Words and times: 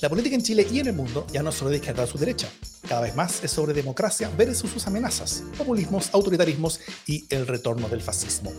La 0.00 0.08
política 0.08 0.36
en 0.36 0.42
Chile 0.42 0.64
y 0.70 0.78
en 0.78 0.86
el 0.86 0.92
mundo 0.92 1.26
ya 1.32 1.42
no 1.42 1.50
es 1.50 1.56
solo 1.56 1.70
de 1.70 1.78
izquierda 1.78 2.04
a 2.04 2.06
su 2.06 2.18
derecha. 2.18 2.48
Cada 2.88 3.00
vez 3.00 3.16
más 3.16 3.42
es 3.42 3.50
sobre 3.50 3.72
democracia 3.72 4.30
versus 4.38 4.70
sus 4.70 4.86
amenazas, 4.86 5.42
populismos, 5.56 6.10
autoritarismos 6.12 6.78
y 7.04 7.26
el 7.30 7.48
retorno 7.48 7.88
del 7.88 8.00
fascismo. 8.00 8.52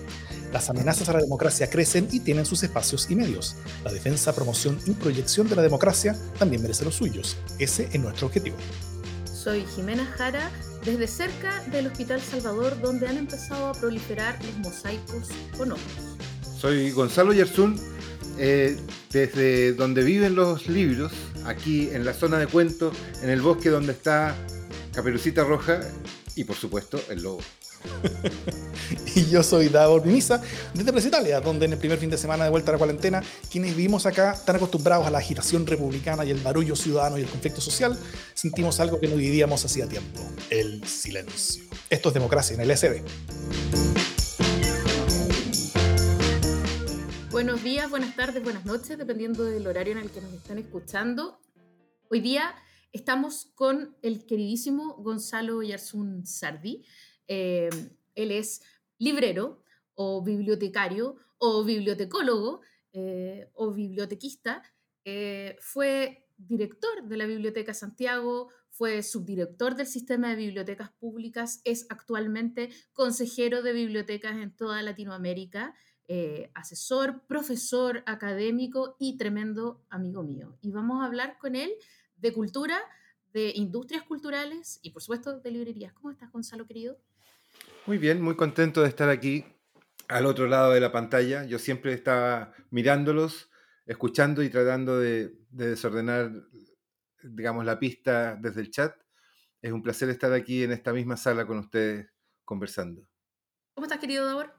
Las 0.52 0.70
amenazas 0.70 1.08
a 1.08 1.14
la 1.14 1.22
democracia 1.22 1.70
crecen 1.70 2.10
y 2.12 2.20
tienen 2.20 2.46
sus 2.46 2.62
espacios 2.64 3.10
y 3.10 3.16
medios. 3.16 3.56
La 3.86 3.94
defensa, 3.94 4.36
promoción 4.36 4.78
y 4.86 4.92
proyección 4.92 5.48
de 5.48 5.56
la 5.56 5.62
democracia 5.62 6.14
también 6.38 6.62
merece 6.62 6.84
los 6.84 6.96
suyos. 6.96 7.38
Ese 7.58 7.88
es 7.90 8.02
nuestro 8.02 8.28
objetivo. 8.28 8.58
Soy 9.24 9.66
Jimena 9.74 10.06
Jara, 10.18 10.52
desde 10.84 11.08
cerca 11.08 11.64
del 11.72 11.88
Hospital 11.88 12.20
Salvador, 12.20 12.82
donde 12.82 13.08
han 13.08 13.16
empezado 13.16 13.70
a 13.70 13.72
proliferar 13.72 14.38
los 14.44 14.58
mosaicos 14.58 15.30
con 15.58 15.72
ojos. 15.72 16.18
Soy 16.60 16.92
Gonzalo 16.92 17.32
Yersun, 17.32 17.80
eh, 18.38 18.78
desde 19.12 19.74
donde 19.74 20.04
viven 20.04 20.36
los 20.36 20.68
libros, 20.68 21.12
aquí 21.50 21.90
en 21.92 22.06
la 22.06 22.14
zona 22.14 22.38
de 22.38 22.48
cuentos, 22.48 22.96
en 23.22 23.30
el 23.30 23.42
bosque 23.42 23.70
donde 23.70 23.94
está 23.94 24.36
Caperucita 24.94 25.44
Roja 25.44 25.82
y 26.36 26.44
por 26.44 26.56
supuesto 26.56 27.00
el 27.10 27.24
lobo. 27.24 27.42
y 29.16 29.26
yo 29.28 29.42
soy 29.42 29.70
Davor 29.70 30.06
Mimisa, 30.06 30.42
desde 30.74 30.92
Plaza 30.92 31.08
Italia, 31.08 31.40
donde 31.40 31.66
en 31.66 31.74
el 31.74 31.80
primer 31.80 31.98
fin 31.98 32.10
de 32.10 32.18
semana 32.18 32.44
de 32.44 32.50
vuelta 32.50 32.72
a 32.72 32.74
la 32.74 32.78
cuarentena, 32.78 33.24
quienes 33.50 33.76
vivimos 33.76 34.06
acá, 34.06 34.38
tan 34.46 34.58
acostumbrados 34.58 35.08
a 35.08 35.10
la 35.10 35.20
agitación 35.20 35.66
republicana 35.66 36.26
y 36.26 36.32
el 36.32 36.40
barullo 36.40 36.76
ciudadano 36.76 37.18
y 37.18 37.22
el 37.22 37.30
conflicto 37.30 37.62
social, 37.62 37.98
sentimos 38.34 38.80
algo 38.80 39.00
que 39.00 39.08
no 39.08 39.16
vivíamos 39.16 39.64
hacía 39.64 39.88
tiempo, 39.88 40.20
el 40.50 40.86
silencio. 40.86 41.64
Esto 41.90 42.10
es 42.10 42.14
democracia 42.14 42.56
en 42.56 42.62
el 42.62 42.78
SD. 42.78 44.09
Buenos 47.32 47.64
días, 47.64 47.88
buenas 47.92 48.16
tardes, 48.16 48.44
buenas 48.44 48.66
noches, 48.66 48.98
dependiendo 48.98 49.44
del 49.44 49.68
horario 49.68 49.94
en 49.94 50.00
el 50.00 50.10
que 50.10 50.20
nos 50.20 50.34
están 50.34 50.58
escuchando. 50.58 51.40
Hoy 52.10 52.22
día 52.22 52.56
estamos 52.92 53.52
con 53.54 53.96
el 54.02 54.26
queridísimo 54.26 54.96
Gonzalo 54.96 55.62
Yarsun 55.62 56.26
Sardi. 56.26 56.84
Eh, 57.28 57.70
él 58.16 58.32
es 58.32 58.64
librero 58.98 59.62
o 59.94 60.24
bibliotecario 60.24 61.18
o 61.38 61.64
bibliotecólogo 61.64 62.62
eh, 62.94 63.48
o 63.54 63.72
bibliotequista. 63.74 64.64
Eh, 65.06 65.56
fue 65.62 66.26
director 66.36 67.04
de 67.04 67.18
la 67.18 67.28
Biblioteca 67.28 67.76
Santiago, 67.76 68.50
fue 68.72 69.04
subdirector 69.04 69.76
del 69.76 69.88
sistema 69.88 70.30
de 70.30 70.36
bibliotecas 70.36 70.90
públicas, 70.94 71.62
es 71.64 71.86
actualmente 71.90 72.70
consejero 72.94 73.62
de 73.62 73.74
bibliotecas 73.74 74.38
en 74.38 74.56
toda 74.56 74.82
Latinoamérica. 74.82 75.76
Eh, 76.12 76.50
asesor, 76.56 77.22
profesor 77.28 78.02
académico 78.08 78.96
y 78.98 79.16
tremendo 79.16 79.86
amigo 79.92 80.24
mío. 80.24 80.58
Y 80.60 80.72
vamos 80.72 81.04
a 81.04 81.06
hablar 81.06 81.38
con 81.38 81.56
él 81.56 81.72
de 82.18 82.34
cultura, 82.34 82.80
de 83.32 83.52
industrias 83.54 84.02
culturales 84.02 84.80
y 84.82 84.90
por 84.90 85.04
supuesto 85.04 85.40
de 85.40 85.52
librerías. 85.52 85.94
¿Cómo 85.94 86.10
estás, 86.10 86.32
Gonzalo, 86.32 86.66
querido? 86.66 86.98
Muy 87.86 88.00
bien, 88.00 88.24
muy 88.24 88.36
contento 88.36 88.82
de 88.82 88.88
estar 88.88 89.08
aquí 89.08 89.46
al 90.08 90.26
otro 90.26 90.48
lado 90.48 90.72
de 90.72 90.80
la 90.80 90.92
pantalla. 90.92 91.46
Yo 91.46 91.60
siempre 91.60 91.94
estaba 91.94 92.54
mirándolos, 92.72 93.52
escuchando 93.86 94.42
y 94.42 94.50
tratando 94.50 94.98
de, 94.98 95.38
desordenar, 95.52 96.32
digamos, 97.22 97.66
la 97.66 97.78
pista 97.78 98.36
desde 98.36 98.62
el 98.62 98.72
chat. 98.72 98.96
Es 99.62 99.72
un 99.72 99.84
placer 99.84 100.10
estar 100.10 100.34
aquí 100.34 100.64
en 100.64 100.72
esta 100.72 100.92
misma 100.92 101.18
sala 101.18 101.46
con 101.46 101.60
ustedes 101.60 102.08
conversando. 102.46 103.08
¿Cómo 103.76 103.86
estás, 103.86 104.00
querido 104.00 104.26
Davor? 104.26 104.59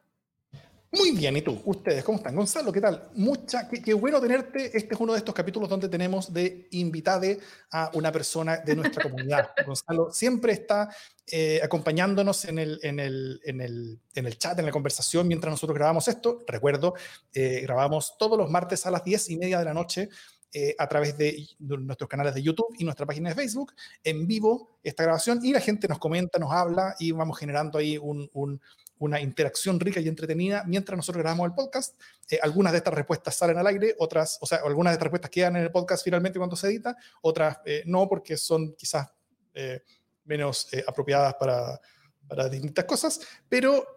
Muy 0.93 1.13
bien, 1.13 1.37
¿y 1.37 1.43
tú? 1.43 1.61
¿Ustedes 1.65 2.03
cómo 2.03 2.19
están? 2.19 2.35
Gonzalo, 2.35 2.73
¿qué 2.73 2.81
tal? 2.81 3.11
Mucha, 3.15 3.69
qué, 3.69 3.95
bueno 3.95 4.21
tenerte. 4.21 4.77
Este 4.77 4.95
es 4.95 5.01
uno 5.01 5.13
de 5.13 5.19
estos 5.19 5.33
capítulos 5.33 5.69
donde 5.69 5.89
tenemos 5.89 6.33
de 6.33 6.67
invitade 6.73 7.39
a 7.71 7.93
una 7.95 8.11
persona 8.11 8.57
de 8.57 8.75
nuestra 8.75 9.05
comunidad. 9.05 9.51
Gonzalo 9.67 10.11
siempre 10.13 10.53
está 10.53 10.89
eh, 11.31 11.61
acompañándonos 11.63 12.45
en 12.45 12.59
el, 12.59 12.81
en, 12.83 12.99
el, 12.99 13.41
en, 13.45 13.61
el, 13.61 14.01
en 14.17 14.27
el 14.27 14.37
chat, 14.37 14.59
en 14.59 14.67
la 14.67 14.73
conversación, 14.73 15.29
mientras 15.29 15.53
nosotros 15.53 15.77
grabamos 15.77 16.09
esto. 16.09 16.41
Recuerdo, 16.49 16.95
eh, 17.33 17.61
grabamos 17.63 18.17
todos 18.19 18.37
los 18.37 18.51
martes 18.51 18.85
a 18.85 18.91
las 18.91 19.05
diez 19.05 19.31
y 19.31 19.37
media 19.37 19.61
de 19.61 19.65
la 19.67 19.75
noche 19.75 20.09
eh, 20.53 20.75
a 20.77 20.89
través 20.89 21.17
de, 21.17 21.47
nuestros 21.61 22.11
canales 22.11 22.35
de 22.35 22.43
YouTube 22.43 22.75
y 22.77 22.83
nuestra 22.83 23.07
página 23.07 23.29
de 23.29 23.37
Facebook, 23.37 23.73
en 24.03 24.27
vivo 24.27 24.81
esta 24.83 25.05
grabación, 25.05 25.39
y 25.45 25.53
la 25.53 25.61
gente 25.61 25.87
nos 25.87 26.01
comenta, 26.01 26.41
nos 26.41 26.51
habla 26.51 26.97
y 26.99 27.13
vamos 27.13 27.39
generando 27.39 27.79
ahí 27.79 27.97
un, 27.97 28.61
una 29.01 29.21
interacción 29.21 29.81
rica 29.81 29.99
y 30.01 30.09
entretenida 30.09 30.63
mientras 30.67 30.97
nosotros 30.97 31.23
grabamos 31.23 31.47
el 31.47 31.55
podcast. 31.55 31.99
Eh, 32.31 32.39
algunas 32.43 32.73
de 32.73 32.79
estas 32.79 32.95
respuestas 32.95 33.35
salen 33.35 33.59
al 33.59 33.67
aire, 33.67 33.95
otras, 33.99 34.39
o 34.41 34.47
sea, 34.47 34.59
algunas 34.65 34.93
de 34.93 34.95
estas 34.95 35.05
respuestas 35.05 35.31
quedan 35.31 35.57
en 35.57 35.63
el 35.63 35.73
podcast 35.73 36.05
finalmente 36.05 36.39
cuando 36.39 36.55
se 36.55 36.69
edita, 36.69 36.97
otras 37.23 37.59
eh, 37.65 37.83
no, 37.87 38.09
porque 38.09 38.37
son 38.37 38.75
quizás 38.75 39.09
eh, 39.55 39.83
menos 40.25 40.69
apropiadas 40.87 41.35
para, 41.35 41.81
para, 42.29 42.49
distintas 42.49 42.85
cosas, 42.85 43.21
pero 43.49 43.97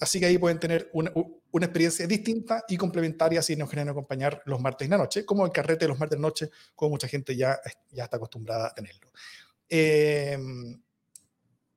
así 0.00 0.20
que 0.20 0.26
ahí 0.26 0.36
pueden 0.36 0.58
tener 0.58 0.90
una, 0.92 1.10
una, 1.52 1.66
experiencia 1.66 2.06
distinta 2.06 2.64
y 2.68 2.76
complementaria 2.76 3.40
si 3.40 3.56
nos 3.56 3.70
quieren 3.70 3.88
acompañar 3.88 4.42
los 4.44 4.60
martes 4.60 4.84
en 4.84 4.90
la 4.90 4.98
noche, 4.98 5.24
como 5.24 5.46
el 5.46 5.52
carrete 5.52 5.86
de 5.86 5.88
los 5.88 5.98
martes 5.98 6.16
en 6.16 6.22
la 6.22 6.28
noche, 6.28 6.50
como 6.74 6.90
mucha 6.90 7.08
gente 7.08 7.34
ya, 7.34 7.58
ya 7.90 8.04
está 8.04 8.16
acostumbrada 8.16 8.66
a 8.66 8.74
tenerlo. 8.74 9.10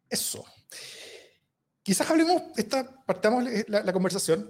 eso. 0.09 0.43
Quizás 1.83 2.09
hablemos, 2.09 2.41
esta, 2.55 2.89
partamos 3.05 3.44
la, 3.67 3.91
conversación 3.91 4.49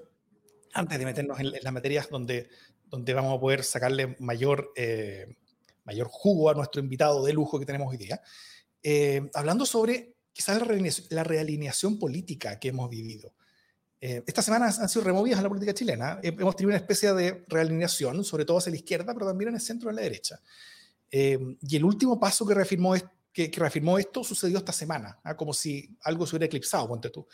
antes 0.71 0.99
de 0.99 1.05
meternos 1.05 1.39
en, 1.39 1.51
las 1.51 1.73
materias 1.73 2.07
donde, 2.09 2.47
donde 2.85 3.13
vamos 3.15 3.35
a 3.35 3.39
poder 3.39 3.63
sacarle 3.63 4.15
mayor, 4.19 4.71
eh, 4.75 5.35
mayor 5.83 6.07
jugo 6.11 6.51
a 6.51 6.53
nuestro 6.53 6.79
invitado 6.79 7.25
de 7.25 7.33
lujo 7.33 7.59
que 7.59 7.65
tenemos 7.65 7.89
hoy 7.89 7.97
día, 7.97 8.21
eh, 8.83 9.31
hablando 9.33 9.65
sobre 9.65 10.13
quizás 10.31 10.61
la 11.09 11.23
realineación, 11.23 11.97
política 11.97 12.59
que 12.59 12.67
hemos 12.67 12.87
vivido. 12.87 13.33
Eh, 13.99 14.21
estas 14.27 14.45
semanas 14.45 14.77
han 14.77 14.89
sido 14.89 15.05
removidas 15.05 15.39
en 15.39 15.43
la 15.43 15.49
política 15.49 15.73
chilena. 15.73 16.19
hemos 16.21 16.55
tenido 16.55 16.69
una 16.69 16.77
especie 16.77 17.13
de 17.13 17.45
realineación, 17.47 18.23
sobre 18.23 18.45
todo 18.45 18.59
hacia 18.59 18.69
la 18.69 18.77
izquierda, 18.77 19.11
pero 19.13 19.25
también 19.25 19.49
en 19.49 19.55
el 19.55 19.61
centro 19.61 19.89
y 19.89 19.91
en 19.91 19.95
la 19.95 20.01
derecha. 20.03 20.39
y 21.09 21.75
el 21.75 21.83
último 21.83 22.19
paso 22.19 22.45
que 22.45 22.53
reafirmó 22.53 22.93
esto 22.95 23.09
que, 23.33 23.51
reafirmó 23.55 23.97
esto 23.97 24.23
sucedió 24.23 24.59
esta 24.59 24.71
semana, 24.71 25.19
¿ah? 25.23 25.35
como 25.35 25.53
si 25.53 25.97
algo 26.03 26.25
se 26.25 26.35
hubiera 26.35 26.45
eclipsado, 26.45 26.87
ponte 26.87 27.09
tú. 27.09 27.27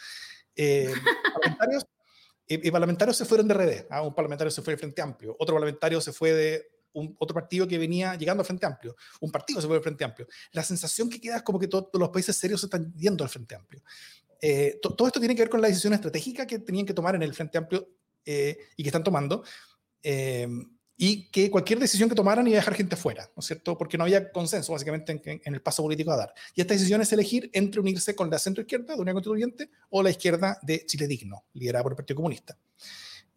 Eh, 0.55 0.91
parlamentarios, 1.33 1.85
y, 2.47 2.71
parlamentarios 2.71 3.17
se 3.17 3.25
fueron 3.25 3.47
de 3.47 3.53
RD, 3.53 3.87
¿ah? 3.89 4.01
un 4.01 4.15
parlamentario 4.15 4.49
se 4.49 4.61
fue 4.61 4.71
del 4.71 4.79
Frente 4.79 5.01
Amplio, 5.01 5.35
otro 5.37 5.53
parlamentario 5.53 6.01
se 6.01 6.13
fue 6.13 6.33
de 6.33 6.65
un, 6.93 7.15
otro 7.19 7.35
partido 7.35 7.67
que 7.67 7.77
venía 7.77 8.15
llegando 8.15 8.41
al 8.41 8.45
Frente 8.45 8.65
Amplio, 8.65 8.95
un 9.19 9.31
partido 9.31 9.61
se 9.61 9.67
fue 9.67 9.75
del 9.75 9.83
Frente 9.83 10.03
Amplio. 10.03 10.27
La 10.53 10.63
sensación 10.63 11.09
que 11.09 11.21
queda 11.21 11.37
es 11.37 11.43
como 11.43 11.59
que 11.59 11.67
todos 11.67 11.89
los 11.93 12.09
países 12.09 12.35
serios 12.35 12.61
se 12.61 12.67
están 12.67 12.93
yendo 12.95 13.23
al 13.23 13.29
Frente 13.29 13.55
Amplio. 13.55 13.83
Eh, 14.41 14.79
todo 14.81 15.05
esto 15.05 15.19
tiene 15.19 15.35
que 15.35 15.41
ver 15.41 15.49
con 15.49 15.61
la 15.61 15.67
decisión 15.67 15.93
estratégica 15.93 16.47
que 16.47 16.59
tenían 16.59 16.85
que 16.85 16.93
tomar 16.93 17.13
en 17.13 17.23
el 17.23 17.33
Frente 17.33 17.57
Amplio 17.57 17.89
eh, 18.25 18.57
y 18.77 18.83
que 18.83 18.89
están 18.89 19.03
tomando. 19.03 19.43
Eh, 20.01 20.47
y 21.01 21.29
que 21.29 21.49
cualquier 21.49 21.79
decisión 21.79 22.09
que 22.09 22.15
tomaran 22.15 22.45
iba 22.45 22.57
a 22.57 22.59
dejar 22.59 22.73
gente 22.73 22.97
fuera, 22.97 23.23
¿no 23.33 23.39
es 23.39 23.45
cierto? 23.45 23.77
Porque 23.77 23.97
no 23.97 24.03
había 24.03 24.33
consenso 24.33 24.73
básicamente 24.73 25.21
en, 25.23 25.53
el 25.53 25.61
paso 25.61 25.81
político 25.81 26.11
a 26.11 26.17
dar. 26.17 26.33
Y 26.53 26.59
esta 26.59 26.73
decisión 26.73 26.99
es 26.99 27.13
elegir 27.13 27.49
entre 27.53 27.79
unirse 27.79 28.13
con 28.17 28.29
la 28.29 28.37
centro 28.37 28.63
izquierda 28.63 28.95
de 28.95 29.01
Unión 29.01 29.13
Constituyente 29.13 29.69
o 29.91 30.03
la 30.03 30.09
izquierda 30.09 30.59
de 30.61 30.85
Chile 30.85 31.07
Digno, 31.07 31.45
liderada 31.53 31.83
por 31.83 31.93
el 31.93 31.95
Partido 31.95 32.17
Comunista. 32.17 32.57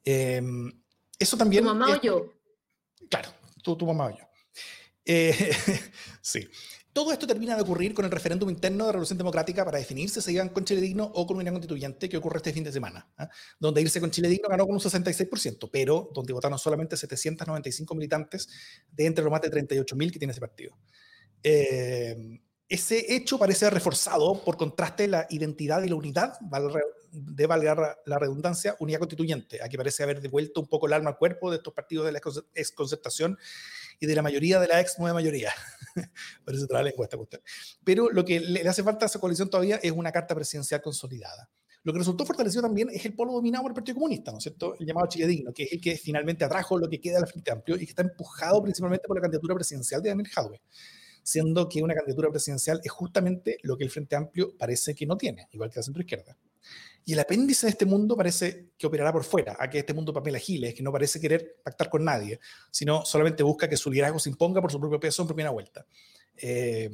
Em, 0.04 0.72
eso 1.16 1.36
también... 1.36 1.62
¿Tu 1.62 1.68
mamá 1.68 1.92
o 1.92 2.00
yo? 2.00 2.32
Claro, 3.08 3.28
tu, 3.62 3.76
tu 3.76 3.86
mamá 3.86 4.06
o 4.06 4.10
yo. 4.10 4.24
Eh, 5.04 5.52
sí. 6.20 6.48
Todo 6.92 7.10
esto 7.10 7.26
termina 7.26 7.56
de 7.56 7.62
ocurrir 7.62 7.94
con 7.94 8.04
el 8.04 8.10
referéndum 8.10 8.50
interno 8.50 8.84
de 8.84 8.92
Revolución 8.92 9.16
Democrática 9.16 9.64
para 9.64 9.78
definir 9.78 10.10
si 10.10 10.20
se 10.20 10.30
iban 10.30 10.50
con 10.50 10.64
Chile 10.64 10.82
Digno 10.82 11.04
o 11.04 11.26
con 11.26 11.38
Unidad 11.38 11.53
Constituyente, 11.53 12.06
que 12.06 12.19
ocurre 12.19 12.36
este 12.36 12.53
fin 12.53 12.64
de 12.64 12.72
semana, 12.72 13.10
¿ah? 13.16 13.30
donde 13.58 13.80
irse 13.80 13.98
con 13.98 14.10
Chile 14.10 14.28
Digno 14.28 14.48
ganó 14.50 14.66
con 14.66 14.75
un 14.75 14.80
66%, 14.80 15.70
pero 15.72 16.10
donde 16.12 16.34
votaron 16.34 16.58
solamente 16.58 16.98
795 16.98 17.94
militantes 17.94 18.49
de 18.90 19.06
entre 19.06 19.25
los 19.25 19.31
más 19.31 19.40
de 19.40 19.50
38.000 19.50 20.12
que 20.12 20.19
tiene 20.19 20.32
ese 20.32 20.40
partido. 20.40 20.76
Eh, 21.43 22.40
ese 22.69 23.14
hecho 23.14 23.38
parece 23.38 23.69
reforzado 23.70 24.43
por 24.44 24.56
contraste 24.56 25.06
la 25.06 25.26
identidad 25.31 25.82
y 25.82 25.88
la 25.88 25.94
unidad, 25.94 26.38
de 27.11 27.46
valgar 27.46 27.99
la 28.06 28.19
redundancia, 28.19 28.76
unidad 28.81 28.99
constituyente. 28.99 29.62
Aquí 29.62 29.76
parece 29.76 30.02
haber 30.02 30.22
devuelto 30.22 30.62
un 30.62 30.66
poco 30.66 30.87
el 30.87 30.94
alma 30.94 31.11
al 31.11 31.19
cuerpo 31.19 31.50
de 31.50 31.58
estos 31.58 31.75
partidos 31.75 32.06
de 32.06 32.12
la 32.12 32.20
exconcertación 32.55 33.38
y 34.02 34.06
de 34.06 34.16
la 34.16 34.22
mayoría 34.22 34.58
de 34.58 34.66
la 34.66 34.81
ex 34.81 34.99
nueva 34.99 35.14
mayoría. 35.14 35.52
Por 36.44 36.54
eso 36.54 36.66
trae 36.66 36.82
la 36.82 36.90
encuesta. 36.90 37.16
Pero 37.84 38.10
lo 38.10 38.25
que 38.25 38.40
le 38.40 38.69
hace 38.69 38.82
falta 38.82 39.04
a 39.04 39.06
esa 39.06 39.20
coalición 39.20 39.49
todavía 39.49 39.76
es 39.76 39.93
una 39.93 40.10
carta 40.10 40.34
presidencial 40.34 40.82
consolidada. 40.82 41.49
Lo 41.84 41.93
que 41.93 42.00
resultó 42.00 42.26
fortalecido 42.26 42.62
también 42.62 42.88
es 42.90 43.04
el 43.06 43.14
polo 43.14 43.32
dominado 43.32 43.62
por 43.62 43.70
el 43.70 43.75
Partido 43.76 43.94
Comunista, 43.94 44.32
¿no 44.32 44.38
es 44.38 44.43
cierto? 44.43 44.75
El 44.76 44.87
llamado 44.87 45.06
Chile 45.06 45.28
Digno, 45.28 45.52
que 45.52 45.62
es 45.64 45.72
el 45.72 45.81
que 45.81 45.96
finalmente 45.96 46.44
atrajo 46.44 46.78
lo 46.78 46.88
que 46.88 47.00
queda 47.00 47.19
del 47.19 47.28
Frente 47.28 47.52
Amplio 47.52 47.76
y 47.76 47.81
que 47.81 47.84
está 47.84 48.02
empujado 48.02 48.60
principalmente 48.60 49.06
por 49.06 49.16
la 49.16 49.22
candidatura 49.22 49.54
presidencial 49.54 50.02
de 50.02 50.08
Daniel 50.08 50.28
Jadwe, 50.28 50.60
siendo 51.22 51.69
que 51.69 51.81
una 51.81 51.94
candidatura 51.94 52.28
presidencial 52.31 52.81
es 52.82 52.90
justamente 52.90 53.58
lo 53.62 53.76
que 53.76 53.84
el 53.84 53.90
Frente 53.90 54.16
Amplio 54.16 54.56
parece 54.58 54.96
que 54.96 55.06
no 55.06 55.16
tiene, 55.16 55.46
igual 55.52 55.70
que 55.70 55.78
la 55.78 55.84
centroizquierda. 55.84 56.37
Y 57.04 57.14
el 57.14 57.20
apéndice 57.20 57.66
de 57.66 57.70
este 57.70 57.87
mundo 57.87 58.16
parece 58.16 58.70
que 58.78 58.87
operará 58.87 59.12
por 59.12 59.25
fuera, 59.25 59.56
a 59.58 59.69
que 59.69 59.81
este 59.81 59.94
mundo 59.94 60.12
Pamela 60.12 60.38
Giles, 60.38 60.75
que 60.75 60.82
no 60.82 60.93
parece 60.93 61.20
querer 61.20 61.56
pactar 61.62 61.88
con 61.88 62.04
nadie, 62.04 62.38
sino 62.70 63.04
solamente 63.04 63.43
busca 63.43 63.69
que 63.69 63.76
su 63.76 63.90
liderazgo 63.90 64.19
se 64.19 64.31
imponga 64.31 64.60
por 64.60 64.70
su 64.70 64.78
propio 64.78 65.00
peso 65.00 65.22
en 65.22 65.28
primera 65.28 65.50
vuelta. 65.50 65.84
Eh, 66.37 66.90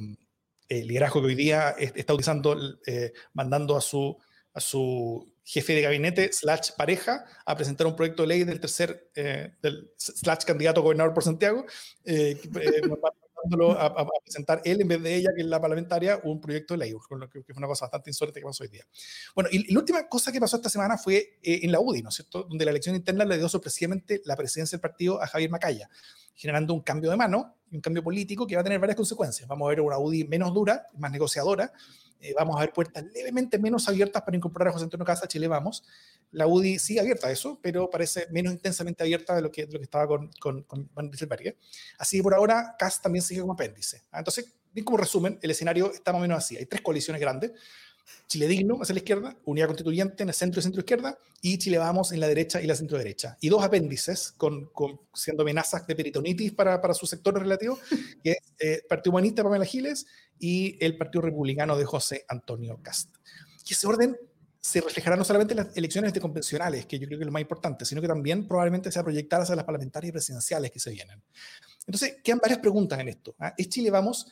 el 0.67 0.87
liderazgo 0.87 1.21
que 1.21 1.27
hoy 1.27 1.35
día 1.35 1.75
está 1.77 2.13
utilizando, 2.13 2.57
eh, 2.85 3.11
mandando 3.33 3.75
a 3.75 3.81
su, 3.81 4.15
a 4.53 4.59
su 4.59 5.27
jefe 5.43 5.73
de 5.73 5.81
gabinete 5.81 6.31
slash 6.31 6.71
pareja 6.77 7.25
a 7.43 7.55
presentar 7.55 7.87
un 7.87 7.95
proyecto 7.95 8.21
de 8.21 8.27
ley 8.27 8.43
del 8.43 8.59
tercer, 8.59 9.09
eh, 9.15 9.53
del 9.63 9.91
slash 9.97 10.43
candidato 10.45 10.81
a 10.81 10.83
gobernador 10.83 11.11
por 11.11 11.23
Santiago, 11.23 11.65
eh, 12.05 12.39
eh 13.51 13.71
a, 13.71 14.07
presentar 14.23 14.61
él 14.63 14.81
en 14.81 14.87
vez 14.87 15.01
de 15.01 15.15
ella, 15.15 15.29
que 15.35 15.41
es 15.41 15.47
la 15.47 15.59
parlamentaria, 15.59 16.19
un 16.23 16.39
proyecto 16.39 16.73
de 16.73 16.79
ley, 16.79 16.91
que 16.91 16.97
fue 16.99 17.57
una 17.57 17.67
cosa 17.67 17.85
bastante 17.85 18.09
insólita 18.09 18.39
que 18.39 18.45
pasó 18.45 18.63
hoy 18.63 18.69
día. 18.69 18.85
Bueno, 19.35 19.49
y, 19.51 19.71
la 19.71 19.79
última 19.79 20.07
cosa 20.07 20.31
que 20.31 20.39
pasó 20.39 20.57
esta 20.57 20.69
semana 20.69 20.97
fue 20.97 21.39
eh, 21.41 21.59
en 21.63 21.71
la 21.71 21.79
UDI, 21.79 22.01
¿no 22.01 22.09
es 22.09 22.15
cierto?, 22.15 22.43
donde 22.43 22.65
la 22.65 22.71
elección 22.71 22.95
interna 22.95 23.25
le 23.25 23.37
dio 23.37 23.49
sorpresivamente 23.49 24.21
la 24.25 24.35
presidencia 24.35 24.75
del 24.75 24.81
partido 24.81 25.21
a 25.21 25.27
Javier 25.27 25.49
Macaya, 25.49 25.89
generando 26.35 26.73
un 26.73 26.81
cambio 26.81 27.09
de 27.09 27.17
mano 27.17 27.55
un 27.71 27.81
cambio 27.81 28.03
político 28.03 28.47
que 28.47 28.55
va 28.55 28.61
a 28.61 28.63
tener 28.63 28.79
varias 28.79 28.95
consecuencias. 28.95 29.47
Vamos 29.47 29.67
a 29.67 29.69
ver 29.69 29.81
una 29.81 29.97
UDI 29.97 30.25
menos 30.25 30.53
dura, 30.53 30.87
más 30.97 31.11
negociadora, 31.11 31.71
eh, 32.21 32.33
vamos 32.37 32.57
a 32.57 32.61
ver 32.61 32.73
puertas 32.73 33.03
levemente 33.13 33.57
menos 33.59 33.87
abiertas 33.87 34.21
para 34.23 34.35
incorporar 34.35 34.69
a 34.69 34.71
José 34.73 34.83
Antonio 34.83 35.05
Casa 35.05 35.25
a 35.25 35.27
Chile 35.27 35.47
Vamos. 35.47 35.83
La 36.31 36.47
UDI 36.47 36.77
sigue 36.79 36.99
abierta 36.99 37.27
a 37.27 37.31
eso, 37.31 37.59
pero 37.61 37.89
parece 37.89 38.27
menos 38.31 38.53
intensamente 38.53 39.03
abierta 39.03 39.35
de 39.35 39.41
lo 39.41 39.51
que, 39.51 39.65
lo 39.65 39.79
que 39.79 39.83
estaba 39.83 40.07
con, 40.07 40.29
con, 40.39 40.63
con 40.63 40.89
Van 40.93 41.11
Así 41.97 42.17
que 42.17 42.23
por 42.23 42.33
ahora, 42.33 42.75
CAS 42.77 43.01
también 43.01 43.23
sigue 43.23 43.41
como 43.41 43.53
apéndice. 43.53 44.03
Ah, 44.11 44.19
entonces, 44.19 44.53
bien 44.71 44.85
como 44.85 44.97
resumen, 44.97 45.39
el 45.41 45.51
escenario 45.51 45.91
está 45.91 46.11
más 46.11 46.19
o 46.19 46.21
menos 46.21 46.37
así. 46.37 46.55
Hay 46.57 46.65
tres 46.65 46.81
coaliciones 46.81 47.19
grandes. 47.19 47.51
Chile 48.27 48.47
Digno 48.47 48.79
hacia 48.81 48.93
la 48.93 48.99
izquierda, 48.99 49.37
Unidad 49.45 49.67
Constituyente 49.67 50.23
en 50.23 50.29
el 50.29 50.35
centro 50.35 50.59
y 50.59 50.63
centro 50.63 50.79
izquierda, 50.81 51.17
y 51.41 51.57
Chile 51.57 51.77
Vamos 51.77 52.11
en 52.11 52.19
la 52.19 52.27
derecha 52.27 52.61
y 52.61 52.67
la 52.67 52.75
centro 52.75 52.97
derecha. 52.97 53.37
Y 53.39 53.49
dos 53.49 53.63
apéndices, 53.63 54.33
con, 54.37 54.65
con 54.67 54.99
siendo 55.13 55.43
amenazas 55.43 55.85
de 55.87 55.95
peritonitis 55.95 56.51
para, 56.53 56.81
para 56.81 56.93
su 56.93 57.05
sector 57.05 57.39
relativo, 57.39 57.79
que 58.23 58.31
es 58.31 58.37
eh, 58.59 58.83
Partido 58.87 59.11
Humanista 59.11 59.43
Pamela 59.43 59.65
Giles 59.65 60.05
y 60.39 60.83
el 60.83 60.97
Partido 60.97 61.21
Republicano 61.21 61.77
de 61.77 61.85
José 61.85 62.25
Antonio 62.27 62.79
Cast. 62.81 63.15
Y 63.67 63.73
ese 63.73 63.87
orden 63.87 64.17
se 64.61 64.81
reflejará 64.81 65.15
no 65.15 65.23
solamente 65.23 65.53
en 65.53 65.57
las 65.57 65.77
elecciones 65.77 66.13
de 66.13 66.19
convencionales, 66.19 66.85
que 66.85 66.99
yo 66.99 67.07
creo 67.07 67.17
que 67.17 67.23
es 67.23 67.27
lo 67.27 67.31
más 67.31 67.41
importante, 67.41 67.85
sino 67.85 68.01
que 68.01 68.07
también 68.07 68.47
probablemente 68.47 68.91
se 68.91 68.99
va 68.99 69.01
a 69.01 69.05
proyectar 69.05 69.41
hacia 69.41 69.55
las 69.55 69.65
parlamentarias 69.65 70.09
y 70.09 70.11
presidenciales 70.11 70.71
que 70.71 70.79
se 70.79 70.91
vienen. 70.91 71.21
Entonces, 71.85 72.17
quedan 72.23 72.39
varias 72.39 72.59
preguntas 72.59 72.99
en 72.99 73.07
esto. 73.07 73.35
¿ah? 73.39 73.53
¿Es 73.57 73.69
Chile 73.69 73.89
Vamos 73.89 74.27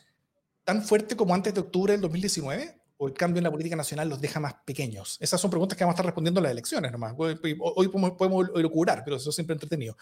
tan 0.64 0.82
fuerte 0.82 1.16
como 1.16 1.34
antes 1.34 1.54
de 1.54 1.60
octubre 1.60 1.92
del 1.92 2.02
2019? 2.02 2.76
¿O 3.00 3.06
el 3.06 3.14
cambio 3.14 3.38
en 3.38 3.44
la 3.44 3.50
política 3.50 3.76
nacional 3.76 4.08
los 4.08 4.20
deja 4.20 4.40
más 4.40 4.54
pequeños? 4.66 5.16
Esas 5.20 5.40
son 5.40 5.50
preguntas 5.50 5.78
que 5.78 5.84
vamos 5.84 5.94
a 5.94 5.96
estar 5.96 6.06
respondiendo 6.06 6.40
en 6.40 6.42
las 6.42 6.52
elecciones 6.52 6.90
nomás. 6.90 7.14
Hoy, 7.16 7.36
podemos, 7.36 8.12
podemos 8.12 8.50
curar, 8.72 9.02
pero 9.04 9.16
eso 9.16 9.30
es 9.30 9.36
siempre 9.36 9.54
entretenido. 9.54 9.96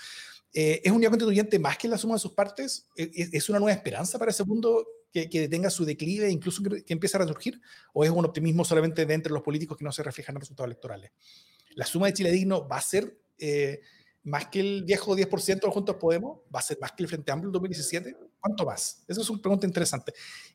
Eh, 0.53 0.81
¿Es 0.83 0.91
un 0.91 1.01
día 1.01 1.11
constituyente 1.11 1.59
más 1.59 1.77
que 1.77 1.89
la 1.89 1.99
suma 1.99 2.15
de 2.15 2.21
sus 2.21 2.33
partes? 2.33 2.89
¿Es 2.97 3.49
una 3.51 3.59
nueva 3.59 3.77
esperanza 3.77 4.19
para 4.19 4.31
ese 4.31 4.45
mundo 4.45 4.87
que, 5.17 5.31
que 5.31 5.41
detenga 5.41 5.71
su 5.71 5.87
declive, 5.87 6.31
incluso 6.31 6.63
que, 6.63 6.85
empiece 6.89 7.17
a 7.17 7.21
resurgir? 7.21 7.61
¿O 7.95 8.05
es 8.05 8.11
un 8.11 8.25
optimismo 8.25 8.65
solamente 8.67 9.07
de 9.07 9.15
entre 9.15 9.33
los 9.33 9.43
políticos 9.43 9.79
que 9.79 9.85
no 9.85 9.93
se 9.93 10.03
reflejan 10.03 10.37
en 10.37 10.41
resultados 10.41 10.67
electorales? 10.67 11.11
La 11.75 11.87
suma 11.87 12.09
de 12.09 12.13
Chile 12.13 12.31
Digno 12.31 12.69
va 12.69 12.77
a 12.77 12.83
ser 12.83 13.19
eh, 13.39 13.81
más 14.25 14.49
que 14.49 14.61
el 14.61 14.85
viejo 14.85 15.17
10% 15.17 15.61
de 15.61 15.71
Juntos 15.71 15.97
Podemos, 15.97 16.41
va 16.55 16.59
a 16.59 16.63
ser 16.63 16.79
más 16.81 16.93
que 16.93 17.03
el 17.03 17.09
Frente 17.09 17.33
Amplio 17.33 17.49
en 17.49 17.53
2017. 17.53 18.17
¿Cuánto 18.39 18.67
más? 18.67 19.05
Esa 19.09 19.23
es 19.23 19.31
una 19.31 19.41
pregunta 19.41 19.67
interesante. 19.67 20.13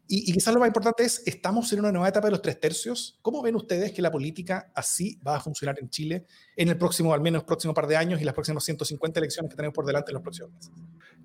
Y, 0.07 0.29
y, 0.29 0.33
quizás 0.33 0.53
lo 0.53 0.59
más 0.59 0.67
importante 0.67 1.03
es, 1.03 1.23
¿estamos 1.25 1.73
en 1.73 1.79
una 1.79 1.91
nueva 1.91 2.07
etapa 2.07 2.27
de 2.27 2.31
los 2.31 2.41
tres 2.41 2.59
tercios? 2.59 3.17
¿Cómo 3.23 3.41
ven 3.41 3.55
ustedes 3.55 3.91
que 3.91 4.01
la 4.01 4.11
política 4.11 4.71
así 4.75 5.19
va 5.25 5.37
a 5.37 5.39
funcionar 5.39 5.79
en 5.79 5.89
Chile 5.89 6.27
en 6.55 6.69
el 6.69 6.77
próximo, 6.77 7.13
al 7.13 7.21
menos 7.21 7.43
próximo 7.43 7.73
par 7.73 7.87
de 7.87 7.97
años 7.97 8.21
y 8.21 8.23
las 8.23 8.35
próximas 8.35 8.63
150 8.63 9.19
elecciones 9.19 9.49
que 9.49 9.55
tenemos 9.55 9.73
por 9.73 9.85
delante 9.85 10.11
en 10.11 10.13
los 10.13 10.23
próximos 10.23 10.51
meses? 10.51 10.71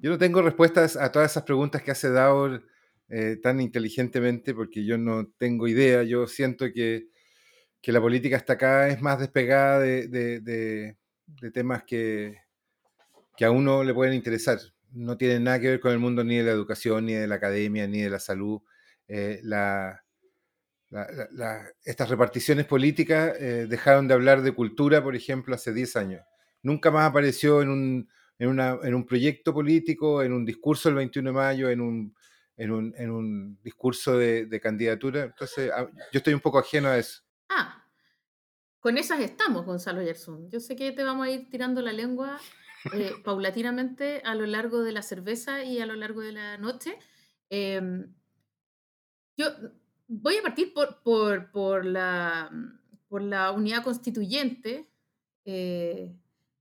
Yo 0.01 0.11
no 0.11 0.19
tengo 0.19 0.41
respuestas 0.41 0.97
a 0.97 1.13
todas 1.13 1.31
esas 1.31 1.43
preguntas 1.43 1.83
que 1.83 1.91
hace 1.91 2.11
Daur 2.11 2.63
eh, 3.09 3.37
tan 3.41 3.61
inteligentemente 3.61 4.53
porque 4.55 4.85
yo 4.85 4.99
no 4.99 5.29
tengo 5.39 5.69
idea. 5.69 6.03
Yo 6.03 6.27
siento 6.27 6.73
que, 6.73 7.09
que 7.81 7.93
la 7.93 8.01
política 8.01 8.37
hasta 8.37 8.55
acá 8.55 8.89
es 8.89 9.01
más 9.01 9.21
despegada 9.21 9.81
de, 9.81 10.09
de, 10.09 10.41
de, 10.41 11.51
temas 11.53 11.85
que, 11.85 12.39
que 13.37 13.45
a 13.45 13.51
uno 13.51 13.85
le 13.85 13.95
pueden 13.95 14.15
interesar. 14.15 14.59
No 14.93 15.17
tienen 15.17 15.45
nada 15.45 15.61
que 15.61 15.71
ver 15.71 15.81
con 15.81 15.93
el 15.93 15.99
mundo 15.99 16.25
ni 16.25 16.37
de 16.39 16.45
la 16.45 16.51
educación, 16.51 17.07
ni 17.07 17.15
de 17.15 17.27
la 17.29 17.37
academia, 17.37 17.87
ni 17.87 18.03
de 18.03 18.11
la 18.11 18.19
salud. 18.19 18.61
Eh, 19.09 19.41
la, 19.43 20.03
estas 21.85 22.09
reparticiones 22.09 22.65
políticas 22.65 23.35
eh, 23.39 23.67
dejaron 23.69 24.09
de 24.09 24.15
hablar 24.15 24.43
de 24.43 24.53
cultura, 24.53 25.03
por 25.03 25.15
ejemplo, 25.15 25.55
hace 25.55 25.73
10 25.73 25.97
años. 25.97 26.23
Nunca 26.63 26.91
más 26.91 27.09
apareció 27.09 27.63
en 27.63 27.69
un, 27.69 28.09
en, 28.39 28.49
una, 28.49 28.79
en 28.83 28.95
un 28.95 29.07
proyecto 29.07 29.53
político, 29.53 30.23
en 30.23 30.33
un 30.33 30.45
discurso 30.45 30.89
el 30.89 30.95
21 30.97 31.31
de 31.31 31.35
mayo, 31.35 31.71
en 31.71 31.81
un, 31.81 32.16
en 32.57 32.71
un, 32.71 32.95
en 32.97 33.11
un 33.11 33.59
discurso 33.63 34.17
de, 34.17 34.47
de, 34.47 34.61
candidatura. 34.61 35.25
Entonces, 35.25 35.71
ah, 35.75 35.87
yo 36.13 36.19
estoy 36.19 36.35
un 36.35 36.41
poco 36.41 36.59
ajeno 36.59 36.89
a 36.89 36.99
eso. 36.99 37.23
Ah, 37.49 37.87
con 38.81 38.99
esas 38.99 39.21
estamos, 39.21 39.67
Gonzalo 39.67 40.03
Yersun. 40.03 40.49
Yo 40.51 40.61
sé 40.61 40.77
que 40.77 40.93
te 40.93 41.03
vamos 41.05 41.27
a 41.27 41.31
ir 41.31 41.51
tirando 41.51 41.83
la 41.83 41.93
lengua 41.93 42.39
eh, 42.93 43.11
paulatinamente 43.25 44.23
a 44.25 44.35
lo 44.35 44.47
largo 44.47 44.83
de 44.83 44.93
la 44.93 45.03
cerveza 45.03 45.65
y 45.65 45.81
a 45.81 45.87
lo 45.87 45.97
largo 45.97 46.21
de 46.21 46.33
la 46.33 46.57
noche. 46.57 46.99
Eh, 47.51 48.07
yo 49.37 49.47
voy 50.09 50.37
a 50.37 50.43
partir 50.43 50.73
por, 50.73 51.03
por, 51.03 51.51
por, 51.51 51.85
la, 51.85 52.51
por 53.09 53.23
la 53.23 53.51
unidad 53.51 53.83
constituyente. 53.83 54.89
Eh, 55.45 56.15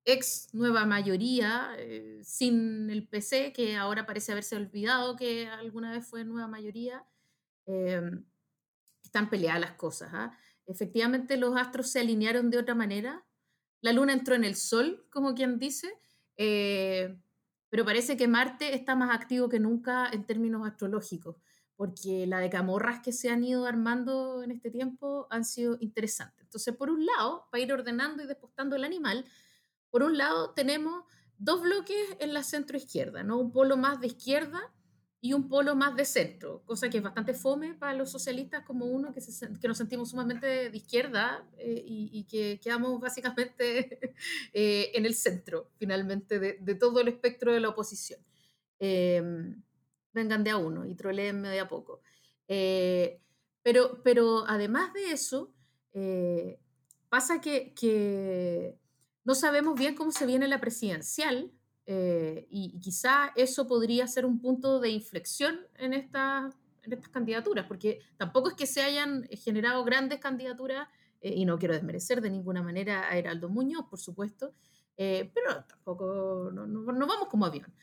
ex 0.05 0.53
nueva 0.53 0.85
mayoría, 0.85 1.75
eh, 1.77 2.21
sin 2.23 2.89
el 2.89 3.07
PC, 3.07 3.51
que 3.51 3.75
ahora 3.75 4.05
parece 4.05 4.31
haberse 4.31 4.55
olvidado 4.55 5.15
que 5.15 5.47
alguna 5.47 5.91
vez 5.91 6.05
fue 6.07 6.23
nueva 6.23 6.47
mayoría, 6.47 7.03
eh, 7.65 8.11
están 9.03 9.29
peleadas 9.29 9.61
las 9.61 9.71
cosas. 9.73 10.11
¿ah? 10.13 10.37
Efectivamente, 10.67 11.37
los 11.37 11.57
astros 11.57 11.89
se 11.89 11.99
alinearon 11.99 12.49
de 12.49 12.59
otra 12.59 12.75
manera. 12.75 13.25
La 13.81 13.93
luna 13.93 14.13
entró 14.13 14.35
en 14.35 14.43
el 14.43 14.55
sol, 14.55 15.05
como 15.09 15.33
quien 15.33 15.57
dice, 15.57 15.91
eh, 16.37 17.17
pero 17.69 17.83
parece 17.83 18.15
que 18.15 18.27
Marte 18.27 18.75
está 18.75 18.95
más 18.95 19.13
activo 19.13 19.49
que 19.49 19.59
nunca 19.59 20.09
en 20.11 20.25
términos 20.25 20.65
astrológicos, 20.67 21.37
porque 21.75 22.25
la 22.27 22.39
de 22.39 22.49
camorras 22.49 23.01
que 23.01 23.11
se 23.11 23.29
han 23.29 23.43
ido 23.43 23.65
armando 23.65 24.43
en 24.43 24.51
este 24.51 24.69
tiempo 24.69 25.27
han 25.29 25.43
sido 25.43 25.77
interesantes. 25.79 26.43
Entonces, 26.43 26.75
por 26.75 26.89
un 26.89 27.05
lado, 27.05 27.47
para 27.51 27.63
ir 27.63 27.73
ordenando 27.73 28.23
y 28.23 28.27
despostando 28.27 28.75
el 28.75 28.83
animal, 28.83 29.25
por 29.95 30.03
un 30.03 30.17
lado, 30.17 30.49
tenemos 30.49 31.05
dos 31.37 31.61
bloques 31.61 32.17
en 32.19 32.33
la 32.33 32.43
centro-izquierda, 32.43 33.23
¿no? 33.23 33.39
un 33.39 33.53
polo 33.53 33.77
más 33.77 34.01
de 34.01 34.07
izquierda 34.07 34.73
y 35.21 35.31
un 35.31 35.47
polo 35.47 35.73
más 35.73 35.95
de 35.95 36.03
centro, 36.03 36.63
cosa 36.65 36.89
que 36.89 36.97
es 36.97 37.03
bastante 37.03 37.33
fome 37.33 37.75
para 37.75 37.93
los 37.93 38.11
socialistas 38.11 38.65
como 38.65 38.87
uno 38.87 39.13
que, 39.13 39.21
que 39.61 39.67
nos 39.69 39.77
sentimos 39.77 40.09
sumamente 40.09 40.69
de 40.69 40.77
izquierda 40.77 41.47
eh, 41.57 41.81
y, 41.87 42.25
que 42.25 42.59
quedamos 42.61 42.99
básicamente 42.99 44.13
eh, 44.53 44.91
en 44.93 45.05
el 45.05 45.15
centro, 45.15 45.71
finalmente, 45.77 46.39
de, 46.41 46.75
todo 46.75 46.99
el 46.99 47.07
espectro 47.07 47.53
de 47.53 47.61
la 47.61 47.69
oposición. 47.69 48.19
Em, 48.79 49.63
vengan 50.11 50.43
de 50.43 50.49
a 50.49 50.57
uno 50.57 50.85
y 50.85 50.93
troleenme 50.95 51.47
de 51.47 51.61
a 51.61 51.69
poco. 51.69 52.01
Eh, 52.49 53.21
pero, 53.63 54.03
pero 54.03 54.43
además 54.45 54.91
de 54.91 55.13
eso, 55.13 55.53
pasa 57.07 57.39
que, 57.39 57.73
que 57.73 58.77
no 59.25 59.35
sabemos 59.35 59.77
bien 59.77 59.95
cómo 59.95 60.11
se 60.11 60.25
viene 60.25 60.47
la 60.47 60.61
presidencial 60.61 61.51
eh, 61.87 62.47
y, 62.49 62.79
quizá 62.79 63.31
eso 63.35 63.67
podría 63.67 64.07
ser 64.07 64.25
un 64.25 64.39
punto 64.39 64.79
de 64.79 64.89
inflexión 64.89 65.59
en, 65.77 65.93
esta, 65.93 66.49
en 66.83 66.93
estas 66.93 67.09
candidaturas, 67.09 67.65
porque 67.67 67.99
tampoco 68.17 68.49
es 68.49 68.55
que 68.55 68.65
se 68.65 68.81
hayan 68.81 69.27
generado 69.31 69.83
grandes 69.83 70.19
candidaturas, 70.19 70.87
eh, 71.21 71.33
y 71.35 71.45
no 71.45 71.59
quiero 71.59 71.73
desmerecer 71.73 72.21
de 72.21 72.29
ninguna 72.29 72.63
manera 72.63 73.09
a 73.09 73.17
Heraldo 73.17 73.49
Muñoz, 73.49 73.85
por 73.87 73.99
supuesto, 73.99 74.53
eh, 74.97 75.31
pero 75.33 75.63
tampoco 75.65 76.49
no, 76.51 76.65
no, 76.65 77.07
vamos 77.07 77.27
como 77.29 77.45
avión. 77.45 77.73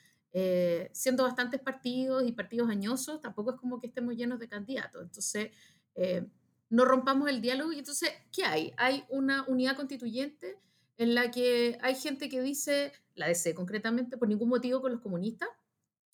siendo 0.92 1.24
bastantes 1.24 1.60
partidos 1.60 2.24
y 2.26 2.32
partidos 2.32 2.70
añosos, 2.70 3.20
tampoco 3.20 3.50
es 3.50 3.56
como 3.56 3.80
que 3.80 3.88
estemos 3.88 4.16
llenos 4.16 4.38
de 4.38 4.48
candidatos. 4.48 5.02
Entonces, 5.02 5.50
no 6.70 6.84
rompamos 6.84 7.28
el 7.28 7.40
diálogo 7.40 7.72
y 7.72 7.78
entonces, 7.80 8.10
¿qué 8.32 8.44
hay? 8.44 8.72
Hay 8.78 9.04
una 9.10 9.44
unidad 9.46 9.76
constituyente 9.76 10.58
en 11.02 11.14
la 11.14 11.30
que 11.30 11.78
hay 11.82 11.94
gente 11.94 12.28
que 12.28 12.40
dice, 12.40 12.92
la 13.14 13.28
DC 13.28 13.54
concretamente, 13.54 14.16
por 14.16 14.28
ningún 14.28 14.48
motivo 14.48 14.80
con 14.80 14.92
los 14.92 15.00
comunistas, 15.00 15.48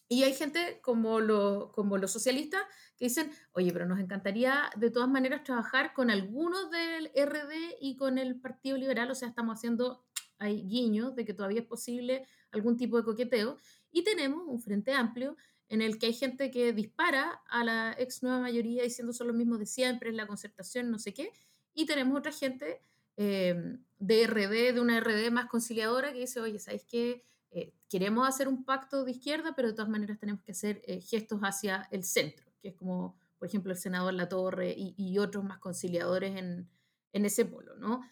y 0.08 0.22
hay 0.22 0.32
gente 0.32 0.80
como, 0.82 1.20
los 1.20 1.70
como 1.72 1.98
los 1.98 2.10
socialistas 2.10 2.62
que 2.96 3.04
dicen, 3.04 3.30
oye, 3.52 3.72
pero 3.72 3.86
nos 3.86 4.00
encantaría 4.00 4.70
de 4.76 4.90
todas 4.90 5.08
maneras 5.08 5.44
trabajar 5.44 5.92
con 5.92 6.10
algunos 6.10 6.70
del 6.70 7.10
RD 7.14 7.76
y 7.80 7.96
con 7.96 8.16
el 8.16 8.40
Partido 8.40 8.78
Liberal, 8.78 9.10
o 9.10 9.14
sea, 9.14 9.28
estamos 9.28 9.58
haciendo, 9.58 10.02
hay 10.38 10.62
guiños 10.62 11.14
de 11.14 11.26
que 11.26 11.34
todavía 11.34 11.60
es 11.60 11.66
posible 11.66 12.26
algún 12.50 12.78
tipo 12.78 12.96
de 12.96 13.04
coqueteo, 13.04 13.58
y 13.92 14.02
tenemos 14.02 14.44
un 14.46 14.60
frente 14.60 14.92
amplio 14.92 15.36
en 15.68 15.82
el 15.82 15.98
que 15.98 16.06
hay 16.06 16.14
gente 16.14 16.50
que 16.50 16.72
dispara 16.72 17.42
a 17.48 17.62
la 17.62 17.94
ex 17.98 18.22
nueva 18.22 18.40
mayoría 18.40 18.82
diciendo 18.82 19.12
son 19.12 19.26
los 19.26 19.36
mismos 19.36 19.58
de 19.58 19.66
siempre, 19.66 20.08
es 20.08 20.16
la 20.16 20.26
concertación, 20.26 20.90
no 20.90 20.98
sé 20.98 21.12
qué, 21.12 21.30
y 21.74 21.84
tenemos 21.84 22.18
otra 22.18 22.32
gente 22.32 22.80
eh, 23.20 23.76
de 23.98 24.80
una 24.80 25.00
RD 25.00 25.32
más 25.32 25.46
conciliadora 25.46 26.12
que 26.12 26.20
dice, 26.20 26.38
oye, 26.40 26.60
¿sabéis 26.60 26.84
qué? 26.84 27.24
Eh, 27.50 27.72
queremos 27.88 28.28
hacer 28.28 28.46
un 28.46 28.64
pacto 28.64 29.04
de 29.04 29.10
izquierda, 29.10 29.54
pero 29.56 29.68
de 29.68 29.74
todas 29.74 29.90
maneras 29.90 30.20
tenemos 30.20 30.40
que 30.42 30.52
hacer 30.52 30.80
eh, 30.86 31.00
gestos 31.00 31.40
hacia 31.40 31.88
el 31.90 32.04
centro, 32.04 32.46
que 32.62 32.68
es 32.68 32.74
como, 32.76 33.18
por 33.40 33.48
ejemplo, 33.48 33.72
el 33.72 33.78
senador 33.78 34.14
Latorre 34.14 34.70
y, 34.70 34.94
y 34.96 35.18
otros 35.18 35.42
más 35.42 35.58
conciliadores 35.58 36.36
en, 36.36 36.68
en 37.12 37.24
ese 37.24 37.44
polo, 37.44 37.76
¿no? 37.76 38.02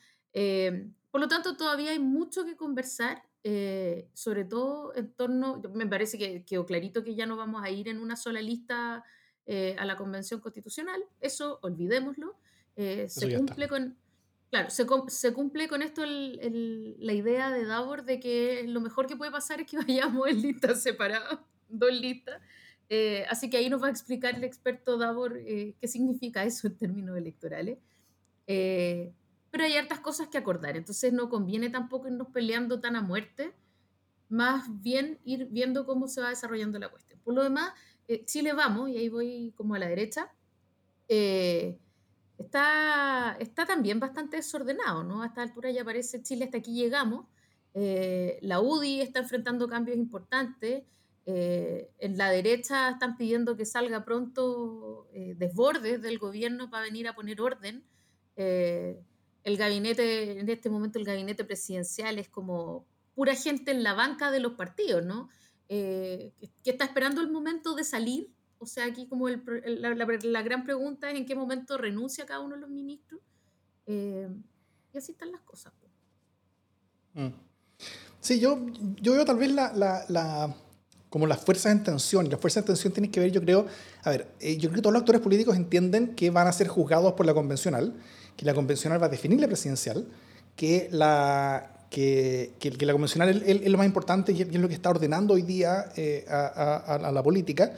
por 1.11 1.23
lo 1.23 1.29
tanto, 1.29 1.57
todavía 1.57 1.93
hay 1.93 1.99
mucho 1.99 2.45
que 2.45 2.57
conversar, 2.57 3.23
sobre 4.13 4.45
todo 4.45 4.95
en 4.95 5.11
torno, 5.15 5.63
me 5.73 5.87
parece 5.87 6.19
que 6.19 6.45
quedó 6.45 6.67
clarito 6.67 7.03
que 7.03 7.15
ya 7.15 7.25
no 7.25 7.39
vamos 7.39 7.65
a 7.65 7.71
ir 7.71 7.89
en 7.89 7.99
una 7.99 8.17
sola 8.17 8.43
lista 8.43 9.03
a 9.47 9.85
la 9.87 9.97
Convención 9.97 10.41
Constitucional, 10.41 11.03
eso 11.21 11.59
olvidémoslo, 11.63 12.37
se 12.77 13.35
cumple 13.35 13.67
con 13.67 13.97
Claro, 14.51 14.71
se, 14.71 15.33
cumple 15.33 15.69
con 15.69 15.83
esto 15.83 16.05
la 16.07 17.13
idea 17.13 17.51
de 17.51 17.65
Davor 17.65 18.05
de 18.05 18.21
que 18.21 18.65
lo 18.67 18.81
mejor 18.81 19.07
que 19.07 19.17
puede 19.17 19.33
pasar 19.33 19.61
es 19.61 19.67
que 19.67 19.77
vayamos 19.87 20.29
en 20.29 20.41
listas 20.41 20.83
separadas, 20.83 21.41
dos 21.69 21.93
listas. 21.93 22.41
Eh, 22.89 23.25
así 23.29 23.51
que 23.51 23.57
ahí 23.57 23.69
nos 23.69 23.83
va 23.83 23.89
a 23.89 23.91
explicar 23.91 24.37
el 24.37 24.45
experto 24.45 24.97
Davor 24.97 25.37
eh, 25.39 25.75
qué 25.81 25.89
significa 25.89 26.45
eso 26.45 26.69
en 26.69 26.77
términos 26.77 27.17
electorales. 27.17 27.79
Eh, 28.47 29.13
pero 29.51 29.65
hay 29.65 29.77
hartas 29.77 30.01
cosas 30.01 30.29
que 30.29 30.39
acordar, 30.39 30.77
entonces 30.77 31.13
no 31.13 31.29
conviene 31.29 31.71
tampoco 31.71 32.09
irnos 32.09 32.29
peleando 32.29 32.81
tan 32.81 32.95
a 32.95 33.01
muerte, 33.01 33.53
más 34.29 34.67
bien 34.83 35.19
ir 35.25 35.47
viendo 35.47 35.87
cómo 35.87 36.09
se 36.09 36.21
va 36.21 36.29
desarrollando 36.29 36.79
la 36.79 36.89
cuestión. 36.89 37.19
Por 37.25 37.35
lo 37.35 37.43
demás, 37.43 37.73
Chile 38.27 38.53
vamos, 38.53 38.91
y 38.91 38.99
ahí 38.99 39.09
voy 39.09 39.53
como 39.57 39.75
a 39.75 39.79
la 39.79 39.89
derecha 39.89 40.31
está, 42.39 43.37
está 43.41 43.67
también 43.67 44.01
bastante 44.01 44.37
desordenado, 44.37 45.05
¿no? 45.05 45.23
A 45.23 45.27
esta 45.27 45.43
altura 45.43 45.71
ya 45.71 45.85
parece 45.85 46.23
Chile, 46.23 46.45
hasta 46.45 46.59
aquí 46.59 46.75
llegamos. 46.75 47.27
Eh, 47.75 48.39
la 48.41 48.61
UDI 48.61 49.03
está 49.03 49.21
enfrentando 49.21 49.69
cambios 49.69 49.97
importantes. 49.97 50.85
Eh, 51.27 51.91
en 51.99 52.17
la 52.17 52.31
derecha 52.31 52.91
están 52.91 53.17
pidiendo 53.17 53.57
que 53.57 53.67
salga 53.67 54.05
pronto 54.05 55.09
eh, 55.13 55.35
desbordes 55.37 56.01
del 56.01 56.19
gobierno 56.19 56.71
para 56.71 56.85
venir 56.85 57.09
a 57.09 57.15
poner 57.15 57.41
orden. 57.41 57.85
el 58.37 59.57
gabinete, 59.57 60.41
en 60.41 60.49
este 60.49 60.71
momento 60.71 60.99
el 60.99 61.05
gabinete 61.05 61.45
presidencial 61.45 62.19
es 62.19 62.29
como 62.29 62.87
pura 63.15 63.35
gente 63.35 63.71
en 63.71 63.83
la 63.83 63.95
banca 63.95 64.31
de 64.31 64.41
los 64.41 64.53
partidos, 64.53 65.05
¿no? 65.05 65.29
que 65.69 66.33
está 66.65 66.85
esperando 66.85 67.21
el 67.21 67.31
momento 67.31 67.75
de 67.75 67.83
salir 67.83 68.31
o 68.59 68.67
sea, 68.67 68.87
aquí 68.87 69.07
como 69.07 69.29
el, 69.29 69.43
la, 69.81 70.43
gran 70.43 70.65
pregunta 70.65 71.11
es 71.11 71.17
en 71.17 71.27
qué 71.27 71.35
momento 71.35 71.77
renuncia 71.77 72.25
cada 72.27 72.41
uno 72.41 72.55
de 72.55 72.61
los 72.61 72.71
ministros. 72.71 73.21
Eh, 73.87 74.29
y 74.93 74.99
así 74.99 75.13
están 75.13 75.31
las 75.31 75.43
cosas. 75.43 75.73
Mm. 77.15 77.29
Sí, 78.21 78.41
yo, 78.41 78.59
yo 79.01 79.13
veo 79.13 79.25
tal 79.25 79.37
vez 79.37 79.51
la, 79.53 80.55
como 81.11 81.27
las 81.27 81.45
fuerzas 81.45 81.73
en 81.73 81.85
tensión. 81.85 82.29
Las 82.29 82.41
fuerzas 82.41 82.63
en 82.63 82.67
tensión 82.67 82.93
tienen 82.93 83.11
que 83.11 83.21
ver, 83.21 83.31
yo 83.31 83.41
creo, 83.41 83.67
a 84.03 84.11
ver, 84.11 84.29
eh, 84.41 84.57
yo 84.57 84.69
creo 84.69 84.77
que 84.77 84.83
todos 84.83 84.93
los 84.93 85.01
actores 85.01 85.21
políticos 85.21 85.57
entienden 85.57 86.15
que 86.15 86.31
van 86.31 86.47
a 86.47 86.53
ser 86.53 86.69
juzgados 86.69 87.13
por 87.13 87.27
la 87.27 87.35
convencional, 87.35 87.95
que 88.37 88.45
la 88.45 88.55
convencional 88.55 89.01
va 89.01 89.07
a 89.07 89.11
definir 89.11 89.41
la 89.41 89.47
presidencial, 89.47 90.09
que 90.57 90.89
la, 90.91 91.87
que, 91.91 92.55
que, 92.59 92.71
la 92.85 92.93
convencional 92.93 93.43
es, 93.47 93.71
lo 93.71 93.79
más 93.79 93.87
importante 93.87 94.33
y 94.33 94.43
es 94.43 94.55
lo 94.55 94.69
que 94.69 94.75
está 94.75 94.91
ordenando 94.91 95.35
hoy 95.35 95.43
día 95.43 95.87
eh, 95.97 96.25
a, 96.29 96.97
a, 96.97 97.13
la 97.13 97.23
política 97.23 97.73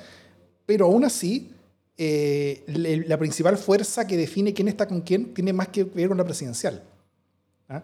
pero 0.68 0.84
aún 0.84 1.02
así, 1.02 1.50
eh, 1.96 2.62
la 3.06 3.18
principal 3.18 3.56
fuerza 3.56 4.06
que 4.06 4.18
define 4.18 4.52
quién 4.52 4.68
está 4.68 4.86
con 4.86 5.00
quién 5.00 5.32
tiene 5.32 5.54
más 5.54 5.68
que 5.68 5.82
ver 5.82 6.08
con 6.08 6.18
la 6.18 6.24
presidencial. 6.24 6.82
¿ah? 7.70 7.82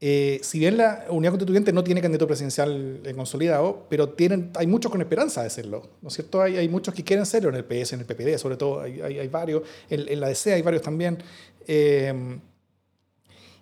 Eh, 0.00 0.40
si 0.42 0.58
bien 0.58 0.78
la 0.78 1.04
Unidad 1.10 1.32
Constituyente 1.32 1.74
no 1.74 1.84
tiene 1.84 2.00
candidato 2.00 2.26
presidencial 2.26 3.02
consolidado, 3.14 3.84
pero 3.90 4.08
tienen, 4.08 4.50
hay 4.54 4.66
muchos 4.66 4.90
con 4.90 5.02
esperanza 5.02 5.42
de 5.42 5.50
serlo, 5.50 5.90
¿no 6.00 6.08
es 6.08 6.14
cierto? 6.14 6.40
Hay, 6.40 6.56
hay 6.56 6.70
muchos 6.70 6.94
que 6.94 7.04
quieren 7.04 7.26
serlo 7.26 7.50
en 7.50 7.56
el 7.56 7.66
PS, 7.66 7.92
en 7.92 8.00
el 8.00 8.06
PPD, 8.06 8.38
sobre 8.38 8.56
todo, 8.56 8.80
hay, 8.80 9.02
hay, 9.02 9.28
varios, 9.28 9.64
en, 9.90 10.18
la 10.18 10.28
DC 10.28 10.54
hay 10.54 10.62
varios 10.62 10.80
también. 10.80 11.18
Eh, 11.66 12.14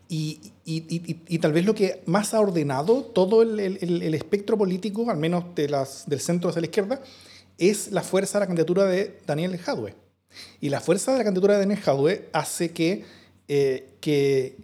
y, 0.09 0.41
y, 0.65 1.17
y, 1.27 1.39
tal 1.41 1.53
vez 1.53 1.65
lo 1.65 1.75
que 1.75 2.03
más 2.07 2.35
ha 2.35 2.41
ordenado 2.41 3.03
todo 3.03 3.43
el, 3.43 3.59
el, 3.59 4.03
el 4.03 4.15
espectro 4.15 4.57
político, 4.57 5.11
al 5.11 5.17
menos 5.17 5.57
de 5.57 5.69
las, 5.69 6.09
del 6.09 6.21
centro 6.21 6.50
hacia 6.50 6.61
la 6.61 6.67
izquierda, 6.67 7.03
es 7.61 7.93
la 7.93 8.02
fuerza 8.02 8.38
de 8.38 8.45
la 8.45 8.47
candidatura 8.47 8.87
de 8.87 9.19
Daniel 9.26 9.57
Jadwe. 9.59 9.95
Y 10.61 10.71
la 10.71 10.81
fuerza 10.81 11.12
de 11.12 11.19
la 11.19 11.25
candidatura 11.25 11.55
de 11.55 11.61
Daniel 11.61 11.79
Jadwe 11.79 12.29
hace 12.33 12.71
que, 12.71 13.05
eh, 13.49 13.90
que, 14.00 14.57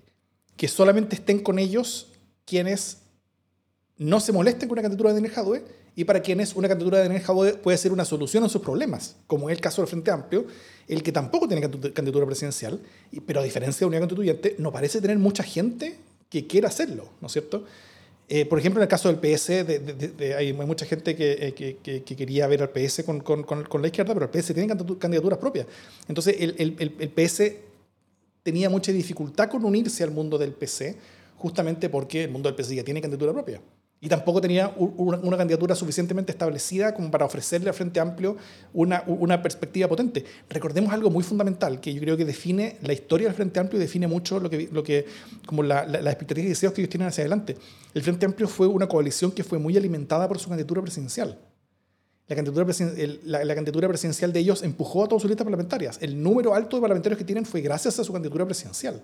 que, 0.56 0.66
solamente 0.66 1.14
estén 1.14 1.40
con 1.40 1.58
ellos 1.58 2.08
quienes 2.46 2.98
no 3.98 4.18
se 4.18 4.32
molesten 4.32 4.68
con 4.68 4.76
la 4.76 4.82
candidatura 4.82 5.10
de 5.10 5.16
Daniel 5.16 5.34
Jadwe 5.34 5.64
y 5.94 6.04
para 6.04 6.20
quienes 6.20 6.54
una 6.54 6.68
candidatura 6.68 6.98
de 6.98 7.04
Daniel 7.04 7.22
Jadwe 7.22 7.54
puede 7.54 7.76
ser 7.76 7.92
una 7.92 8.04
solución 8.04 8.44
a 8.44 8.48
sus 8.48 8.62
problemas, 8.62 9.16
como 9.26 9.50
es 9.50 9.56
el 9.56 9.60
caso 9.60 9.82
del 9.82 9.88
Frente 9.88 10.10
Amplio, 10.10 10.46
el 10.88 11.02
que 11.02 11.12
tampoco 11.12 11.48
tiene 11.48 11.62
candidatura 11.62 12.26
presidencial, 12.26 12.80
pero 13.26 13.40
a 13.40 13.42
diferencia 13.42 13.80
de 13.80 13.86
Unidad 13.86 14.02
Constituyente, 14.02 14.56
no 14.58 14.72
parece 14.72 15.00
tener 15.00 15.18
mucha 15.18 15.42
gente 15.42 15.98
que 16.30 16.46
quiera 16.46 16.68
hacerlo, 16.68 17.10
¿no 17.20 17.26
es 17.26 17.32
cierto? 17.32 17.64
Eh, 18.28 18.44
por 18.44 18.58
ejemplo, 18.58 18.80
en 18.80 18.84
el 18.84 18.88
caso 18.88 19.12
del 19.12 19.18
PS, 19.18 19.50
hay 20.36 20.52
mucha 20.52 20.84
gente 20.84 21.16
eh, 21.18 21.52
que, 21.52 21.76
que, 21.76 22.16
quería 22.16 22.46
ver 22.48 22.62
al 22.62 22.70
PS 22.70 23.04
con, 23.04 23.22
la 23.80 23.86
izquierda, 23.86 24.14
pero 24.14 24.26
el 24.26 24.30
PS 24.30 24.52
tiene 24.52 24.76
candidaturas 24.98 25.38
propias. 25.38 25.66
Entonces, 26.08 26.36
el, 26.40 26.56
el, 26.58 26.96
el, 26.98 27.10
PS 27.10 27.52
tenía 28.42 28.68
mucha 28.68 28.90
dificultad 28.90 29.48
con 29.48 29.64
unirse 29.64 30.02
al 30.02 30.10
mundo 30.10 30.38
del 30.38 30.52
PC, 30.52 30.96
justamente 31.36 31.88
porque 31.88 32.24
el 32.24 32.30
mundo 32.30 32.48
del 32.48 32.56
PC 32.56 32.74
ya 32.74 32.84
tiene 32.84 33.00
candidatura 33.00 33.32
propia 33.32 33.60
y 34.00 34.08
tampoco 34.08 34.42
tenía 34.42 34.72
una, 34.76 35.36
candidatura 35.38 35.74
suficientemente 35.74 36.30
establecida 36.30 36.94
como 36.94 37.10
para 37.10 37.24
ofrecerle 37.24 37.70
al 37.70 37.74
Frente 37.74 37.98
Amplio 37.98 38.36
una, 38.74 39.42
perspectiva 39.42 39.88
potente. 39.88 40.24
Recordemos 40.50 40.92
algo 40.92 41.10
muy 41.10 41.24
fundamental 41.24 41.80
que 41.80 41.94
yo 41.94 42.00
creo 42.00 42.16
que 42.16 42.26
define 42.26 42.76
la 42.82 42.92
historia 42.92 43.28
del 43.28 43.34
Frente 43.34 43.58
Amplio 43.58 43.80
y 43.80 43.82
define 43.82 44.06
mucho 44.06 44.38
lo 44.38 44.50
que, 44.50 45.06
como 45.46 45.62
la, 45.62 45.86
la, 45.86 46.02
las 46.02 46.12
expectativas 46.12 46.46
y 46.46 46.48
deseos 46.50 46.74
que 46.74 46.82
ellos 46.82 46.90
tienen 46.90 47.08
hacia 47.08 47.22
adelante. 47.22 47.56
El 47.94 48.02
Frente 48.02 48.26
Amplio 48.26 48.48
fue 48.48 48.66
una 48.66 48.86
coalición 48.86 49.32
que 49.32 49.42
fue 49.42 49.58
muy 49.58 49.76
alimentada 49.76 50.28
por 50.28 50.38
su 50.38 50.48
candidatura 50.48 50.82
presidencial. 50.82 51.38
La 52.28 52.36
candidatura, 52.36 52.66
la, 53.24 53.44
la 53.44 53.54
candidatura 53.54 53.88
presidencial 53.88 54.32
de 54.32 54.40
ellos 54.40 54.62
empujó 54.62 55.04
a 55.04 55.08
todas 55.08 55.22
sus 55.22 55.30
listas 55.30 55.44
parlamentarias. 55.44 55.98
El 56.02 56.20
número 56.20 56.54
alto 56.54 56.76
de 56.76 56.82
parlamentarios 56.82 57.18
que 57.18 57.24
tienen 57.24 57.46
fue 57.46 57.60
gracias 57.60 57.98
a 57.98 58.04
su 58.04 58.12
candidatura 58.12 58.44
presidencial. 58.44 59.00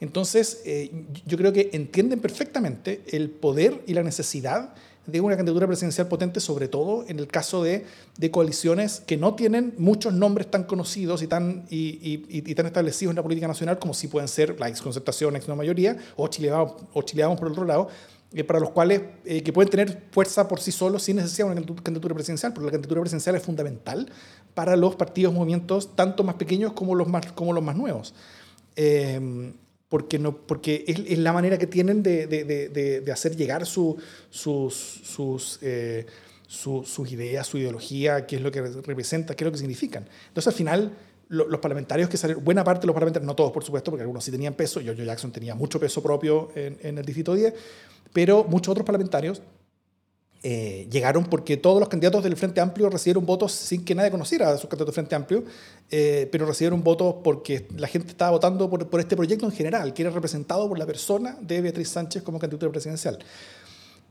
Entonces, 0.00 0.62
eh, 0.64 0.90
yo 1.26 1.36
creo 1.36 1.52
que 1.52 1.70
entienden 1.72 2.20
perfectamente 2.20 3.02
el 3.08 3.30
poder 3.30 3.82
y 3.86 3.94
la 3.94 4.02
necesidad 4.02 4.74
de 5.06 5.20
una 5.20 5.36
candidatura 5.36 5.66
presidencial 5.66 6.08
potente, 6.08 6.40
sobre 6.40 6.68
todo 6.68 7.04
en 7.08 7.18
el 7.18 7.26
caso 7.26 7.62
de, 7.62 7.84
de 8.16 8.30
coaliciones 8.30 9.00
que 9.00 9.16
no 9.16 9.34
tienen 9.34 9.74
muchos 9.78 10.12
nombres 10.12 10.50
tan 10.50 10.64
conocidos 10.64 11.22
y 11.22 11.26
tan, 11.26 11.66
y, 11.70 11.98
y, 12.28 12.54
tan 12.54 12.66
establecidos 12.66 13.12
en 13.12 13.16
la 13.16 13.22
política 13.22 13.48
nacional 13.48 13.78
como 13.78 13.94
si 13.94 14.08
pueden 14.08 14.28
ser 14.28 14.58
la 14.60 14.68
exconcertación, 14.68 15.36
ex 15.36 15.48
no 15.48 15.56
mayoría, 15.56 15.96
o 16.16 16.28
Chile, 16.28 16.52
o 16.52 17.02
Chile 17.02 17.24
por 17.38 17.48
otro 17.48 17.64
lado, 17.64 17.88
eh, 18.32 18.44
para 18.44 18.60
los 18.60 18.70
cuales 18.70 19.02
eh, 19.24 19.42
que 19.42 19.52
pueden 19.52 19.70
tener 19.70 20.04
fuerza 20.12 20.46
por 20.46 20.60
sí 20.60 20.70
solos 20.70 21.02
sin 21.02 21.16
necesidad 21.16 21.48
de 21.48 21.60
una 21.60 21.82
candidatura 21.82 22.14
presidencial, 22.14 22.52
porque 22.52 22.66
la 22.66 22.72
candidatura 22.72 23.00
presidencial 23.00 23.34
es 23.36 23.42
fundamental 23.42 24.10
para 24.54 24.76
los 24.76 24.96
partidos, 24.96 25.32
movimientos, 25.32 25.96
tanto 25.96 26.22
más 26.24 26.36
pequeños 26.36 26.72
como 26.74 26.94
los 26.94 27.08
más, 27.08 27.32
como 27.32 27.52
los 27.52 27.64
más 27.64 27.76
nuevos. 27.76 28.14
Eh, 28.76 29.52
porque, 29.90 30.20
no, 30.20 30.36
porque 30.36 30.84
es, 30.86 31.18
la 31.18 31.32
manera 31.32 31.58
que 31.58 31.66
tienen 31.66 32.02
de, 32.02 32.28
de, 32.28 32.44
de, 32.44 33.00
de 33.00 33.12
hacer 33.12 33.36
llegar 33.36 33.66
su, 33.66 33.98
sus, 34.30 34.72
sus, 34.72 35.58
eh, 35.62 36.06
sus 36.46 37.12
ideas, 37.12 37.46
su 37.46 37.58
ideología, 37.58 38.24
qué 38.24 38.36
es 38.36 38.42
lo 38.42 38.52
que 38.52 38.62
representa, 38.62 39.34
qué 39.34 39.42
es 39.42 39.46
lo 39.46 39.52
que 39.52 39.58
significan. 39.58 40.08
Entonces, 40.28 40.46
al 40.46 40.54
final, 40.54 40.92
los 41.28 41.58
parlamentarios 41.58 42.08
que 42.08 42.16
salieron, 42.16 42.44
buena 42.44 42.62
parte 42.62 42.82
de 42.82 42.86
los 42.86 42.94
parlamentarios, 42.94 43.26
no 43.26 43.34
todos, 43.34 43.50
por 43.50 43.64
supuesto, 43.64 43.90
porque 43.90 44.02
algunos 44.02 44.22
sí 44.22 44.30
tenían 44.30 44.54
peso, 44.54 44.80
George 44.80 45.04
Jackson 45.04 45.32
tenía 45.32 45.56
mucho 45.56 45.80
peso 45.80 46.00
propio 46.00 46.50
en, 46.54 46.78
en 46.82 46.96
el 46.96 47.04
Distrito 47.04 47.34
10, 47.34 47.52
pero 48.12 48.44
muchos 48.44 48.70
otros 48.70 48.86
parlamentarios 48.86 49.42
eh, 50.42 50.88
llegaron 50.90 51.24
porque 51.24 51.58
todos 51.58 51.80
los 51.80 51.90
candidatos 51.90 52.24
del 52.24 52.34
Frente 52.34 52.62
Amplio 52.62 52.88
recibieron 52.88 53.26
votos 53.26 53.52
sin 53.52 53.84
que 53.84 53.94
nadie 53.94 54.10
conociera 54.10 54.48
a 54.48 54.56
sus 54.56 54.70
candidatos 54.70 54.86
del 54.86 54.94
Frente 54.94 55.14
Amplio, 55.14 55.44
eh, 55.90 56.30
pero 56.32 56.46
recibieron 56.46 56.82
votos 56.82 57.16
porque 57.22 57.66
la 57.76 57.86
gente 57.86 58.08
estaba 58.08 58.30
votando 58.30 58.70
por, 58.70 58.88
por, 58.88 59.00
este 59.00 59.16
proyecto 59.16 59.44
en 59.44 59.52
general, 59.52 59.92
que 59.92 60.00
era 60.00 60.10
representado 60.10 60.66
por 60.66 60.78
la 60.78 60.86
persona 60.86 61.36
de 61.42 61.60
Beatriz 61.60 61.90
Sánchez 61.90 62.22
como 62.22 62.38
candidatura 62.38 62.72
presidencial. 62.72 63.18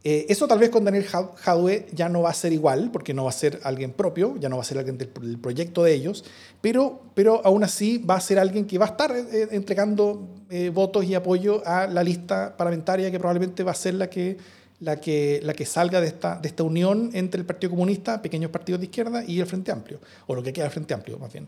Eh, 0.04 0.28
eso 0.30 0.48
tal 0.48 0.60
vez 0.60 0.70
con 0.70 0.86
Daniel 0.86 1.06
Jadwe 1.06 1.88
ya 1.94 2.08
no 2.10 2.22
va 2.22 2.30
a 2.30 2.34
ser 2.36 2.54
igual, 2.54 2.92
porque 2.92 3.12
no 3.12 3.24
va 3.24 3.32
a 3.32 3.34
ser 3.34 3.60
alguien 3.64 3.92
propio, 3.92 4.36
ya 4.40 4.50
no 4.50 4.58
va 4.58 4.62
a 4.62 4.66
ser 4.66 4.78
alguien 4.78 5.00
del, 5.00 5.10
proyecto 5.40 5.84
de 5.84 5.94
ellos, 5.94 6.24
pero, 6.62 7.02
pero 7.16 7.42
aún 7.44 7.64
así 7.64 7.98
va 7.98 8.16
a 8.16 8.22
ser 8.22 8.38
alguien 8.38 8.68
que 8.68 8.78
va 8.78 8.86
a 8.86 8.90
estar 8.90 9.14
entregando 9.52 10.28
votos 10.74 11.06
y 11.06 11.16
apoyo 11.16 11.62
a 11.66 11.88
la 11.88 12.04
lista 12.04 12.56
parlamentaria 12.56 13.12
que 13.12 13.20
probablemente 13.20 13.64
va 13.64 13.72
a 13.72 13.76
ser 13.76 13.96
la 13.96 14.10
que 14.10 14.38
la 14.80 15.00
que, 15.00 15.40
la 15.44 15.54
que 15.54 15.66
salga 15.66 16.02
de 16.02 16.08
esta, 16.08 16.38
de 16.38 16.48
esta 16.48 16.64
unión 16.64 17.12
entre 17.14 17.40
el 17.40 17.46
Partido 17.46 17.72
Comunista, 17.72 18.22
pequeños 18.22 18.52
partidos 18.52 18.80
de 18.80 18.86
izquierda, 18.86 19.24
y 19.26 19.40
el 19.40 19.46
Frente 19.46 19.72
Amplio, 19.72 20.00
o 20.28 20.36
lo 20.36 20.44
que 20.44 20.54
queda 20.54 20.66
del 20.66 20.74
Frente 20.74 20.94
Amplio, 20.94 21.18
más 21.18 21.32
bien. 21.32 21.48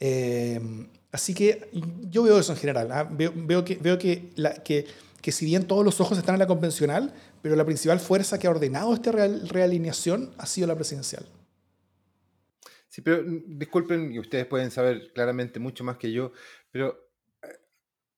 Eh, 0.00 0.60
Así 1.12 1.34
que 1.34 1.68
yo 2.10 2.22
veo 2.22 2.38
eso 2.38 2.52
en 2.52 2.58
general. 2.58 2.90
¿ah? 2.90 3.06
Veo, 3.08 3.64
que, 3.64 3.76
veo 3.76 3.98
que, 3.98 4.30
que, 4.64 5.32
si 5.32 5.44
bien 5.44 5.66
todos 5.66 5.84
los 5.84 6.00
ojos 6.00 6.16
están 6.16 6.34
en 6.34 6.38
la 6.38 6.46
convencional, 6.46 7.12
pero 7.42 7.54
la 7.54 7.66
principal 7.66 8.00
fuerza 8.00 8.38
que 8.38 8.46
ha 8.46 8.50
ordenado 8.50 8.94
esta 8.94 9.12
realineación 9.12 10.34
ha 10.38 10.46
sido 10.46 10.66
la 10.66 10.74
presidencial. 10.74 11.26
Sí, 12.88 13.02
pero 13.02 13.22
mm, 13.22 13.58
disculpen, 13.58 14.12
y 14.12 14.18
ustedes 14.18 14.46
pueden 14.46 14.70
saber 14.70 15.12
claramente 15.12 15.60
mucho 15.60 15.84
más 15.84 15.98
que 15.98 16.10
yo, 16.10 16.32
pero 16.70 17.11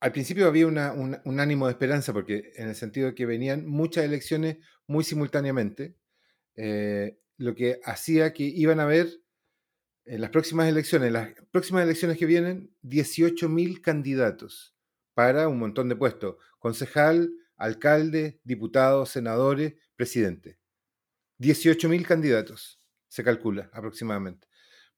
al 0.04 0.12
principio 0.12 0.46
había 0.46 0.66
un, 0.66 1.40
ánimo 1.40 1.64
de 1.64 1.72
esperanza, 1.72 2.12
porque 2.12 2.52
en 2.56 2.68
el 2.68 2.74
sentido 2.74 3.06
de 3.06 3.14
que 3.14 3.24
venían 3.24 3.64
muchas 3.64 4.04
elecciones 4.04 4.58
muy 4.86 5.02
simultáneamente, 5.02 5.96
eh, 6.56 7.18
lo 7.38 7.54
que 7.54 7.80
hacía 7.82 8.34
que 8.34 8.42
iban 8.42 8.80
a 8.80 8.82
haber 8.82 9.08
en 10.04 10.20
las 10.20 10.28
próximas 10.28 10.68
elecciones, 10.68 11.10
las 11.10 11.30
próximas 11.50 11.84
elecciones 11.84 12.18
que 12.18 12.26
vienen, 12.26 12.70
18.000 12.82 13.80
candidatos 13.80 14.76
para 15.14 15.48
un 15.48 15.58
montón 15.58 15.88
de 15.88 15.96
puestos. 15.96 16.36
Concejal, 16.58 17.32
alcalde, 17.56 18.42
diputados, 18.44 19.08
senadores, 19.08 19.72
presidente. 19.96 20.58
18.000 21.38 22.04
candidatos, 22.04 22.78
se 23.08 23.24
calcula 23.24 23.70
aproximadamente. 23.72 24.48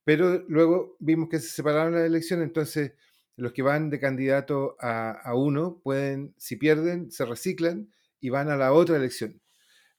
Pero 0.02 0.44
luego 0.48 0.96
vimos 0.98 1.28
que 1.28 1.38
se 1.38 1.50
separaron 1.50 1.94
las 1.94 2.06
elecciones, 2.06 2.48
entonces 2.48 2.94
los 3.36 3.52
que 3.52 3.62
van 3.62 3.90
de 3.90 4.00
candidato 4.00 4.76
a, 4.80 5.34
uno 5.34 5.80
pueden, 5.82 6.34
si 6.38 6.56
pierden, 6.56 7.10
se 7.10 7.26
reciclan 7.26 7.92
y 8.18 8.30
van 8.30 8.48
a 8.48 8.56
la 8.56 8.72
otra 8.72 8.96
elección. 8.96 9.40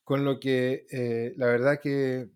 Con 0.03 0.25
lo 0.25 0.39
que 0.39 0.87
eh, 0.89 1.33
la 1.37 1.47
verdad 1.47 1.79
que 1.81 2.29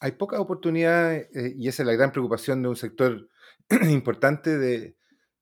hay 0.00 0.12
pocas 0.12 0.40
oportunidades, 0.40 1.28
eh, 1.34 1.54
y 1.56 1.68
esa 1.68 1.82
es 1.82 1.86
la 1.86 1.92
gran 1.94 2.12
preocupación 2.12 2.62
de 2.62 2.68
un 2.68 2.76
sector 2.76 3.28
importante, 3.90 4.56
de, 4.58 4.96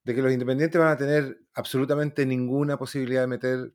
que 0.05 0.23
los 0.23 0.33
independientes 0.33 0.79
van 0.79 0.93
a 0.93 0.97
tener 0.97 1.41
absolutamente 1.55 2.27
ninguna 2.27 2.77
posibilidad 2.77 3.23
de 3.23 3.27
meter 3.27 3.75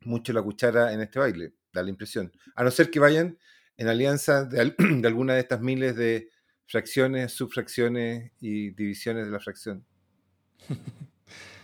mucho 0.00 0.32
la 0.32 0.42
cuchara 0.42 0.92
en 0.92 1.00
este 1.00 1.18
baile, 1.18 1.54
da 1.72 1.82
la 1.82 1.90
impresión. 1.90 2.32
A 2.56 2.64
no 2.64 2.70
ser 2.70 2.90
que 2.90 2.98
vayan 2.98 3.38
en 3.76 3.88
alianza 3.88 4.44
de, 4.44 4.74
alguna 5.04 5.34
de 5.34 5.40
estas 5.40 5.60
miles 5.60 5.96
de 5.96 6.30
fracciones, 6.66 7.32
subfracciones 7.32 8.32
y 8.40 8.70
divisiones 8.70 9.26
de 9.26 9.32
la 9.32 9.40
fracción. 9.40 9.86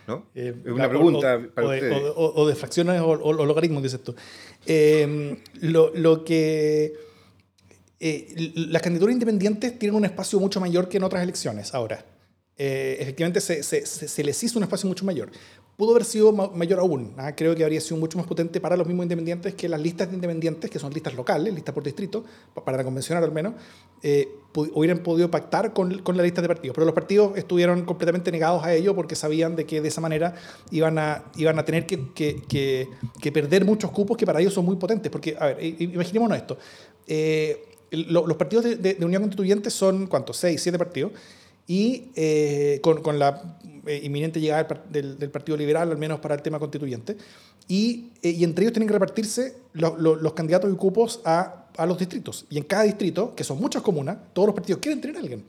¿No? 0.07 0.25
Eh, 0.33 0.55
es 0.65 0.71
una 0.71 0.89
pregunta 0.89 1.39
para 1.53 1.67
o 1.67 1.73
ustedes. 1.73 2.03
o, 2.15 2.47
de 2.47 2.55
fracciones 2.55 2.99
o, 2.99 3.33
logaritmos, 3.33 3.83
dices 3.83 4.03
tú. 4.03 4.15
Em, 4.65 5.37
lo, 5.61 5.91
lo 5.93 6.23
que 6.23 6.95
eh, 7.99 8.51
las 8.55 8.81
candidaturas 8.81 9.13
independientes 9.13 9.77
tienen 9.77 9.95
un 9.95 10.05
espacio 10.05 10.39
mucho 10.39 10.59
mayor 10.59 10.87
que 10.87 10.97
en 10.97 11.03
otras 11.03 11.21
elecciones 11.21 11.73
ahora. 11.73 12.03
Eh, 12.61 12.97
efectivamente 12.99 13.39
se, 13.39 13.63
se, 13.63 13.85
se, 13.85 14.21
les 14.21 14.43
hizo 14.43 14.59
un 14.59 14.63
espacio 14.63 14.85
mucho 14.85 15.05
mayor. 15.05 15.31
Pudo 15.77 15.91
haber 15.91 16.03
sido 16.03 16.33
mayor 16.33 16.79
aún. 16.79 17.13
¿ah? 17.15 17.33
Creo 17.33 17.55
que 17.55 17.63
habría 17.63 17.79
sido 17.79 17.95
mucho 17.95 18.17
más 18.17 18.27
potente 18.27 18.59
para 18.59 18.75
los 18.75 18.85
mismos 18.85 19.05
independientes 19.05 19.55
que 19.55 19.69
las 19.69 19.79
listas 19.79 20.09
de 20.09 20.15
independientes, 20.15 20.69
que 20.69 20.77
son 20.77 20.93
listas 20.93 21.13
locales, 21.15 21.53
listas 21.53 21.73
por 21.73 21.83
distrito, 21.85 22.25
para 22.65 22.75
la 22.75 22.83
convencional 22.83 23.23
al 23.23 23.31
menos, 23.31 23.53
eh, 24.03 24.27
hubieran 24.53 24.99
podido 24.99 25.31
pactar 25.31 25.71
con, 25.71 25.99
con 25.99 26.17
la 26.17 26.23
lista 26.23 26.41
de 26.41 26.49
partidos. 26.49 26.75
Pero 26.75 26.83
los 26.85 26.93
partidos 26.93 27.37
estuvieron 27.37 27.85
completamente 27.85 28.29
negados 28.29 28.61
a 28.65 28.73
ello 28.73 28.93
porque 28.93 29.15
sabían 29.15 29.55
de 29.55 29.65
que 29.65 29.79
de 29.79 29.87
esa 29.87 30.01
manera 30.01 30.35
iban 30.69 30.99
a, 30.99 31.31
iban 31.37 31.57
a 31.59 31.63
tener 31.63 31.85
que, 31.85 32.11
que, 32.11 32.89
que, 33.21 33.31
perder 33.31 33.63
muchos 33.63 33.89
cupos 33.91 34.17
que 34.17 34.25
para 34.25 34.41
ellos 34.41 34.53
son 34.53 34.65
muy 34.65 34.75
potentes. 34.75 35.09
Porque, 35.09 35.33
a 35.39 35.45
ver, 35.45 35.63
imaginémonos 35.63 36.37
esto. 36.37 36.57
Eh, 37.07 37.63
los 37.91 38.35
partidos 38.35 38.65
de, 38.65 38.97
Unión 38.99 39.21
Constituyente 39.21 39.69
son, 39.69 40.07
¿cuántos? 40.07 40.35
Seis, 40.35 40.61
siete 40.61 40.77
partidos. 40.77 41.13
Y 41.69 42.09
eh, 42.15 42.79
con, 42.81 43.03
con, 43.03 43.19
la 43.19 43.59
eh, 43.85 44.01
inminente 44.03 44.41
llegada 44.41 44.67
del, 44.89 45.19
del, 45.19 45.29
Partido 45.29 45.55
Liberal, 45.55 45.91
al 45.91 45.99
menos 45.99 46.19
para 46.19 46.33
el 46.33 46.41
tema 46.41 46.57
constituyente. 46.57 47.15
Y, 47.67 48.09
eh, 48.23 48.31
y 48.31 48.43
entre 48.43 48.63
ellos 48.63 48.73
tienen 48.73 48.87
que 48.87 48.93
repartirse 48.93 49.55
los 49.73 50.33
candidatos 50.33 50.73
y 50.73 50.75
cupos 50.75 51.21
a, 51.25 51.67
a, 51.77 51.85
los 51.85 51.99
distritos. 51.99 52.47
Y 52.49 52.57
en 52.57 52.63
cada 52.63 52.81
distrito, 52.85 53.35
que 53.35 53.43
son 53.43 53.61
muchas 53.61 53.83
comunas, 53.83 54.17
todos 54.33 54.47
los 54.47 54.55
partidos 54.55 54.81
quieren 54.81 54.99
tener 54.99 55.17
a 55.17 55.19
alguien. 55.19 55.45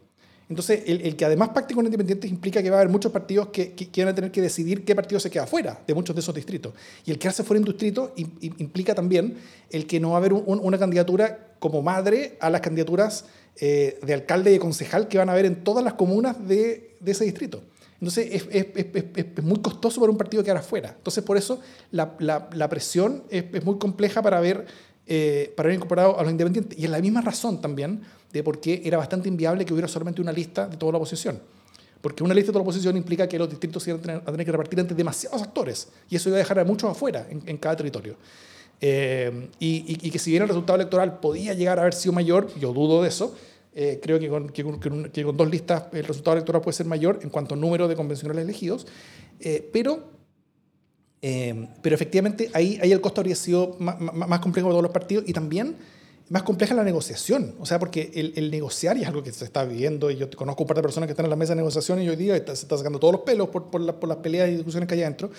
Entonces, 0.51 0.83
el, 0.85 1.01
el, 1.01 1.17
que 1.17 1.25
además 1.25 1.51
pacte 1.55 1.75
con 1.75 1.87
independientes 1.87 2.31
implica 2.31 2.63
que 2.63 2.69
va 2.69 2.77
a 2.77 2.81
haber 2.81 2.93
muchos 2.93 3.11
partidos 3.11 3.49
que, 3.49 3.73
que, 3.73 4.05
van 4.05 4.13
a 4.13 4.15
tener 4.15 4.31
que 4.31 4.43
decidir 4.43 4.85
qué 4.85 4.95
partido 4.95 5.21
se 5.21 5.31
queda 5.31 5.47
fuera 5.47 5.81
de 5.87 5.95
muchos 5.95 6.15
de 6.15 6.21
esos 6.21 6.35
distritos. 6.35 6.75
Y 7.07 7.13
el 7.13 7.19
quedarse 7.19 7.45
fuera 7.45 7.61
de 7.61 7.71
un 7.71 7.73
distrito 7.73 8.13
implica 8.17 8.95
también 8.95 9.39
el 9.71 9.87
que 9.87 10.01
no 10.01 10.11
va 10.11 10.17
a 10.17 10.19
haber 10.19 10.35
una 10.35 10.77
candidatura 10.77 11.55
como 11.61 11.83
madre 11.83 12.37
a 12.41 12.51
las 12.51 12.61
candidaturas 12.61 13.27
eh, 13.63 13.99
de 14.03 14.15
alcalde 14.15 14.49
y 14.49 14.55
de 14.55 14.59
concejal 14.59 15.07
que 15.07 15.19
van 15.19 15.29
a 15.29 15.33
haber 15.33 15.45
en 15.45 15.63
todas 15.63 15.85
las 15.85 15.93
comunas 15.93 16.49
de, 16.49 16.97
ese 17.05 17.27
distrito. 17.27 17.63
Entonces, 18.01 18.31
es, 18.33 18.47
es, 18.55 19.45
muy 19.45 19.59
costoso 19.61 20.01
para 20.01 20.11
un 20.11 20.17
partido 20.17 20.43
quedar 20.43 20.57
afuera. 20.57 20.95
Entonces, 20.97 21.23
por 21.23 21.37
eso 21.37 21.61
la, 21.91 22.15
la, 22.21 22.49
la 22.55 22.69
presión 22.71 23.23
es, 23.29 23.63
muy 23.63 23.77
compleja 23.77 24.23
para 24.23 24.41
ver, 24.41 24.65
eh, 25.07 25.53
para 25.55 25.67
haber 25.67 25.77
incorporado 25.77 26.19
a 26.19 26.23
los 26.23 26.31
independientes. 26.31 26.79
Y 26.79 26.85
es 26.85 26.91
la 26.91 27.01
misma 27.01 27.21
razón 27.21 27.61
también 27.61 28.01
de 28.33 28.43
por 28.43 28.61
qué 28.61 28.81
era 28.83 28.97
bastante 28.97 29.29
inviable 29.29 29.67
que 29.67 29.75
hubiera 29.75 29.89
solamente 29.89 30.23
una 30.23 30.33
lista 30.33 30.67
de 30.67 30.79
toda 30.79 30.93
la 30.93 30.97
oposición. 30.99 31.39
Porque 32.01 32.25
una 32.25 32.33
lista 32.33 32.47
de 32.47 32.53
toda 32.55 32.61
la 32.61 32.71
oposición 32.71 32.97
implica 32.97 33.29
que 33.29 33.39
los 33.39 33.51
distritos 33.51 33.87
iban 33.87 34.01
a 34.25 34.33
tener, 34.33 34.47
que 34.47 34.53
repartir 34.53 34.81
entre 34.81 34.97
demasiados 34.97 35.43
actores 35.43 35.89
y 36.09 36.17
eso 36.17 36.31
iba 36.31 36.37
a 36.37 36.39
dejar 36.39 36.61
a 36.61 36.65
muchos 36.65 36.91
afuera 36.91 37.27
en, 37.29 37.43
en 37.45 37.59
cada 37.59 37.77
territorio. 37.77 38.17
Eh, 38.81 39.49
y, 39.59 40.07
y, 40.07 40.11
que 40.11 40.19
si 40.19 40.31
bien 40.31 40.43
el 40.43 40.49
resultado 40.49 40.77
electoral 40.77 41.21
podía 41.21 41.53
llegar 41.53 41.79
a 41.79 41.83
haber 41.83 41.93
sido 41.93 42.15
mayor, 42.15 42.49
yo 42.59 42.73
dudo 42.73 43.03
de 43.03 43.09
eso, 43.09 43.37
eh, 43.75 44.01
creo 44.03 44.19
que 44.19 44.29
con, 44.29 44.49
que, 44.49 44.65
que 45.13 45.25
con, 45.25 45.37
dos 45.37 45.51
listas 45.51 45.85
el 45.93 46.05
resultado 46.05 46.37
electoral 46.37 46.63
puede 46.63 46.77
ser 46.77 46.87
mayor 46.87 47.21
en 47.23 47.31
cuanto 47.31 47.55
al 47.55 47.61
número 47.61 47.89
de 47.89 47.97
convencionales 47.97 48.45
elegidos, 48.45 48.87
eh, 49.41 49.69
pero, 49.73 50.11
pero 51.21 51.95
efectivamente 51.95 52.51
ahí, 52.55 52.79
ahí 52.83 52.93
el 52.93 53.01
costo 53.01 53.21
habría 53.21 53.37
sido 53.37 53.77
más, 53.79 54.01
más 54.01 54.41
complejo 54.41 54.69
para 54.69 54.73
todos 54.73 54.83
los 54.83 54.93
partidos 54.93 55.25
y 55.27 55.33
también 55.33 55.77
más 56.31 56.45
compleja 56.45 56.75
la 56.75 56.85
negociación. 56.85 57.55
O 57.59 57.67
sea, 57.67 57.79
porque 57.79 58.11
el, 58.15 58.33
el, 58.37 58.51
negociar 58.51 58.97
y 58.97 59.03
es 59.03 59.09
algo 59.09 59.23
que 59.23 59.33
se 59.33 59.45
está 59.45 59.65
viviendo, 59.65 60.11
y 60.11 60.17
yo 60.17 60.31
conozco 60.31 60.63
un 60.63 60.69
par 60.69 60.77
de 60.77 60.83
personas 60.83 61.09
que 61.09 61.13
están 61.13 61.27
en 61.27 61.31
la 61.31 61.37
mesa 61.37 61.53
de 61.53 61.57
negociación 61.57 62.01
y 62.01 62.09
hoy 62.09 62.17
día 62.17 62.35
se 62.37 62.53
está 62.53 62.79
sacando 62.79 62.99
todos 62.99 63.13
los 63.13 63.23
pelos 63.23 63.49
por, 63.49 63.69
por, 63.69 63.99
por 63.99 64.09
las 64.09 64.19
peleas 64.19 64.49
y 64.49 64.55
discusiones 64.55 64.89
que 64.89 64.95
hay 64.95 65.03
adentro. 65.03 65.31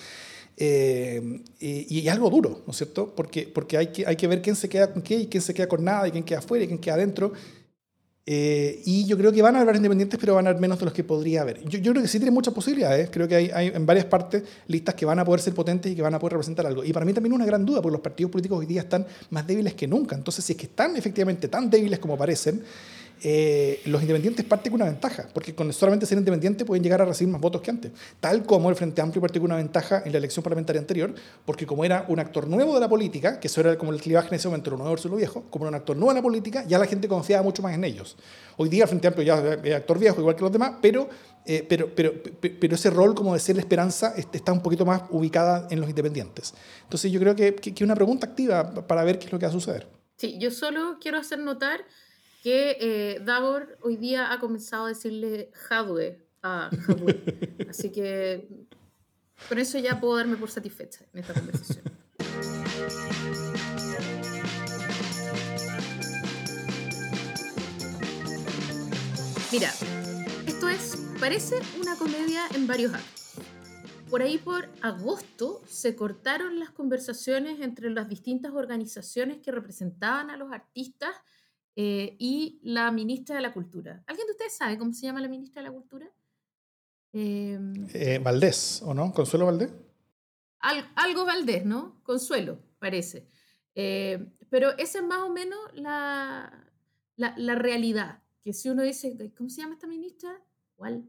Eh, 0.54 1.42
y, 1.58 2.00
y, 2.00 2.08
algo 2.08 2.28
duro, 2.28 2.60
¿no 2.66 2.72
es 2.72 2.76
cierto? 2.76 3.14
Porque, 3.14 3.48
porque 3.48 3.78
hay, 3.78 3.86
que, 3.86 4.06
hay 4.06 4.16
que 4.16 4.26
ver 4.26 4.42
quién 4.42 4.54
se 4.54 4.68
queda 4.68 4.92
con 4.92 5.00
qué 5.00 5.16
y 5.16 5.26
quién 5.26 5.42
se 5.42 5.54
queda 5.54 5.66
con 5.66 5.82
nada 5.82 6.06
y 6.06 6.10
quién 6.10 6.24
queda 6.24 6.40
afuera 6.40 6.64
y 6.64 6.68
quién 6.68 6.78
queda 6.78 6.94
adentro. 6.94 7.32
Eh, 8.24 8.80
y 8.84 9.04
yo 9.06 9.18
creo 9.18 9.32
que 9.32 9.42
van 9.42 9.56
a 9.56 9.60
haber 9.62 9.76
independientes, 9.76 10.18
pero 10.20 10.36
van 10.36 10.46
a 10.46 10.50
haber 10.50 10.60
menos 10.60 10.78
de 10.78 10.84
los 10.84 10.94
que 10.94 11.02
podría 11.02 11.42
haber. 11.42 11.60
Yo, 11.64 11.80
yo 11.80 11.90
creo 11.90 12.02
que 12.02 12.08
sí 12.08 12.18
tiene 12.18 12.30
muchas 12.30 12.54
posibilidades. 12.54 13.10
Creo 13.10 13.26
que 13.26 13.34
hay, 13.34 13.50
hay, 13.52 13.68
en 13.68 13.84
varias 13.84 14.06
partes 14.06 14.44
listas 14.68 14.94
que 14.94 15.04
van 15.04 15.18
a 15.18 15.24
poder 15.24 15.40
ser 15.40 15.54
potentes 15.54 15.90
y 15.90 15.96
que 15.96 16.02
van 16.02 16.14
a 16.14 16.18
poder 16.18 16.34
representar 16.34 16.66
algo. 16.66 16.84
Y 16.84 16.92
para 16.92 17.04
mí 17.04 17.12
también 17.12 17.32
una 17.32 17.46
gran 17.46 17.66
duda, 17.66 17.82
porque 17.82 17.94
los 17.94 18.00
partidos 18.00 18.30
políticos 18.30 18.60
hoy 18.60 18.66
día 18.66 18.82
están 18.82 19.06
más 19.30 19.46
débiles 19.46 19.74
que 19.74 19.88
nunca. 19.88 20.14
Entonces, 20.14 20.44
si 20.44 20.52
es 20.52 20.58
que 20.58 20.66
están 20.66 20.96
efectivamente 20.96 21.48
tan 21.48 21.68
débiles 21.68 21.98
como 21.98 22.16
parecen, 22.16 22.62
eh, 23.24 23.80
los 23.84 24.02
independientes 24.02 24.44
parten 24.44 24.72
con 24.72 24.80
una 24.82 24.90
ventaja, 24.90 25.28
porque 25.32 25.54
con 25.54 25.72
solamente 25.72 26.06
ser 26.06 26.18
independiente 26.18 26.64
pueden 26.64 26.82
llegar 26.82 27.02
a 27.02 27.04
recibir 27.04 27.32
más 27.32 27.40
votos 27.40 27.62
que 27.62 27.70
antes, 27.70 27.92
tal 28.18 28.44
como 28.44 28.68
el 28.68 28.74
Frente 28.74 29.00
Amplio 29.00 29.20
partió 29.20 29.40
con 29.40 29.52
una 29.52 29.58
ventaja 29.58 30.02
en 30.04 30.10
la 30.10 30.18
elección 30.18 30.42
parlamentaria 30.42 30.80
anterior, 30.80 31.14
porque 31.44 31.64
como 31.64 31.84
era 31.84 32.04
un 32.08 32.18
actor 32.18 32.48
nuevo 32.48 32.74
de 32.74 32.80
la 32.80 32.88
política, 32.88 33.38
que 33.38 33.46
eso 33.46 33.60
era 33.60 33.78
como 33.78 33.92
el 33.92 34.00
clivaje 34.00 34.28
en 34.28 34.34
ese 34.34 34.48
momento, 34.48 34.72
lo 34.72 34.76
nuevo 34.76 34.90
versus 34.90 35.08
lo 35.08 35.16
viejo, 35.16 35.44
como 35.50 35.66
era 35.66 35.68
un 35.68 35.74
actor 35.76 35.96
nuevo 35.96 36.10
en 36.10 36.16
la 36.16 36.22
política, 36.22 36.64
ya 36.66 36.78
la 36.78 36.86
gente 36.86 37.06
confiaba 37.06 37.44
mucho 37.44 37.62
más 37.62 37.74
en 37.74 37.84
ellos. 37.84 38.16
Hoy 38.56 38.68
día 38.68 38.84
el 38.84 38.88
Frente 38.88 39.06
Amplio 39.06 39.24
ya 39.24 39.38
es 39.62 39.74
actor 39.74 40.00
viejo, 40.00 40.20
igual 40.20 40.34
que 40.34 40.42
los 40.42 40.52
demás, 40.52 40.72
pero, 40.82 41.08
eh, 41.46 41.64
pero, 41.68 41.94
pero, 41.94 42.14
pero 42.40 42.74
ese 42.74 42.90
rol 42.90 43.14
como 43.14 43.34
de 43.34 43.38
ser 43.38 43.54
la 43.54 43.62
esperanza 43.62 44.14
está 44.16 44.52
un 44.52 44.62
poquito 44.62 44.84
más 44.84 45.02
ubicada 45.10 45.68
en 45.70 45.80
los 45.80 45.88
independientes. 45.88 46.54
Entonces 46.82 47.12
yo 47.12 47.20
creo 47.20 47.36
que, 47.36 47.54
que 47.54 47.84
una 47.84 47.94
pregunta 47.94 48.26
activa 48.26 48.72
para 48.86 49.04
ver 49.04 49.20
qué 49.20 49.26
es 49.26 49.32
lo 49.32 49.38
que 49.38 49.46
va 49.46 49.50
a 49.50 49.52
suceder. 49.52 49.86
Sí, 50.16 50.38
yo 50.38 50.50
solo 50.50 50.98
quiero 51.00 51.18
hacer 51.18 51.38
notar 51.38 51.84
que 52.42 52.76
eh, 52.80 53.20
Davor 53.24 53.78
hoy 53.82 53.96
día 53.96 54.32
ha 54.32 54.40
comenzado 54.40 54.86
a 54.86 54.88
decirle 54.88 55.52
Hadwe 55.70 56.26
a 56.42 56.70
Hadwe. 56.70 57.66
Así 57.70 57.92
que 57.92 58.48
con 59.48 59.58
eso 59.58 59.78
ya 59.78 60.00
puedo 60.00 60.16
darme 60.16 60.36
por 60.36 60.50
satisfecha 60.50 61.04
en 61.12 61.20
esta 61.20 61.34
conversación. 61.34 61.84
Mira, 69.52 69.70
esto 70.46 70.68
es, 70.68 70.96
parece 71.20 71.60
una 71.80 71.94
comedia 71.94 72.42
en 72.56 72.66
varios 72.66 72.92
actos. 72.92 73.34
Por 74.10 74.20
ahí 74.20 74.38
por 74.38 74.68
agosto 74.80 75.62
se 75.68 75.94
cortaron 75.94 76.58
las 76.58 76.70
conversaciones 76.70 77.60
entre 77.60 77.88
las 77.90 78.08
distintas 78.08 78.52
organizaciones 78.52 79.38
que 79.38 79.52
representaban 79.52 80.28
a 80.30 80.36
los 80.36 80.52
artistas 80.52 81.14
eh, 81.74 82.16
y 82.18 82.60
la 82.62 82.90
ministra 82.90 83.36
de 83.36 83.42
la 83.42 83.52
Cultura. 83.52 84.02
¿Alguien 84.06 84.26
de 84.26 84.32
ustedes 84.32 84.56
sabe 84.56 84.78
cómo 84.78 84.92
se 84.92 85.06
llama 85.06 85.20
la 85.20 85.28
ministra 85.28 85.62
de 85.62 85.68
la 85.68 85.74
Cultura? 85.74 86.10
Em, 87.12 87.86
eh, 87.92 88.18
Valdés, 88.18 88.82
¿o 88.84 88.94
no? 88.94 89.12
¿Consuelo 89.12 89.46
Valdés? 89.46 89.72
algo 90.94 91.24
Valdés, 91.24 91.64
¿no? 91.64 92.00
Consuelo, 92.04 92.60
parece. 92.78 93.26
Eh, 93.74 94.32
pero 94.48 94.70
esa 94.78 94.98
es 95.00 95.04
más 95.04 95.18
o 95.20 95.30
menos 95.30 95.58
la, 95.74 96.68
la, 97.16 97.34
la, 97.36 97.54
realidad. 97.56 98.22
Que 98.44 98.52
si 98.52 98.68
uno 98.68 98.82
dice, 98.82 99.16
¿cómo 99.36 99.48
se 99.50 99.60
llama 99.60 99.74
esta 99.74 99.88
ministra? 99.88 100.40
¿Cuál? 100.76 101.04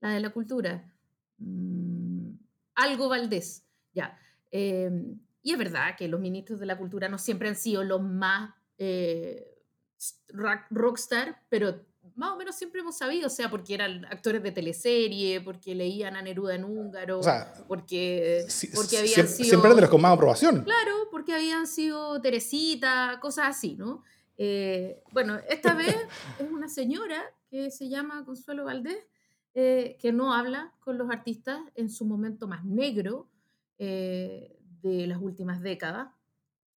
La 0.00 0.10
de 0.10 0.20
la 0.20 0.30
cultura. 0.30 0.92
Mm, 1.38 2.32
algo 2.74 3.08
Valdés. 3.08 3.64
Ya. 3.94 4.18
Em, 4.50 5.18
y 5.42 5.52
es 5.52 5.58
verdad 5.58 5.96
que 5.96 6.08
los 6.08 6.20
ministros 6.20 6.60
de 6.60 6.66
la 6.66 6.76
cultura 6.76 7.08
no 7.08 7.18
siempre 7.18 7.48
han 7.48 7.56
sido 7.56 7.84
los 7.84 8.02
más 8.02 8.54
eh, 8.78 9.59
rockstar, 10.70 11.42
pero 11.48 11.80
más 12.16 12.32
o 12.32 12.36
menos 12.36 12.56
siempre 12.56 12.80
hemos 12.80 12.96
sabido, 12.96 13.26
o 13.26 13.30
sea, 13.30 13.50
porque 13.50 13.74
eran 13.74 14.04
actores 14.06 14.42
de 14.42 14.52
teleserie, 14.52 15.40
porque 15.40 15.74
leían 15.74 16.16
a 16.16 16.22
Neruda 16.22 16.54
en 16.54 16.64
húngaro, 16.64 17.20
porque, 17.66 18.44
porque 18.74 18.98
habían 18.98 19.14
siempre, 19.14 19.34
sido... 19.34 19.48
Siempre 19.48 19.74
de 19.74 19.80
los 19.80 19.90
con 19.90 20.00
más 20.00 20.14
aprobación. 20.14 20.62
Claro, 20.64 21.08
porque 21.10 21.34
habían 21.34 21.66
sido 21.66 22.20
Teresita, 22.20 23.18
cosas 23.20 23.56
así, 23.56 23.76
¿no? 23.76 24.02
Eh, 24.36 25.02
bueno, 25.12 25.38
esta 25.48 25.74
vez 25.74 25.96
es 26.38 26.50
una 26.50 26.68
señora 26.68 27.22
que 27.50 27.70
se 27.70 27.88
llama 27.88 28.24
Consuelo 28.24 28.64
Valdés, 28.64 28.98
eh, 29.54 29.98
que 30.00 30.12
no 30.12 30.32
habla 30.32 30.72
con 30.80 30.96
los 30.96 31.10
artistas 31.10 31.60
en 31.74 31.90
su 31.90 32.04
momento 32.04 32.46
más 32.46 32.64
negro 32.64 33.28
eh, 33.78 34.58
de 34.82 35.06
las 35.06 35.20
últimas 35.20 35.60
décadas. 35.60 36.08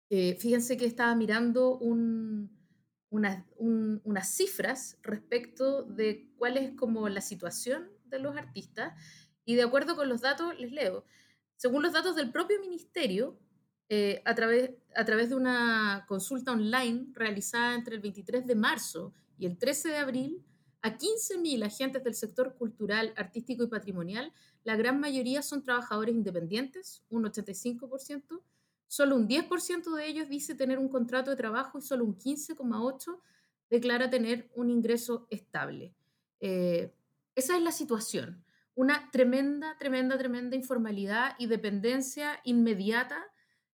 fíjense 0.08 0.76
que 0.76 0.86
estaba 0.86 1.14
mirando 1.14 1.76
un, 1.76 2.59
unas 3.10 4.36
cifras 4.36 4.98
respecto 5.02 5.82
de 5.82 6.30
cuál 6.36 6.56
es 6.56 6.72
como 6.76 7.08
la 7.08 7.20
situación 7.20 7.90
de 8.06 8.18
los 8.20 8.36
artistas 8.36 8.94
y 9.44 9.56
de 9.56 9.62
acuerdo 9.62 9.96
con 9.96 10.08
los 10.08 10.20
datos, 10.20 10.58
les 10.58 10.72
leo, 10.72 11.04
según 11.56 11.82
los 11.82 11.92
datos 11.92 12.16
del 12.16 12.30
propio 12.30 12.60
ministerio, 12.60 13.38
eh, 13.88 14.22
a, 14.24 14.34
través, 14.36 14.70
a 14.94 15.04
través 15.04 15.30
de 15.30 15.34
una 15.34 16.04
consulta 16.06 16.52
online 16.52 17.08
realizada 17.12 17.74
entre 17.74 17.96
el 17.96 18.00
23 18.00 18.46
de 18.46 18.54
marzo 18.54 19.12
y 19.36 19.46
el 19.46 19.58
13 19.58 19.88
de 19.88 19.96
abril, 19.96 20.44
a 20.82 20.96
15.000 20.96 21.64
agentes 21.64 22.04
del 22.04 22.14
sector 22.14 22.54
cultural, 22.54 23.12
artístico 23.16 23.64
y 23.64 23.66
patrimonial, 23.66 24.32
la 24.62 24.76
gran 24.76 25.00
mayoría 25.00 25.42
son 25.42 25.62
trabajadores 25.62 26.14
independientes, 26.14 27.02
un 27.10 27.24
85%, 27.24 28.40
Solo 28.90 29.14
un 29.14 29.28
10% 29.28 29.94
de 29.94 30.08
ellos 30.08 30.28
dice 30.28 30.56
tener 30.56 30.80
un 30.80 30.88
contrato 30.88 31.30
de 31.30 31.36
trabajo 31.36 31.78
y 31.78 31.80
solo 31.80 32.04
un 32.04 32.18
15,8% 32.18 33.20
declara 33.70 34.10
tener 34.10 34.50
un 34.56 34.68
ingreso 34.68 35.28
estable. 35.30 35.94
Eh, 36.40 36.92
esa 37.36 37.56
es 37.56 37.62
la 37.62 37.70
situación. 37.70 38.44
Una 38.74 39.08
tremenda, 39.12 39.76
tremenda, 39.78 40.18
tremenda 40.18 40.56
informalidad 40.56 41.36
y 41.38 41.46
dependencia 41.46 42.40
inmediata 42.42 43.24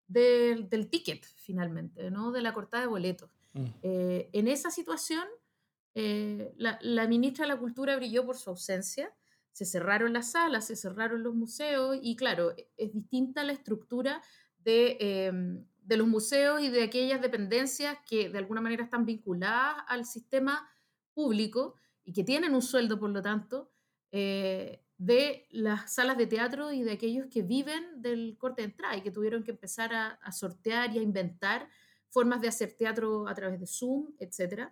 del, 0.09 0.69
ticket, 0.91 1.25
finalmente, 1.37 2.11
¿no? 2.11 2.33
de 2.33 2.43
la 2.43 2.53
cortada 2.53 2.81
de 2.81 2.89
boletos. 2.89 3.31
Mm. 3.53 3.67
Eh, 3.83 4.31
en 4.33 4.49
esa 4.49 4.73
situación, 4.73 5.29
eh, 5.95 6.53
la, 6.57 7.07
ministra 7.07 7.45
de 7.45 7.53
la 7.53 7.61
Cultura 7.61 7.95
brilló 7.95 8.27
por 8.27 8.37
su 8.37 8.51
ausencia. 8.51 9.15
Se 9.53 9.65
cerraron 9.65 10.13
las 10.13 10.33
salas, 10.33 10.67
se 10.67 10.75
cerraron 10.75 11.23
los 11.23 11.37
museos 11.37 11.97
y 12.03 12.17
claro, 12.17 12.57
es 12.77 12.93
distinta 12.93 13.45
la 13.45 13.53
estructura 13.53 14.21
Em, 14.65 15.65
de, 15.83 15.97
los 15.97 16.07
museos 16.07 16.63
y 16.63 16.71
de 16.71 16.83
aquellas 16.83 17.21
dependencias 17.21 17.99
que 18.07 18.29
de 18.31 18.39
alguna 18.39 18.61
manera 18.61 18.85
están 18.85 19.05
vinculadas 19.05 19.85
al 19.87 20.07
sistema 20.07 20.69
público 21.13 21.75
y 22.05 22.13
que 22.13 22.25
tienen 22.25 22.55
un 22.55 22.63
sueldo, 22.63 22.99
por 22.99 23.11
lo 23.11 23.21
tanto, 23.21 23.71
eh, 24.11 24.83
de 24.97 25.47
las 25.51 25.93
salas 25.93 26.17
de 26.17 26.27
teatro 26.27 26.73
y 26.73 26.83
de 26.83 26.93
aquellos 26.93 27.27
que 27.27 27.43
viven 27.43 28.01
del 28.01 28.37
corte 28.39 28.63
de 28.63 28.69
entrada 28.69 28.97
y 28.97 29.03
que 29.03 29.11
tuvieron 29.11 29.43
que 29.43 29.51
empezar 29.51 29.93
a, 29.93 30.33
sortear 30.33 30.95
y 30.95 30.99
a 30.99 31.03
inventar 31.03 31.69
formas 32.09 32.41
de 32.41 32.49
hacer 32.49 32.73
teatro 32.73 33.29
a 33.29 33.35
través 33.35 33.61
de 33.61 33.67
Zoom, 33.67 34.15
etc. 34.19 34.71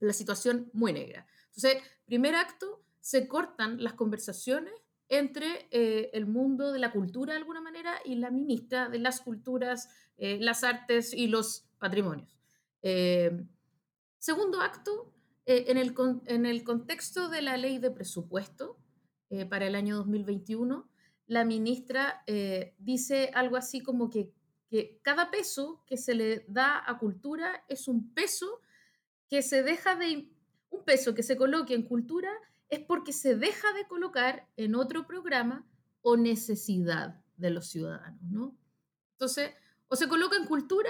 La 0.00 0.12
situación 0.12 0.70
muy 0.72 0.92
negra. 0.92 1.26
Entonces, 1.54 1.82
primer 2.06 2.34
acto, 2.34 2.82
se 3.00 3.28
cortan 3.28 3.82
las 3.82 3.92
conversaciones 3.92 4.72
entre 5.12 5.68
eh, 5.70 6.08
el 6.14 6.24
mundo 6.24 6.72
de 6.72 6.78
la 6.78 6.90
cultura 6.90 7.34
de 7.34 7.38
alguna 7.38 7.60
manera 7.60 7.96
y 8.02 8.14
la 8.14 8.30
ministra 8.30 8.88
de 8.88 8.98
las 8.98 9.20
culturas, 9.20 9.90
eh, 10.16 10.38
las 10.40 10.64
artes 10.64 11.12
y 11.12 11.26
los 11.26 11.68
patrimonios. 11.78 12.34
Eh, 12.80 13.44
segundo 14.18 14.62
acto, 14.62 15.12
en 15.44 15.76
el, 15.76 15.94
en, 16.26 16.46
el, 16.46 16.64
contexto 16.64 17.28
de 17.28 17.42
la 17.42 17.58
ley 17.58 17.78
de 17.78 17.90
presupuesto 17.90 18.78
para 19.50 19.66
el 19.66 19.74
año 19.74 19.96
2021, 19.96 20.88
la 21.26 21.44
ministra 21.44 22.22
dice 22.78 23.32
algo 23.34 23.56
así 23.56 23.80
como 23.80 24.08
que, 24.08 24.32
que 24.70 25.00
cada 25.02 25.32
peso 25.32 25.82
que 25.84 25.96
se 25.96 26.14
le 26.14 26.44
da 26.46 26.88
a 26.88 26.96
cultura 26.98 27.64
es 27.68 27.88
un 27.88 28.14
peso 28.14 28.60
que 29.28 29.42
se 29.42 29.64
deja 29.64 29.96
de, 29.96 30.30
un 30.70 30.84
peso 30.84 31.12
que 31.12 31.24
se 31.24 31.36
coloque 31.36 31.74
en 31.74 31.82
cultura 31.82 32.30
es 32.72 32.80
porque 32.80 33.12
se 33.12 33.36
deja 33.36 33.70
de 33.74 33.86
colocar 33.86 34.48
en 34.56 34.74
otro 34.74 35.06
programa 35.06 35.68
o 36.00 36.16
necesidad 36.16 37.22
de 37.36 37.50
los 37.50 37.66
ciudadanos, 37.66 38.22
¿no? 38.22 38.56
Entonces, 39.12 39.50
o 39.88 39.94
se 39.94 40.08
coloca 40.08 40.38
en 40.38 40.46
cultura 40.46 40.88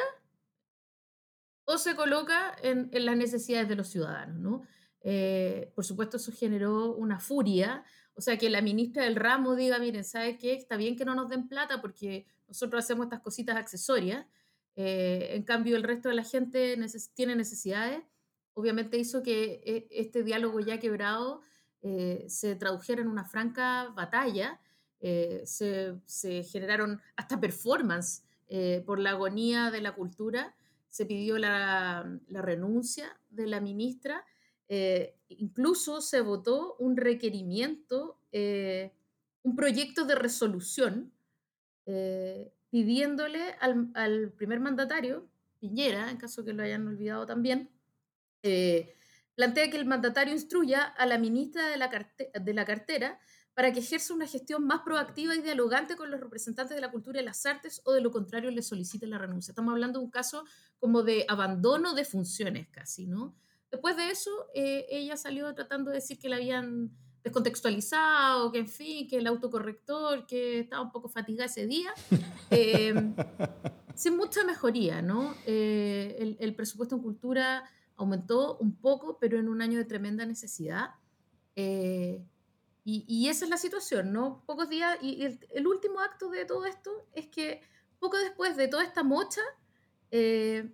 o 1.64 1.78
se 1.78 1.96
coloca 1.96 2.54
en, 2.62 2.88
las 2.92 3.16
necesidades 3.16 3.68
de 3.68 3.74
los 3.74 3.88
ciudadanos, 3.88 4.38
¿no? 4.38 4.62
Eh, 5.00 5.72
por 5.74 5.84
supuesto, 5.84 6.18
eso 6.18 6.30
generó 6.30 6.94
una 6.94 7.18
furia, 7.18 7.84
o 8.14 8.20
sea, 8.20 8.38
que 8.38 8.48
la 8.48 8.62
ministra 8.62 9.02
del 9.02 9.16
ramo 9.16 9.56
diga, 9.56 9.80
miren, 9.80 10.04
¿sabe 10.04 10.38
qué? 10.38 10.52
Está 10.52 10.76
bien 10.76 10.94
que 10.94 11.04
no 11.04 11.16
nos 11.16 11.28
den 11.30 11.48
plata 11.48 11.80
porque 11.80 12.26
nosotros 12.46 12.84
hacemos 12.84 13.06
estas 13.06 13.22
cositas 13.22 13.56
accesorias, 13.56 14.24
eh, 14.76 15.30
en 15.32 15.42
cambio 15.42 15.76
el 15.76 15.82
resto 15.82 16.10
de 16.10 16.14
la 16.14 16.24
gente 16.24 16.78
tiene 17.14 17.34
necesidades, 17.34 18.04
obviamente 18.54 18.98
hizo 18.98 19.24
que 19.24 19.62
eh, 19.64 19.88
este 19.90 20.22
diálogo 20.22 20.60
ya 20.60 20.78
quebrado 20.78 21.42
eh, 21.82 22.26
se 22.28 22.54
tradujera 22.54 23.02
en 23.02 23.08
una 23.08 23.24
franca 23.24 23.88
batalla, 23.88 24.60
eh, 25.00 25.42
se, 25.44 26.44
generaron 26.44 27.00
hasta 27.16 27.40
performance 27.40 28.22
eh, 28.48 28.84
por 28.86 29.00
la 29.00 29.10
agonía 29.10 29.72
de 29.72 29.80
la 29.80 29.92
cultura, 29.94 30.54
se 30.88 31.06
pidió 31.06 31.38
la, 31.38 32.20
renuncia 32.28 33.18
de 33.30 33.46
la 33.46 33.60
ministra, 33.60 34.24
incluso 35.28 36.00
se 36.00 36.20
votó 36.22 36.76
un 36.78 36.96
requerimiento, 36.96 38.18
un 39.42 39.56
proyecto 39.56 40.04
de 40.04 40.14
resolución 40.14 41.12
pidiéndole 42.70 43.54
al, 43.60 43.90
al, 43.94 44.32
primer 44.32 44.60
mandatario, 44.60 45.26
Piñera, 45.60 46.10
en 46.10 46.16
caso 46.16 46.44
que 46.44 46.52
lo 46.52 46.62
hayan 46.62 46.86
olvidado 46.86 47.26
también, 47.26 47.70
plantea 49.34 49.70
que 49.70 49.76
el 49.76 49.86
mandatario 49.86 50.32
instruya 50.32 50.82
a 50.82 51.06
la 51.06 51.18
ministra 51.18 51.68
de 51.68 51.76
la, 51.76 51.90
de 52.40 52.54
la 52.54 52.64
cartera 52.64 53.18
para 53.54 53.72
que 53.72 53.80
ejerza 53.80 54.14
una 54.14 54.26
gestión 54.26 54.66
más 54.66 54.80
proactiva 54.80 55.34
y 55.34 55.42
dialogante 55.42 55.96
con 55.96 56.10
los 56.10 56.20
representantes 56.20 56.74
de 56.74 56.80
la 56.80 56.90
cultura 56.90 57.20
y 57.20 57.24
las 57.24 57.44
artes 57.44 57.82
o 57.84 57.92
de 57.92 58.00
lo 58.00 58.10
contrario 58.10 58.50
le 58.50 58.62
solicite 58.62 59.06
la 59.06 59.18
renuncia. 59.18 59.52
Estamos 59.52 59.72
hablando 59.72 59.98
de 59.98 60.06
un 60.06 60.10
caso 60.10 60.44
como 60.78 61.02
de 61.02 61.26
abandono 61.28 61.94
de 61.94 62.04
funciones 62.04 62.68
casi, 62.70 63.06
¿no? 63.06 63.34
Después 63.70 63.96
de 63.96 64.10
eso, 64.10 64.30
eh, 64.54 64.86
ella 64.90 65.16
salió 65.16 65.54
tratando 65.54 65.90
de 65.90 65.96
decir 65.96 66.18
que 66.18 66.28
la 66.28 66.36
habían 66.36 66.90
descontextualizado, 67.22 68.50
que 68.52 68.58
en 68.58 68.68
fin, 68.68 69.06
que 69.06 69.18
el 69.18 69.26
autocorrector, 69.26 70.26
que 70.26 70.60
estaba 70.60 70.82
un 70.82 70.90
poco 70.90 71.08
fatigada 71.08 71.46
ese 71.46 71.66
día, 71.66 71.92
em, 72.50 73.14
sin 73.94 74.16
mucha 74.16 74.44
mejoría, 74.44 75.02
¿no? 75.02 75.34
Eh, 75.46 76.16
el, 76.18 76.36
el 76.40 76.54
presupuesto 76.54 76.96
en 76.96 77.02
cultura 77.02 77.64
aumentó 77.96 78.56
un 78.58 78.76
poco, 78.76 79.18
pero 79.18 79.38
en 79.38 79.48
un 79.48 79.62
año 79.62 79.78
de 79.78 79.84
tremenda 79.84 80.26
necesidad. 80.26 80.90
Eh, 81.56 82.24
y, 82.84 83.28
esa 83.28 83.44
es 83.44 83.50
la 83.50 83.58
situación, 83.58 84.12
¿no? 84.12 84.42
Pocos 84.44 84.68
días, 84.68 84.98
y 85.00 85.22
el, 85.22 85.66
último 85.68 86.00
acto 86.00 86.30
de 86.30 86.44
todo 86.44 86.66
esto 86.66 86.90
es 87.12 87.28
que 87.28 87.62
poco 88.00 88.18
después 88.18 88.56
de 88.56 88.66
toda 88.66 88.82
esta 88.82 89.04
mocha, 89.04 89.40
eh, 90.10 90.68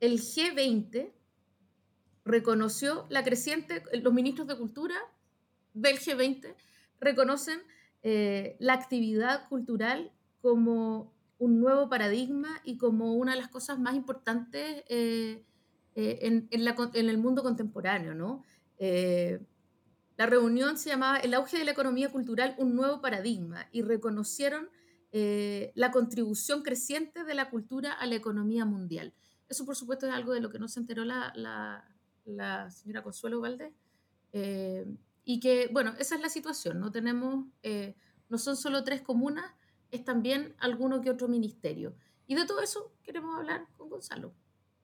el 0.00 0.20
G20 0.20 1.10
reconoció 2.26 3.06
la 3.08 3.24
creciente, 3.24 3.82
los 4.02 4.12
ministros 4.12 4.46
de 4.46 4.58
cultura 4.58 4.94
del 5.72 5.98
G20 5.98 6.54
reconocen 7.00 7.62
eh, 8.02 8.56
la 8.58 8.74
actividad 8.74 9.48
cultural 9.48 10.12
como 10.42 11.14
un 11.38 11.60
nuevo 11.60 11.88
paradigma 11.88 12.60
y 12.62 12.76
como 12.76 13.14
una 13.14 13.32
de 13.32 13.40
las 13.40 13.48
cosas 13.48 13.78
más 13.78 13.94
importantes 13.94 14.84
en, 15.98 16.48
el 16.52 17.18
mundo 17.18 17.42
contemporáneo, 17.42 18.14
¿no? 18.14 18.44
Eh, 18.78 19.40
la 20.16 20.26
reunión 20.26 20.78
se 20.78 20.90
llamaba 20.90 21.18
El 21.18 21.34
auge 21.34 21.58
de 21.58 21.64
la 21.64 21.72
economía 21.72 22.10
cultural, 22.10 22.54
un 22.58 22.76
nuevo 22.76 23.00
paradigma, 23.00 23.66
y 23.72 23.82
reconocieron 23.82 24.68
eh, 25.10 25.72
la 25.74 25.90
contribución 25.90 26.62
creciente 26.62 27.24
de 27.24 27.34
la 27.34 27.50
cultura 27.50 27.92
a 27.92 28.06
la 28.06 28.14
economía 28.14 28.64
mundial. 28.64 29.12
Eso, 29.48 29.64
por 29.66 29.74
supuesto, 29.74 30.06
es 30.06 30.12
algo 30.12 30.32
de 30.32 30.40
lo 30.40 30.50
que 30.50 30.60
no 30.60 30.68
se 30.68 30.78
enteró 30.78 31.04
la, 31.04 31.84
señora 32.70 33.02
Consuelo 33.02 33.40
Valdés. 33.40 33.72
y 35.24 35.40
que, 35.40 35.68
bueno, 35.72 35.94
esa 35.98 36.14
es 36.14 36.20
la 36.20 36.28
situación. 36.28 36.78
No 36.78 36.92
tenemos, 36.92 37.46
no 38.28 38.38
son 38.38 38.56
solo 38.56 38.84
tres 38.84 39.02
comunas, 39.02 39.46
es 39.90 40.04
también 40.04 40.54
alguno 40.58 41.00
que 41.00 41.10
otro 41.10 41.26
ministerio. 41.26 41.96
Y 42.28 42.36
de 42.36 42.46
todo 42.46 42.60
eso 42.60 42.92
queremos 43.02 43.36
hablar 43.36 43.66
con 43.76 43.88
Gonzalo. 43.88 44.32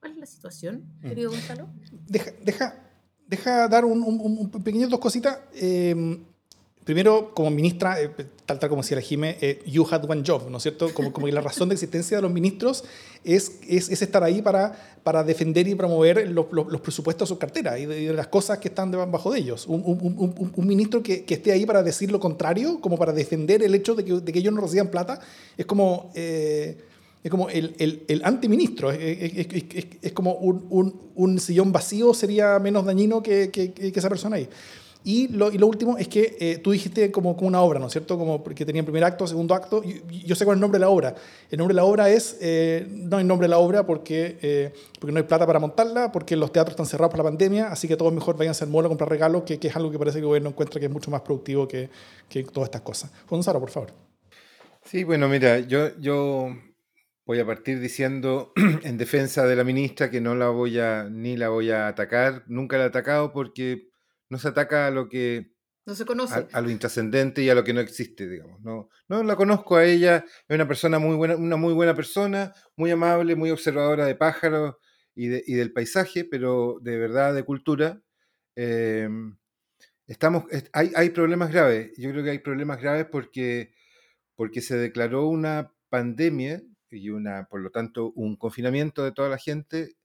¿Cuál 0.05 0.13
es 0.13 0.19
la 0.19 0.27
situación, 0.27 0.83
mm. 1.01 1.07
querido 1.07 1.31
Gonzalo? 1.31 1.67
Deja, 2.07 2.31
deja, 2.43 2.75
deja 3.25 3.67
dar 3.67 3.85
un, 3.85 4.03
un, 4.03 4.51
pequeño 4.51 4.87
dos 4.87 4.99
cositas. 4.99 5.39
Em, 5.55 6.23
primero, 6.83 7.33
como 7.33 7.49
ministra, 7.49 7.99
eh, 7.99 8.11
tal, 8.45 8.59
tal 8.59 8.69
como 8.69 8.83
decía 8.83 8.97
la 8.97 9.01
Jime, 9.01 9.35
eh, 9.41 9.63
you 9.65 9.83
had 9.89 10.07
one 10.07 10.21
job, 10.23 10.47
¿no 10.47 10.57
es 10.57 10.61
cierto? 10.61 10.93
Como, 10.93 11.11
como 11.11 11.25
que 11.25 11.31
la 11.31 11.41
razón 11.41 11.69
de 11.69 11.73
existencia 11.73 12.17
de 12.17 12.21
los 12.21 12.31
ministros 12.31 12.83
es, 13.23 13.53
es, 13.67 13.89
es 13.89 14.03
estar 14.03 14.23
ahí 14.23 14.43
para, 14.43 14.73
para 15.01 15.23
defender 15.23 15.67
y 15.67 15.73
promover 15.73 16.29
los, 16.29 16.45
los, 16.51 16.71
los 16.71 16.81
presupuestos 16.81 17.27
de 17.27 17.33
su 17.33 17.39
cartera 17.39 17.79
y 17.79 17.87
de, 17.87 18.05
de, 18.05 18.13
las 18.13 18.27
cosas 18.27 18.59
que 18.59 18.67
están 18.67 18.91
debajo 18.91 19.31
de 19.31 19.39
ellos. 19.39 19.65
Un, 19.65 19.81
un, 19.83 19.99
un, 20.19 20.53
un 20.55 20.67
ministro 20.67 21.01
que, 21.01 21.25
que, 21.25 21.33
esté 21.33 21.51
ahí 21.51 21.65
para 21.65 21.81
decir 21.81 22.11
lo 22.11 22.19
contrario, 22.19 22.79
como 22.79 22.95
para 22.95 23.11
defender 23.11 23.63
el 23.63 23.73
hecho 23.73 23.95
de 23.95 24.05
que, 24.05 24.13
de 24.21 24.31
que 24.31 24.37
ellos 24.37 24.53
no 24.53 24.61
reciban 24.61 24.89
plata, 24.89 25.19
es 25.57 25.65
como... 25.65 26.11
Eh, 26.13 26.77
es 27.25 27.31
como 27.31 27.49
el, 27.49 27.73
el, 27.79 28.03
el 28.07 28.23
antiministro, 28.23 28.91
es, 28.91 28.99
es, 29.01 29.47
es, 29.51 29.85
es 29.99 30.11
como 30.11 30.33
un, 30.35 30.67
un, 30.69 31.09
un, 31.15 31.39
sillón 31.39 31.71
vacío 31.71 32.13
sería 32.13 32.59
menos 32.59 32.85
dañino 32.85 33.23
que, 33.23 33.49
que, 33.49 33.73
que, 33.73 33.91
esa 33.95 34.09
persona 34.09 34.35
ahí. 34.35 34.47
Y 35.03 35.29
lo, 35.29 35.51
y 35.51 35.57
lo 35.57 35.65
último 35.65 35.97
es 35.97 36.07
que 36.07 36.37
eh, 36.39 36.59
tú 36.59 36.69
dijiste 36.69 37.11
como, 37.11 37.35
como, 37.35 37.47
una 37.47 37.61
obra, 37.61 37.79
¿no 37.79 37.87
es 37.87 37.93
cierto? 37.93 38.19
Como 38.19 38.43
que 38.43 38.63
tenía 38.63 38.83
primer 38.83 39.03
acto, 39.03 39.25
segundo 39.25 39.55
acto. 39.55 39.81
Yo, 39.81 39.95
yo, 40.07 40.35
sé 40.35 40.45
cuál 40.45 40.53
es 40.53 40.57
el 40.57 40.61
nombre 40.61 40.77
de 40.77 40.85
la 40.85 40.89
obra. 40.89 41.15
El 41.49 41.57
nombre 41.57 41.73
de 41.73 41.77
la 41.77 41.85
obra 41.85 42.11
es, 42.11 42.37
eh, 42.41 42.85
no 42.91 43.17
hay 43.17 43.23
nombre 43.23 43.45
de 43.45 43.49
la 43.49 43.57
obra 43.57 43.87
porque, 43.87 44.37
eh, 44.43 44.71
porque 44.99 45.11
no 45.11 45.17
hay 45.17 45.25
plata 45.25 45.47
para 45.47 45.57
montarla, 45.57 46.11
porque 46.11 46.35
los 46.35 46.51
teatros 46.51 46.73
están 46.73 46.85
cerrados 46.85 47.09
por 47.09 47.17
la 47.17 47.23
pandemia, 47.23 47.69
así 47.69 47.87
que 47.87 47.97
todos 47.97 48.13
mejor 48.13 48.37
vayan 48.37 48.49
a 48.49 48.51
hacer 48.51 48.67
molo 48.67 48.85
a 48.85 48.89
comprar 48.89 49.09
regalos, 49.09 49.41
que, 49.45 49.57
que, 49.57 49.69
es 49.69 49.75
algo 49.75 49.89
que 49.89 49.97
parece 49.97 50.17
que 50.17 50.21
el 50.21 50.27
gobierno 50.27 50.49
encuentra 50.49 50.79
que 50.79 50.85
es 50.85 50.91
mucho 50.91 51.09
más 51.09 51.21
productivo 51.21 51.67
que, 51.67 51.89
que 52.29 52.43
todas 52.43 52.67
estas 52.67 52.81
cosas. 52.81 53.11
Gonzalo, 53.27 53.59
por 53.59 53.71
favor. 53.71 53.89
Sí, 54.83 55.03
bueno, 55.03 55.27
mira, 55.27 55.57
yo, 55.61 55.97
yo 55.97 56.49
Voy 57.25 57.39
a 57.39 57.45
partir 57.45 57.79
diciendo 57.79 58.53
en 58.83 58.97
defensa 58.97 59.47
de 59.47 59.55
la 59.55 59.63
ministra 59.63 60.11
que 60.11 60.21
no 60.21 60.35
la 60.35 60.49
voy 60.49 60.79
a 60.79 61.05
ni 61.09 61.37
la 61.37 61.49
voy 61.49 61.71
a 61.71 61.87
atacar, 61.87 62.43
nunca 62.47 62.77
la 62.77 62.83
he 62.83 62.87
atacado 62.87 63.33
porque 63.33 63.89
no 64.29 64.37
se 64.37 64.49
ataca 64.49 64.87
a 64.87 64.91
lo 64.91 65.09
que 65.09 65.55
no 65.87 65.95
se 65.95 66.05
conoce. 66.05 66.35
A, 66.35 66.47
a 66.51 66.61
lo 66.61 66.69
intrascendente 66.69 67.43
y 67.43 67.49
a 67.49 67.55
lo 67.55 67.63
que 67.63 67.73
no 67.73 67.79
existe, 67.79 68.27
digamos. 68.27 68.59
No, 68.61 68.89
no 69.07 69.23
la 69.23 69.35
conozco 69.35 69.75
a 69.75 69.85
ella, 69.85 70.25
es 70.47 70.55
una 70.55 70.67
persona 70.67 70.97
muy 70.99 71.15
buena, 71.15 71.35
una 71.35 71.57
muy 71.57 71.73
buena 71.73 71.95
persona, 71.95 72.53
muy 72.75 72.91
amable, 72.91 73.35
muy 73.35 73.51
observadora 73.51 74.05
de 74.05 74.15
pájaros 74.15 74.75
y, 75.13 75.27
de, 75.27 75.43
y 75.45 75.53
del 75.53 75.73
paisaje, 75.73 76.25
pero 76.25 76.79
de 76.81 76.97
verdad 76.97 77.35
de 77.35 77.43
cultura. 77.43 78.01
Eh, 78.55 79.07
estamos, 80.07 80.45
hay, 80.73 80.91
hay 80.95 81.09
problemas 81.11 81.51
graves. 81.51 81.91
Yo 81.97 82.09
creo 82.11 82.23
que 82.23 82.31
hay 82.31 82.39
problemas 82.39 82.81
graves 82.81 83.05
porque, 83.11 83.73
porque 84.35 84.61
se 84.61 84.77
declaró 84.77 85.27
una 85.27 85.71
pandemia 85.89 86.61
y 86.95 87.09
una, 87.09 87.45
por 87.49 87.61
lo 87.61 87.71
tanto, 87.71 88.11
un 88.15 88.35
confinamiento 88.37 89.03
de 89.03 89.11
toda 89.11 89.29
la 89.29 89.37
gente, 89.37 89.97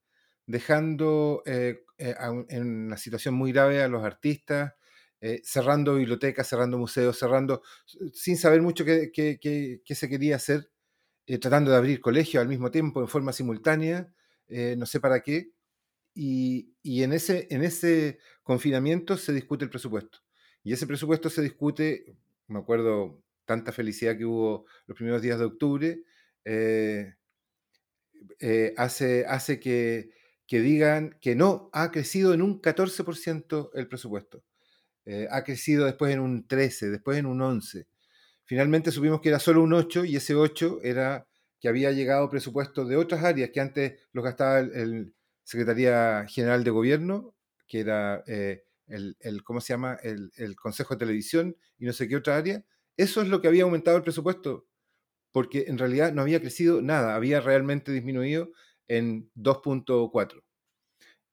dejando 0.46 1.42
eh, 1.46 1.85
eh, 1.98 2.14
en 2.48 2.87
una 2.87 2.96
situación 2.96 3.35
muy 3.35 3.53
grave 3.53 3.83
a 3.83 3.88
los 3.88 4.05
artistas, 4.05 4.74
eh, 5.22 5.42
cerrando 5.44 5.96
bibliotecas, 5.96 6.48
cerrando 6.48 6.79
museos, 6.79 7.18
cerrando, 7.18 7.62
sin 8.14 8.38
saber 8.38 8.62
mucho 8.62 8.87
qué, 8.87 9.11
qué, 9.12 9.38
qué, 9.38 9.83
qué 9.85 9.94
se 9.94 10.09
quería 10.09 10.37
hacer, 10.37 10.70
eh, 11.26 11.38
tratando 11.38 11.70
de 11.70 11.76
abrir 11.76 12.00
colegios 12.00 12.40
al 12.40 12.48
mismo 12.48 12.70
tiempo, 12.70 13.00
en 13.03 13.09
forma 13.09 13.33
simultánea, 13.33 14.14
eh, 14.48 14.76
no 14.79 14.87
sé 14.87 15.00
para 15.00 15.20
qué. 15.22 15.53
Y, 16.14 16.74
y, 16.83 17.03
en, 17.03 17.12
ese, 17.12 17.48
en 17.50 17.62
ese 17.64 18.18
confinamiento 18.42 19.16
se 19.16 19.33
discute 19.33 19.64
el 19.64 19.70
presupuesto. 19.70 20.20
Y 20.64 20.72
ese 20.72 20.87
presupuesto 20.87 21.31
se 21.31 21.42
discute, 21.42 22.16
me 22.48 22.59
acuerdo 22.61 23.22
tanta 23.44 23.72
felicidad 23.72 24.16
que 24.16 24.24
hubo 24.26 24.66
los 24.87 24.96
primeros 24.96 25.22
días 25.22 25.38
de 25.38 25.44
octubre, 25.46 26.03
eh, 26.44 27.14
eh, 28.40 28.74
hace, 28.76 29.26
hace 29.26 29.61
que, 29.61 30.11
que, 30.46 30.61
digan 30.61 31.16
que 31.20 31.35
no, 31.35 31.70
ha 31.72 31.90
crecido 31.90 32.35
en 32.35 32.42
un 32.42 32.61
14% 32.61 33.70
el 33.74 33.88
presupuesto. 33.88 34.42
Eh, 35.07 35.29
ha 35.31 35.44
crecido 35.44 35.87
después 35.87 36.12
en 36.12 36.20
un 36.20 36.46
13, 36.46 36.90
después 36.90 37.18
en 37.18 37.26
un 37.26 37.40
11. 37.42 37.87
Finalmente 38.44 38.90
supimos 38.90 39.20
que 39.20 39.29
era 39.31 39.38
solo 39.38 39.62
un 39.62 39.72
8 39.72 40.05
y 40.05 40.16
ese 40.16 40.35
8 40.35 40.81
era 40.83 41.26
que 41.61 41.68
había 41.68 41.92
llegado 41.92 42.31
presupuesto 42.31 42.85
de 42.85 42.96
otras 42.96 43.22
áreas 43.24 43.50
que 43.50 43.61
antes 43.61 44.00
los 44.12 44.24
gastaba 44.24 44.61
el, 44.61 44.72
el 44.74 45.14
Secretaría 45.44 46.26
General 46.29 46.64
de 46.64 46.70
Gobierno, 46.70 47.35
que 47.66 47.81
era 47.81 48.22
el, 48.26 49.16
el, 49.20 49.42
¿cómo 49.44 49.61
se 49.61 49.72
llama? 49.72 49.98
El, 50.03 50.33
el 50.37 50.57
Consejo 50.57 50.94
de 50.94 51.00
Televisión 51.00 51.57
y 51.79 51.87
no 51.87 51.92
sé 51.92 52.09
qué 52.09 52.16
otra 52.16 52.37
área. 52.37 52.64
Eso 52.96 53.22
es 53.22 53.29
lo 53.29 53.40
que 53.40 53.48
había 53.48 53.64
aumentado 53.64 53.96
el 53.96 54.03
presupuesto 54.03 54.69
porque 55.32 55.64
en 55.68 55.78
realidad 55.78 56.12
no 56.12 56.22
había 56.22 56.40
crecido 56.40 56.82
nada, 56.82 57.14
había 57.14 57.40
realmente 57.40 57.92
disminuido 57.92 58.50
en 58.88 59.30
2.4. 59.36 60.42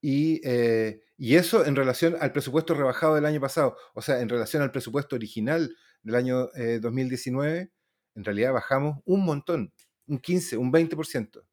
Y, 0.02 0.42
eh, 0.44 1.02
y, 1.18 1.36
eso 1.36 1.66
en 1.66 1.76
relación 1.76 2.16
al 2.20 2.32
presupuesto 2.32 2.76
rebajado 2.76 3.16
del 3.16 3.26
año 3.26 3.42
pasado, 3.42 3.76
o 3.96 4.02
sea, 4.02 4.22
en 4.22 4.30
relación 4.30 4.62
al 4.62 4.72
presupuesto 4.72 5.16
original 5.16 5.76
del 6.04 6.16
año 6.16 6.50
eh, 6.56 6.80
2019, 6.80 7.72
en 8.16 8.24
realidad 8.24 8.54
bajamos 8.54 9.00
un 9.06 9.26
montón, 9.26 9.74
un 10.08 10.20
15, 10.20 10.58
un 10.58 10.72
20%. 10.72 11.44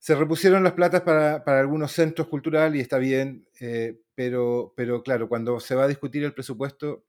Se 0.00 0.14
repusieron 0.14 0.62
las 0.62 0.74
platas 0.74 1.02
para, 1.02 1.44
para 1.44 1.60
algunos 1.60 1.92
centros 1.92 2.28
culturales 2.28 2.78
y 2.78 2.80
está 2.80 2.98
bien, 2.98 3.46
eh, 3.60 4.00
pero, 4.14 4.72
pero 4.76 5.02
claro, 5.02 5.28
cuando 5.28 5.58
se 5.60 5.74
va 5.74 5.84
a 5.84 5.88
discutir 5.88 6.24
el 6.24 6.34
presupuesto, 6.34 7.04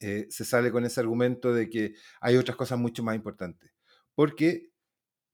eh, 0.00 0.26
se 0.30 0.44
sale 0.44 0.70
con 0.70 0.84
ese 0.84 1.00
argumento 1.00 1.52
de 1.52 1.68
que 1.68 1.94
hay 2.20 2.36
otras 2.36 2.56
cosas 2.56 2.78
mucho 2.78 3.02
más 3.02 3.16
importantes. 3.16 3.72
Porque, 4.14 4.70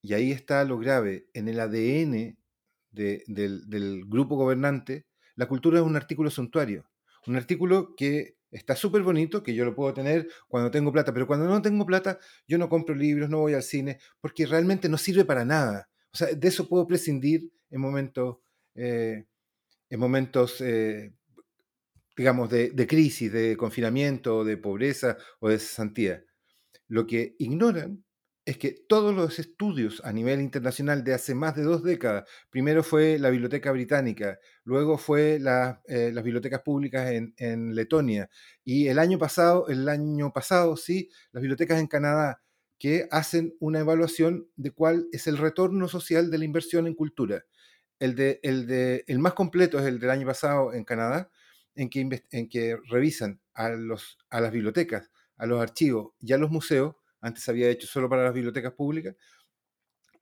y 0.02 0.14
ahí 0.14 0.32
está 0.32 0.64
lo 0.64 0.78
grave, 0.78 1.28
en 1.34 1.48
el 1.48 1.60
ADN 1.60 2.36
de, 2.90 3.24
del, 3.26 3.68
del, 3.68 4.04
grupo 4.06 4.36
gobernante, 4.36 5.06
la 5.34 5.46
cultura 5.46 5.78
es 5.80 5.84
un 5.84 5.96
artículo 5.96 6.30
suntuario. 6.30 6.84
Un 7.26 7.36
artículo 7.36 7.94
que 7.96 8.36
está 8.50 8.76
súper 8.76 9.02
bonito, 9.02 9.42
que 9.42 9.54
yo 9.54 9.64
lo 9.64 9.74
puedo 9.74 9.94
tener 9.94 10.28
cuando 10.48 10.70
tengo 10.70 10.92
plata, 10.92 11.12
pero 11.12 11.26
cuando 11.26 11.46
no 11.46 11.62
tengo 11.62 11.86
plata, 11.86 12.18
yo 12.46 12.58
no 12.58 12.68
compro 12.68 12.94
libros, 12.94 13.30
no 13.30 13.38
voy 13.38 13.54
al 13.54 13.62
cine, 13.62 13.98
porque 14.20 14.46
realmente 14.46 14.88
no 14.88 14.98
sirve 14.98 15.24
para 15.24 15.44
nada. 15.44 15.88
O 16.12 16.16
sea, 16.16 16.28
de 16.28 16.48
eso 16.48 16.68
puedo 16.68 16.86
prescindir 16.86 17.50
en 17.70 17.80
momentos, 17.80 18.38
eh, 18.74 19.24
en 19.88 20.00
momentos 20.00 20.60
eh, 20.60 21.12
digamos, 22.16 22.50
de, 22.50 22.70
de, 22.70 22.86
crisis, 22.86 23.32
de 23.32 23.56
confinamiento, 23.56 24.44
de 24.44 24.56
pobreza 24.56 25.16
o 25.40 25.48
de 25.48 25.58
cesantía. 25.58 26.24
Lo 26.88 27.06
que 27.06 27.36
ignoran 27.38 28.04
es 28.44 28.58
que 28.58 28.74
todos 28.88 29.14
los 29.14 29.38
estudios 29.38 30.02
a 30.04 30.12
nivel 30.12 30.40
internacional 30.40 31.04
de 31.04 31.14
hace 31.14 31.34
más 31.34 31.54
de 31.54 31.62
dos 31.62 31.84
décadas, 31.84 32.28
primero 32.50 32.82
fue 32.82 33.18
la 33.18 33.30
Biblioteca 33.30 33.70
Británica, 33.70 34.38
luego 34.64 34.98
fue 34.98 35.38
la, 35.38 35.80
eh, 35.86 36.10
las 36.12 36.24
bibliotecas 36.24 36.62
públicas 36.62 37.10
en, 37.12 37.34
en, 37.36 37.74
Letonia 37.74 38.28
y 38.64 38.88
el 38.88 38.98
año 38.98 39.18
pasado, 39.18 39.68
el 39.68 39.88
año 39.88 40.32
pasado, 40.32 40.76
sí, 40.76 41.08
las 41.30 41.40
bibliotecas 41.40 41.78
en 41.78 41.86
Canadá, 41.86 42.42
que 42.78 43.06
hacen 43.12 43.54
una 43.60 43.78
evaluación 43.78 44.48
de 44.56 44.72
cuál 44.72 45.06
es 45.12 45.28
el 45.28 45.38
retorno 45.38 45.86
social 45.86 46.30
de 46.30 46.38
la 46.38 46.44
inversión 46.44 46.88
en 46.88 46.94
cultura. 46.94 47.44
El, 48.00 48.16
de, 48.16 48.40
el, 48.42 48.66
de, 48.66 49.04
el 49.06 49.20
más 49.20 49.34
completo 49.34 49.78
es 49.78 49.86
el 49.86 50.00
del 50.00 50.10
año 50.10 50.26
pasado 50.26 50.74
en 50.74 50.82
Canadá, 50.84 51.30
en 51.74 51.88
que, 51.88 52.78
revisan 52.88 53.40
a, 53.54 53.70
las 53.70 54.52
bibliotecas, 54.52 55.10
a 55.36 55.46
los 55.46 55.60
archivos 55.60 56.12
y 56.20 56.32
a 56.32 56.38
los 56.38 56.50
museos, 56.50 56.96
antes 57.20 57.48
había 57.48 57.68
hecho 57.68 57.86
solo 57.86 58.08
para 58.08 58.24
las 58.24 58.34
bibliotecas 58.34 58.72
públicas, 58.72 59.16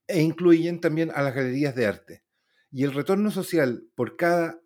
e 0.06 0.20
incluyen 0.20 0.80
también 0.80 1.10
a 1.14 1.22
las 1.22 1.34
galerías 1.34 1.74
de 1.74 1.86
arte. 1.86 2.24
Y 2.70 2.84
el 2.84 2.92
retorno 2.92 3.30
social 3.30 3.84
por 3.94 4.16
cada, 4.16 4.60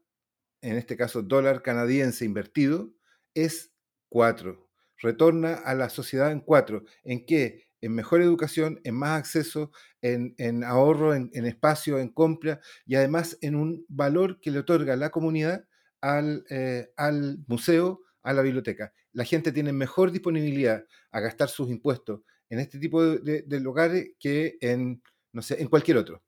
en 0.61 0.77
este 0.77 0.97
caso, 0.97 1.23
dólar 1.23 1.62
canadiense 1.62 2.25
invertido 2.25 2.92
es 3.35 3.73
cuatro. 4.09 4.68
Retorna 4.99 5.55
a 5.55 5.75
la 5.75 5.90
sociedad 5.90 6.33
en 6.33 6.40
cuatro. 6.40 6.85
¿En 7.03 7.27
qué? 7.27 7.68
En 7.81 7.94
mejor 7.94 8.23
educación, 8.23 8.81
en 8.85 8.94
más 8.94 9.18
acceso, 9.18 9.70
en, 10.01 10.35
en 10.38 10.64
ahorro, 10.64 11.14
en, 11.14 11.31
en, 11.35 11.44
espacio, 11.44 11.99
en 11.99 12.09
compra 12.09 12.61
y 12.87 12.94
además 12.94 13.37
en 13.42 13.55
un 13.55 13.85
valor 13.88 14.40
que 14.40 14.51
le 14.51 14.61
otorga 14.61 14.94
a 14.94 14.97
la 14.97 15.11
comunidad 15.11 15.66
al, 16.05 16.45
eh, 16.51 16.93
al 16.97 17.38
museo, 17.47 18.03
a 18.23 18.35
la 18.35 18.43
biblioteca. 18.43 18.93
La 19.12 19.25
gente 19.25 19.53
tiene 19.53 19.73
mejor 19.73 20.12
disponibilidad 20.12 20.85
a 21.11 21.21
gastar 21.21 21.49
sus 21.49 21.71
impuestos 21.71 22.21
en 22.51 22.59
este 22.59 22.79
tipo 22.79 23.03
de, 23.03 23.61
lugares 23.61 24.11
que 24.21 24.59
en, 24.61 25.03
no 25.33 25.40
sé, 25.40 25.61
en 25.62 25.69
cualquier 25.69 25.97
otro. 25.97 26.23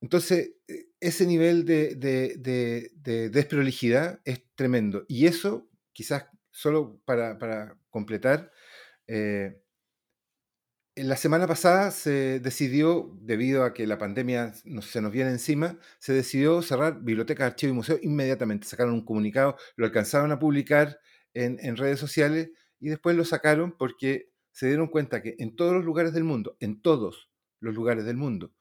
Entonces, 0.00 0.52
e, 0.68 0.86
ese 1.00 1.26
nivel 1.26 1.64
de, 1.64 1.96
de, 1.96 2.92
de, 2.94 3.30
desprolijidad 3.30 4.20
es 4.24 4.44
tremendo. 4.54 5.04
Y 5.08 5.26
eso, 5.26 5.68
quizás 5.92 6.26
solo 6.52 7.00
para, 7.04 7.38
para 7.38 7.76
completar, 7.90 8.52
eh, 9.08 9.60
la 10.96 11.16
semana 11.16 11.46
pasada 11.46 11.90
se 11.90 12.40
decidió, 12.40 13.14
debido 13.20 13.64
a 13.64 13.74
que 13.74 13.86
la 13.86 13.98
pandemia 13.98 14.54
se 14.54 15.00
nos 15.02 15.12
viene 15.12 15.30
encima, 15.30 15.78
se 15.98 16.14
decidió 16.14 16.62
cerrar 16.62 17.02
bibliotecas, 17.02 17.52
archivos 17.52 17.72
y 17.72 17.76
museos 17.76 18.00
inmediatamente. 18.02 18.66
Sacaron 18.66 18.94
un 18.94 19.04
comunicado, 19.04 19.56
lo 19.76 19.84
alcanzaron 19.84 20.32
a 20.32 20.38
publicar 20.38 20.98
en, 21.34 21.58
en, 21.60 21.76
redes 21.76 22.00
sociales 22.00 22.50
y 22.80 22.88
después 22.88 23.14
lo 23.14 23.26
sacaron 23.26 23.76
porque 23.76 24.30
se 24.52 24.68
dieron 24.68 24.88
cuenta 24.88 25.22
que 25.22 25.36
en 25.38 25.54
todos 25.54 25.74
los 25.74 25.84
lugares 25.84 26.14
del 26.14 26.24
mundo, 26.24 26.56
en 26.60 26.80
todos 26.80 27.30
los 27.60 27.74
lugares 27.74 28.06
del 28.06 28.16
mundo, 28.16 28.54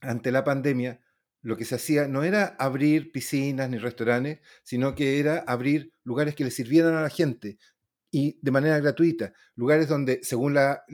ante 0.00 0.30
la 0.30 0.44
pandemia, 0.44 1.00
lo 1.42 1.56
que 1.56 1.64
se 1.64 1.74
hacía 1.74 2.06
no 2.06 2.22
era 2.22 2.54
abrir 2.58 3.10
piscinas 3.12 3.68
ni 3.70 3.78
restaurantes, 3.78 4.40
sino 4.62 4.94
que 4.94 5.18
era 5.18 5.38
abrir 5.38 5.92
lugares 6.04 6.34
que 6.34 6.44
le 6.44 6.50
sirvieran 6.50 6.94
a 6.94 7.02
la 7.02 7.08
gente, 7.08 7.58
y 8.10 8.38
de 8.40 8.50
manera 8.50 8.78
gratuita. 8.80 9.32
Lugares 9.54 9.88
donde, 9.88 10.20
según 10.22 10.54
la, 10.54 10.84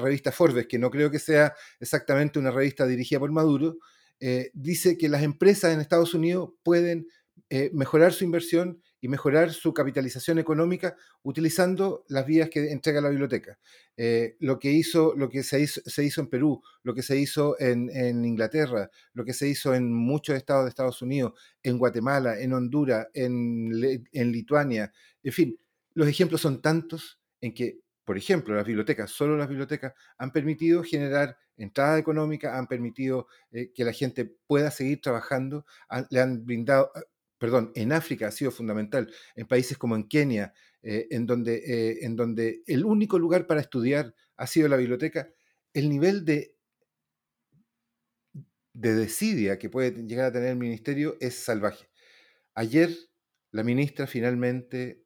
revista 0.00 0.32
Forbes, 0.32 0.66
que 0.66 0.78
no 0.78 0.90
creo 0.90 1.10
que 1.10 1.18
sea 1.18 1.54
exactamente 1.80 2.38
una 2.38 2.50
revista 2.50 2.86
dirigida 2.86 3.20
por 3.20 3.30
Maduro, 3.30 3.78
eh, 4.20 4.50
dice 4.54 4.96
que 4.96 5.08
las 5.08 5.22
empresas 5.22 5.72
en 5.72 5.80
Estados 5.80 6.14
Unidos 6.14 6.50
pueden 6.62 7.06
eh, 7.50 7.70
mejorar 7.72 8.12
su 8.12 8.24
inversión 8.24 8.80
y 9.00 9.08
mejorar 9.08 9.52
su 9.52 9.74
capitalización 9.74 10.38
económica 10.38 10.96
utilizando 11.22 12.06
las 12.08 12.24
vías 12.24 12.48
que 12.48 12.72
entrega 12.72 13.02
la 13.02 13.10
biblioteca. 13.10 13.58
Eh, 13.98 14.36
lo 14.40 14.58
que, 14.58 14.72
hizo, 14.72 15.14
lo 15.14 15.28
que 15.28 15.42
se, 15.42 15.60
hizo, 15.60 15.82
se 15.84 16.02
hizo 16.04 16.22
en 16.22 16.28
Perú, 16.28 16.62
lo 16.82 16.94
que 16.94 17.02
se 17.02 17.18
hizo 17.18 17.54
en, 17.60 18.24
Inglaterra, 18.24 18.90
lo 19.12 19.24
que 19.24 19.34
se 19.34 19.46
hizo 19.46 19.74
en 19.74 19.92
muchos 19.92 20.36
estados 20.36 20.64
de 20.64 20.70
Estados 20.70 21.02
Unidos, 21.02 21.34
en 21.62 21.76
Guatemala, 21.76 22.40
en 22.40 22.54
Honduras, 22.54 23.08
en, 23.12 23.70
en 24.10 24.32
Lituania, 24.32 24.90
en 25.22 25.32
fin, 25.32 25.58
los 25.94 26.08
ejemplos 26.08 26.40
son 26.40 26.60
tantos 26.60 27.20
en 27.40 27.54
que, 27.54 27.80
por 28.04 28.18
ejemplo, 28.18 28.54
las 28.54 28.66
bibliotecas, 28.66 29.10
solo 29.10 29.36
las 29.36 29.48
bibliotecas, 29.48 29.94
han 30.18 30.32
permitido 30.32 30.82
generar 30.82 31.38
entrada 31.56 31.98
económica, 31.98 32.58
han 32.58 32.66
permitido 32.66 33.28
eh, 33.52 33.72
que 33.72 33.84
la 33.84 33.92
gente 33.92 34.26
pueda 34.46 34.70
seguir 34.70 35.00
trabajando, 35.00 35.64
le 36.10 36.20
han 36.20 36.44
brindado, 36.44 36.90
perdón, 37.38 37.72
en 37.74 37.92
África 37.92 38.28
ha 38.28 38.30
sido 38.30 38.50
fundamental, 38.50 39.12
en 39.36 39.46
países 39.46 39.78
como 39.78 39.96
en 39.96 40.08
Kenia, 40.08 40.52
eh, 40.82 41.06
en, 41.10 41.26
donde, 41.26 41.56
eh, 41.56 41.98
en 42.02 42.16
donde 42.16 42.62
el 42.66 42.84
único 42.84 43.18
lugar 43.18 43.46
para 43.46 43.60
estudiar 43.60 44.14
ha 44.36 44.46
sido 44.46 44.68
la 44.68 44.76
biblioteca, 44.76 45.30
el 45.72 45.88
nivel 45.88 46.24
de, 46.24 46.56
de 48.72 48.94
desidia 48.94 49.58
que 49.58 49.70
puede 49.70 49.92
llegar 50.04 50.26
a 50.26 50.32
tener 50.32 50.50
el 50.50 50.56
ministerio 50.56 51.16
es 51.20 51.36
salvaje. 51.36 51.88
Ayer 52.54 52.90
la 53.50 53.62
ministra 53.62 54.06
finalmente, 54.06 55.03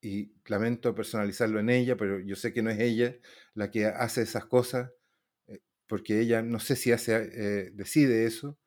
y 0.00 0.34
lamento 0.46 0.94
personalizarlo 0.94 1.60
en 1.60 1.70
ella, 1.70 1.96
pero 1.96 2.20
yo 2.20 2.36
sé 2.36 2.52
que 2.52 2.62
no 2.62 2.70
es 2.70 2.78
ella 2.80 3.16
la 3.54 3.70
que 3.70 3.86
hace 3.86 4.22
esas 4.22 4.46
cosas, 4.46 4.90
eh, 5.48 5.60
porque 5.86 6.20
ella 6.20 6.42
no 6.42 6.60
sé 6.60 6.76
si 6.76 6.92
hace, 6.92 7.70
decide 7.72 8.26
eso, 8.26 8.58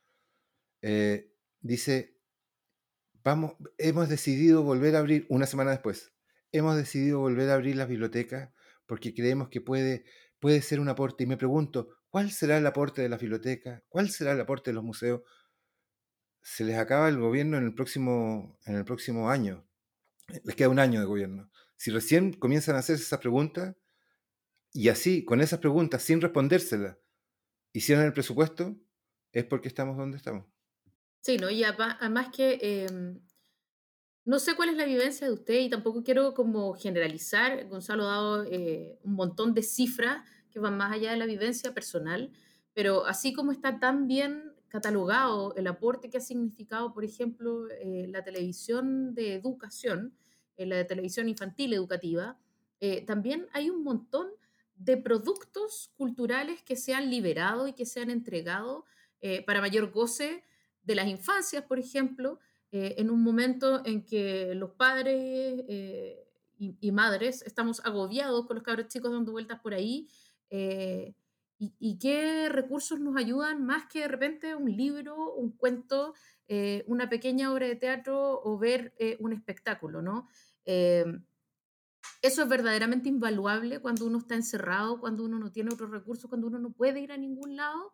dice, 1.62 2.16
vamos, 3.24 3.54
hemos 3.78 4.10
decidido 4.10 4.64
volver 4.64 4.96
a 4.96 5.00
abrir, 5.00 5.26
una 5.30 5.46
semana 5.46 5.72
después, 5.72 6.14
hemos 6.52 6.76
decidido 6.76 7.20
volver 7.20 7.50
a 7.50 7.56
abrir 7.56 7.76
las 7.76 7.88
bibliotecas 7.88 8.52
porque 8.90 9.14
creemos 9.14 9.50
que 9.50 9.62
puede, 9.62 10.04
puede 10.40 10.64
ser 10.64 10.80
un 10.80 10.90
aporte. 10.90 11.24
Y 11.24 11.28
me 11.28 11.38
pregunto, 11.38 11.90
¿cuál 12.10 12.32
será 12.32 12.58
el 12.58 12.66
aporte 12.66 13.04
de 13.04 13.10
las 13.10 13.22
bibliotecas? 13.22 13.84
¿Cuál 13.88 14.10
será 14.10 14.32
el 14.32 14.42
aporte 14.42 14.72
de 14.72 14.74
los 14.74 14.84
museos? 14.84 15.22
Se 16.42 16.64
les 16.64 16.78
acaba 16.78 17.08
el 17.08 17.20
gobierno 17.20 17.58
en 17.58 17.66
el 17.66 17.76
próximo, 17.76 18.58
en 18.66 18.76
el 18.76 18.86
próximo 18.86 19.30
año. 19.30 19.69
Les 20.44 20.56
queda 20.56 20.70
un 20.70 20.80
año 20.80 21.00
de 21.00 21.06
gobierno. 21.06 21.50
Si 21.76 21.92
recién 21.92 22.34
comienzan 22.34 22.76
a 22.76 22.80
hacerse 22.80 23.04
esas 23.04 23.20
preguntas, 23.20 23.76
y 24.72 24.90
así, 24.90 25.26
con 25.26 25.42
esas 25.42 25.60
preguntas, 25.60 26.04
sin 26.04 26.22
respondérselas, 26.22 26.98
hicieron 27.74 28.06
el 28.06 28.14
presupuesto, 28.14 28.76
es 29.32 29.46
porque 29.46 29.68
estamos 29.68 29.98
donde 29.98 30.18
estamos. 30.18 30.46
Sí, 31.22 31.38
¿no? 31.38 31.50
Y 31.50 31.64
además 31.64 32.30
que 32.36 32.60
em, 32.62 33.20
no 34.26 34.40
sé 34.40 34.56
cuál 34.56 34.70
es 34.70 34.78
la 34.78 34.86
vivencia 34.86 35.28
de 35.28 35.34
usted 35.34 35.60
y 35.60 35.70
tampoco 35.70 36.04
quiero 36.04 36.34
como 36.34 36.74
generalizar. 36.74 37.68
Gonzalo 37.68 38.04
ha 38.04 38.12
dado 38.12 38.44
eh, 38.46 39.00
un 39.04 39.14
montón 39.14 39.54
de 39.54 39.64
cifras 39.64 40.24
que 40.52 40.60
van 40.60 40.78
más 40.78 40.92
allá 40.92 41.12
de 41.12 41.18
la 41.18 41.26
vivencia 41.26 41.74
personal, 41.74 42.32
pero 42.74 43.06
así 43.06 43.34
como 43.34 43.52
está 43.52 43.80
tan 43.80 44.08
bien 44.08 44.54
catalogado 44.68 45.56
el 45.56 45.68
aporte 45.68 46.10
que 46.10 46.18
ha 46.18 46.22
significado, 46.22 46.94
por 46.94 47.04
ejemplo, 47.04 47.68
eh, 47.72 48.08
la 48.08 48.24
televisión 48.24 49.16
de 49.16 49.34
educación, 49.34 50.16
eh, 50.60 50.66
la 50.68 50.86
televisión 50.86 51.28
infantil 51.28 51.74
educativa, 51.74 52.38
también 53.08 53.48
hay 53.52 53.70
un 53.70 53.84
montón 53.84 54.30
de 54.76 54.96
productos 54.96 55.92
culturales 55.98 56.62
que 56.64 56.78
se 56.78 56.94
han 56.94 57.10
liberado 57.10 57.68
y 57.68 57.74
que 57.74 57.86
se 57.86 58.00
han 58.00 58.10
entregado 58.10 58.86
para 59.46 59.60
mayor 59.60 59.92
goce 59.92 60.46
de 60.84 60.96
las 60.96 61.08
infancias, 61.10 61.66
por 61.66 61.78
ejemplo, 61.78 62.40
eh, 62.72 62.96
en 62.98 63.10
un 63.10 63.24
momento 63.24 63.82
en 63.84 64.06
que 64.06 64.54
los 64.54 64.72
padres 64.72 65.64
eh, 65.68 66.28
y, 66.60 66.92
madres 66.92 67.42
estamos 67.42 67.82
agobiados 67.84 68.46
con 68.46 68.58
los 68.58 68.64
cabros 68.64 68.90
chicos 68.90 69.12
dando 69.12 69.32
vueltas 69.32 69.60
por 69.60 69.74
ahí. 69.74 70.08
Eh, 70.50 71.16
y, 71.58 71.98
qué 72.00 72.48
recursos 72.48 73.00
nos 73.00 73.18
ayudan 73.18 73.66
más 73.66 73.86
que 73.88 74.00
de 74.00 74.08
repente 74.08 74.56
un 74.56 74.76
libro, 74.76 75.34
un 75.34 75.52
cuento, 75.52 76.14
una 76.88 77.10
pequeña 77.10 77.52
obra 77.52 77.68
de 77.68 77.76
teatro 77.76 78.42
o 78.44 78.58
ver 78.58 78.94
un 79.20 79.34
espectáculo, 79.34 80.02
¿no? 80.02 80.30
Eso 82.22 82.44
es 82.44 82.50
verdaderamente 82.50 83.10
invaluable 83.10 83.80
cuando 83.80 84.06
uno 84.06 84.18
está 84.18 84.36
encerrado, 84.36 85.00
cuando 85.00 85.24
uno 85.24 85.40
no 85.40 85.52
tiene 85.52 85.74
otros 85.74 85.90
recursos, 85.90 86.30
cuando 86.30 86.48
uno 86.48 86.60
no 86.60 86.72
puede 86.72 87.00
ir 87.00 87.12
a 87.12 87.18
ningún 87.18 87.56
lado. 87.56 87.94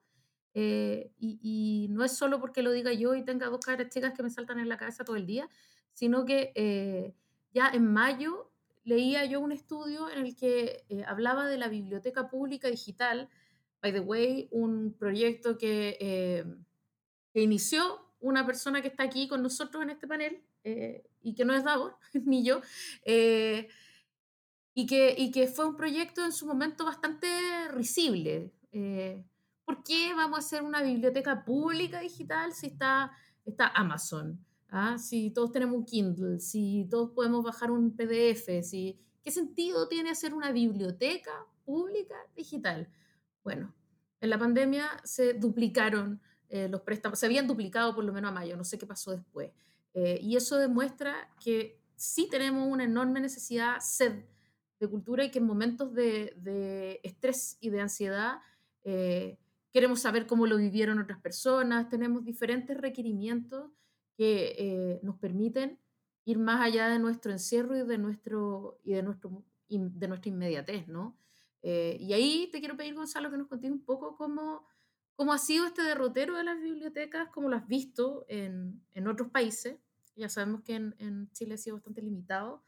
Eh, 0.58 1.12
y, 1.20 1.88
no 1.90 2.06
es 2.06 2.14
solo 2.14 2.40
porque 2.40 2.62
lo 2.62 2.72
diga 2.72 2.94
yo 2.94 3.14
y 3.14 3.26
tenga 3.26 3.48
dos 3.48 3.60
caras 3.60 3.90
chicas 3.90 4.14
que 4.14 4.24
me 4.24 4.30
saltan 4.30 4.58
en 4.58 4.70
la 4.70 4.78
cabeza 4.78 5.04
todo 5.04 5.18
el 5.18 5.26
día, 5.26 5.50
sino 5.94 6.26
que 6.26 6.54
eh, 6.56 7.14
ya 7.54 7.70
en 7.70 7.92
mayo 7.92 8.52
leía 8.86 9.26
yo 9.26 9.42
un 9.42 9.52
estudio 9.52 10.10
en 10.10 10.26
el 10.26 10.36
que 10.36 10.86
eh, 10.88 11.04
hablaba 11.06 11.48
de 11.48 11.58
la 11.58 11.68
biblioteca 11.68 12.30
pública 12.30 12.70
digital, 12.70 13.30
by 13.82 13.92
the 13.92 14.00
way, 14.00 14.48
un 14.52 14.96
proyecto 14.98 15.58
que, 15.58 16.46
que 17.34 17.42
inició 17.42 18.05
una 18.26 18.46
persona 18.46 18.82
que 18.82 18.88
está 18.88 19.04
aquí 19.04 19.28
con 19.28 19.42
nosotros 19.44 19.84
en 19.84 19.92
este 19.92 20.08
panel 20.08 20.42
y 21.22 21.36
que 21.36 21.46
no 21.46 21.54
es 21.54 21.64
Davos, 21.64 21.94
ni 22.26 22.44
yo. 22.44 22.62
y 23.06 24.86
que, 24.88 25.16
y 25.18 25.32
que 25.32 25.48
fue 25.48 25.68
un 25.68 25.78
proyecto 25.78 26.26
en 26.26 26.32
su 26.32 26.46
momento 26.46 26.86
bastante 26.86 27.28
risible. 27.70 28.52
¿Por 29.66 29.84
qué 29.84 30.14
vamos 30.16 30.38
a 30.38 30.40
hacer 30.40 30.64
una 30.64 30.84
biblioteca 30.84 31.44
pública 31.44 32.00
digital 32.00 32.54
si 32.54 32.68
está, 32.68 33.12
está 33.46 33.68
Amazon? 33.68 34.40
¿ah? 34.70 34.98
Si 34.98 35.32
todos 35.32 35.52
tenemos 35.52 35.78
un 35.78 35.86
Kindle, 35.86 36.40
si 36.40 36.88
todos 36.90 37.12
podemos 37.12 37.44
bajar 37.44 37.72
un 37.72 37.96
PDF, 37.96 38.64
si, 38.64 39.00
¿qué 39.24 39.32
sentido 39.32 39.88
tiene 39.88 40.12
hacer 40.12 40.34
una 40.34 40.52
biblioteca 40.52 41.32
pública 41.64 42.16
digital? 42.36 42.90
Bueno, 43.44 43.74
en 44.22 44.30
la 44.30 44.38
pandemia 44.38 44.90
se 45.04 45.34
duplicaron 45.34 46.22
eh, 46.50 46.68
los 46.70 46.82
préstamos, 46.82 47.20
se 47.20 47.26
habían 47.26 47.48
duplicado 47.48 47.96
por 47.96 48.04
lo 48.04 48.14
menos 48.14 48.32
a 48.32 48.34
mayo, 48.34 48.58
no 48.58 48.64
sé 48.64 48.78
qué 48.78 48.86
pasó 48.86 49.12
después. 49.12 49.52
Eh, 49.94 50.20
y 50.22 50.36
eso 50.36 50.58
demuestra 50.58 51.30
que 51.44 51.80
sí 51.96 52.28
tenemos 52.30 52.68
una 52.68 52.84
enorme 52.84 53.20
necesidad, 53.20 53.80
sed 53.80 54.26
de 54.80 54.88
cultura 54.88 55.24
y 55.24 55.32
que 55.32 55.40
en 55.40 55.46
momentos 55.46 55.94
de, 55.94 56.34
de 56.38 57.00
estrés 57.04 57.58
y 57.62 57.70
de 57.70 57.82
ansiedad 57.82 58.40
eh, 58.86 59.40
queremos 59.72 60.00
saber 60.00 60.28
cómo 60.28 60.48
lo 60.48 60.58
vivieron 60.58 61.00
otras 61.00 61.20
personas, 61.20 61.90
tenemos 61.90 62.24
diferentes 62.24 62.78
requerimientos 62.78 63.72
que 64.16 64.56
eh, 64.58 65.00
nos 65.04 65.18
permiten 65.18 65.80
ir 66.24 66.40
más 66.40 66.62
allá 66.62 66.88
de 66.88 67.00
nuestro 67.00 67.32
encierro 67.32 67.76
y 67.76 67.84
de, 67.84 67.98
nuestro, 67.98 68.80
y 68.84 68.94
de, 68.94 69.04
nuestro, 69.04 69.44
de 69.68 70.08
nuestra 70.08 70.30
inmediatez, 70.30 70.88
¿no? 70.88 71.18
Eh, 71.62 71.98
y 72.00 72.14
ahí 72.14 72.48
te 72.52 72.60
quiero 72.60 72.78
pedir, 72.78 72.94
Gonzalo, 72.94 73.30
que 73.30 73.38
nos 73.38 73.48
contes 73.48 73.72
un 73.72 73.84
poco 73.84 74.16
cómo, 74.16 74.66
cómo 75.16 75.34
ha 75.34 75.38
sido 75.38 75.66
este 75.66 75.82
derrotero 75.84 76.38
de 76.38 76.44
las 76.44 76.60
bibliotecas, 76.62 77.30
cómo 77.30 77.50
lo 77.50 77.56
has 77.56 77.68
visto 77.68 78.26
en, 78.28 78.82
en 78.94 79.08
otros 79.08 79.30
países. 79.30 79.78
Ya 80.16 80.30
sabemos 80.30 80.62
que 80.64 80.76
en, 80.76 80.96
en, 81.00 81.30
Chile 81.32 81.56
ha 81.56 81.58
sido 81.58 81.76
bastante 81.76 82.02
limitado, 82.02 82.64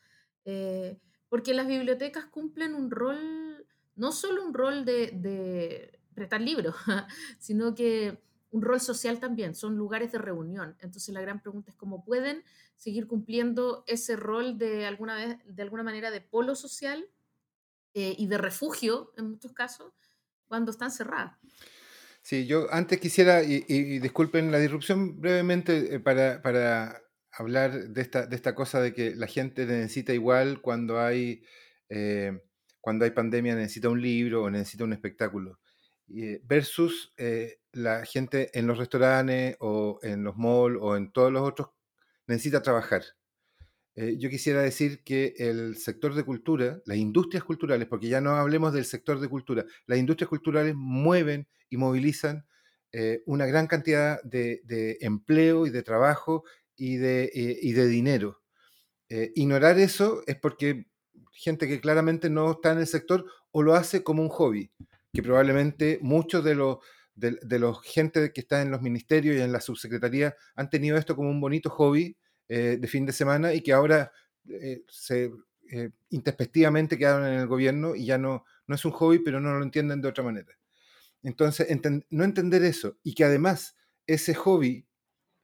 eh, 0.46 1.00
porque 1.30 1.54
las 1.54 1.68
bibliotecas 1.68 2.26
cumplen 2.26 2.76
un 2.76 2.92
rol, 2.92 3.66
no 3.96 4.12
solo 4.12 4.46
un 4.46 4.54
rol 4.54 4.86
de 4.86 6.00
prestar 6.14 6.42
libros, 6.42 6.76
sino 7.40 7.76
que 7.76 8.22
un 8.52 8.62
rol 8.62 8.80
social 8.80 9.20
también, 9.20 9.56
son 9.56 9.76
lugares 9.76 10.12
de 10.12 10.18
reunión. 10.18 10.76
Entonces 10.80 11.14
la 11.14 11.22
gran 11.22 11.42
pregunta 11.42 11.72
es 11.72 11.78
cómo 11.78 12.04
pueden 12.04 12.44
seguir 12.76 13.08
cumpliendo 13.08 13.84
ese 13.88 14.16
rol 14.16 14.58
de 14.58 14.86
alguna, 14.86 15.16
vez, 15.16 15.38
de 15.46 15.62
alguna 15.62 15.84
manera 15.84 16.12
de 16.12 16.22
polo 16.22 16.56
social 16.56 17.08
eh, 17.94 18.16
y 18.18 18.28
de 18.28 18.38
refugio 18.38 19.14
en 19.18 19.32
muchos 19.32 19.54
casos 19.54 19.94
cuando 20.48 20.72
están 20.72 20.92
cerradas. 20.92 21.38
Sí, 22.28 22.46
yo 22.46 22.68
antes 22.74 23.00
quisiera, 23.00 23.42
y, 23.42 23.62
disculpen 24.00 24.52
la 24.52 24.60
disrupción 24.60 25.22
brevemente, 25.22 25.96
eh, 25.96 26.00
para, 26.02 26.42
para, 26.42 27.02
hablar 27.32 27.72
de 27.72 28.02
esta, 28.02 28.26
de 28.26 28.36
esta 28.36 28.54
cosa 28.54 28.82
de 28.82 28.94
que 28.94 29.16
la 29.16 29.28
gente 29.28 29.66
necesita 29.66 30.12
igual 30.12 30.60
cuando 30.62 31.00
hay, 31.00 31.42
eh, 31.88 32.38
cuando 32.82 33.06
hay 33.06 33.12
pandemia, 33.12 33.56
necesita 33.56 33.88
un 33.88 34.02
libro 34.02 34.44
o 34.44 34.50
necesita 34.50 34.84
un 34.84 34.92
espectáculo. 34.92 35.62
Eh, 36.14 36.42
versus 36.44 37.14
eh, 37.16 37.62
la 37.72 38.04
gente 38.04 38.50
en 38.60 38.68
los 38.68 38.78
restaurantes 38.78 39.56
o 39.62 40.00
en 40.04 40.26
los 40.26 40.36
malls 40.36 40.80
o 40.82 40.98
en 40.98 41.14
todos 41.14 41.32
los 41.32 41.48
otros 41.48 41.70
necesita 42.28 42.62
trabajar. 42.62 43.04
Eh, 43.98 44.16
yo 44.18 44.30
quisiera 44.30 44.62
decir 44.62 45.04
que 45.04 45.34
el 45.38 45.76
sector 45.76 46.14
de 46.14 46.24
cultura, 46.24 46.80
las 46.86 46.98
industrias 46.98 47.44
culturales, 47.44 47.88
porque 47.88 48.08
ya 48.08 48.22
no 48.22 48.32
hablemos 48.32 48.72
del 48.72 48.86
sector 48.86 49.20
de 49.20 49.28
cultura, 49.28 49.66
las 49.88 50.00
industrias 50.00 50.30
culturales 50.30 50.76
mueven 50.76 51.48
y 51.70 51.78
movilizan 51.78 52.46
una 53.26 53.46
gran 53.46 53.68
cantidad 53.68 54.20
de, 54.24 54.98
empleo 55.02 55.68
y 55.68 55.70
de 55.70 55.84
trabajo 55.84 56.44
y 56.76 56.96
de, 56.96 57.30
de 57.62 57.88
dinero. 57.88 58.42
ignorar 59.36 59.78
eso 59.78 60.24
es 60.26 60.36
porque 60.38 60.88
gente 61.32 61.68
que 61.68 61.80
claramente 61.80 62.30
no 62.30 62.54
está 62.54 62.72
en 62.72 62.80
el 62.80 62.88
sector 62.88 63.26
o 63.52 63.62
lo 63.62 63.76
hace 63.76 64.04
como 64.04 64.24
un 64.24 64.30
hobby, 64.30 64.72
que 65.14 65.22
probablemente 65.22 66.00
muchos 66.02 66.44
de 66.44 66.56
los 66.56 66.78
de, 67.18 67.60
los 67.60 67.82
gente 67.82 68.32
que 68.32 68.42
está 68.42 68.62
en 68.62 68.72
los 68.72 68.82
ministerios 68.82 69.36
y 69.36 69.42
en 69.42 69.52
la 69.52 69.60
subsecretaría 69.60 70.36
han 70.56 70.70
tenido 70.70 70.98
esto 70.98 71.16
como 71.16 71.30
un 71.30 71.42
bonito 71.42 71.70
hobby 71.70 72.16
eh, 72.50 72.78
de 72.80 72.88
fin 72.88 73.06
de 73.06 73.14
semana 73.14 73.54
y 73.54 73.62
que 73.62 73.74
ahora 73.74 74.12
eh, 74.50 74.84
se 74.88 75.32
eh, 75.70 75.90
introspectivamente 76.10 76.98
quedaron 76.98 77.26
en 77.26 77.40
el 77.40 77.48
gobierno 77.48 77.96
y 77.96 78.06
ya 78.06 78.18
no, 78.18 78.46
no 78.68 78.76
es 78.76 78.86
un 78.86 78.92
hobby, 78.92 79.20
pero 79.20 79.40
no 79.42 79.54
lo 79.54 79.64
entienden 79.64 80.02
de 80.02 80.08
otra 80.08 80.24
manera. 80.24 80.58
Entonces, 81.24 81.68
no 82.10 82.24
entender 82.24 82.64
eso 82.64 82.98
y 83.04 83.14
que 83.14 83.26
además 83.26 83.76
ese 84.06 84.34
hobby 84.34 84.88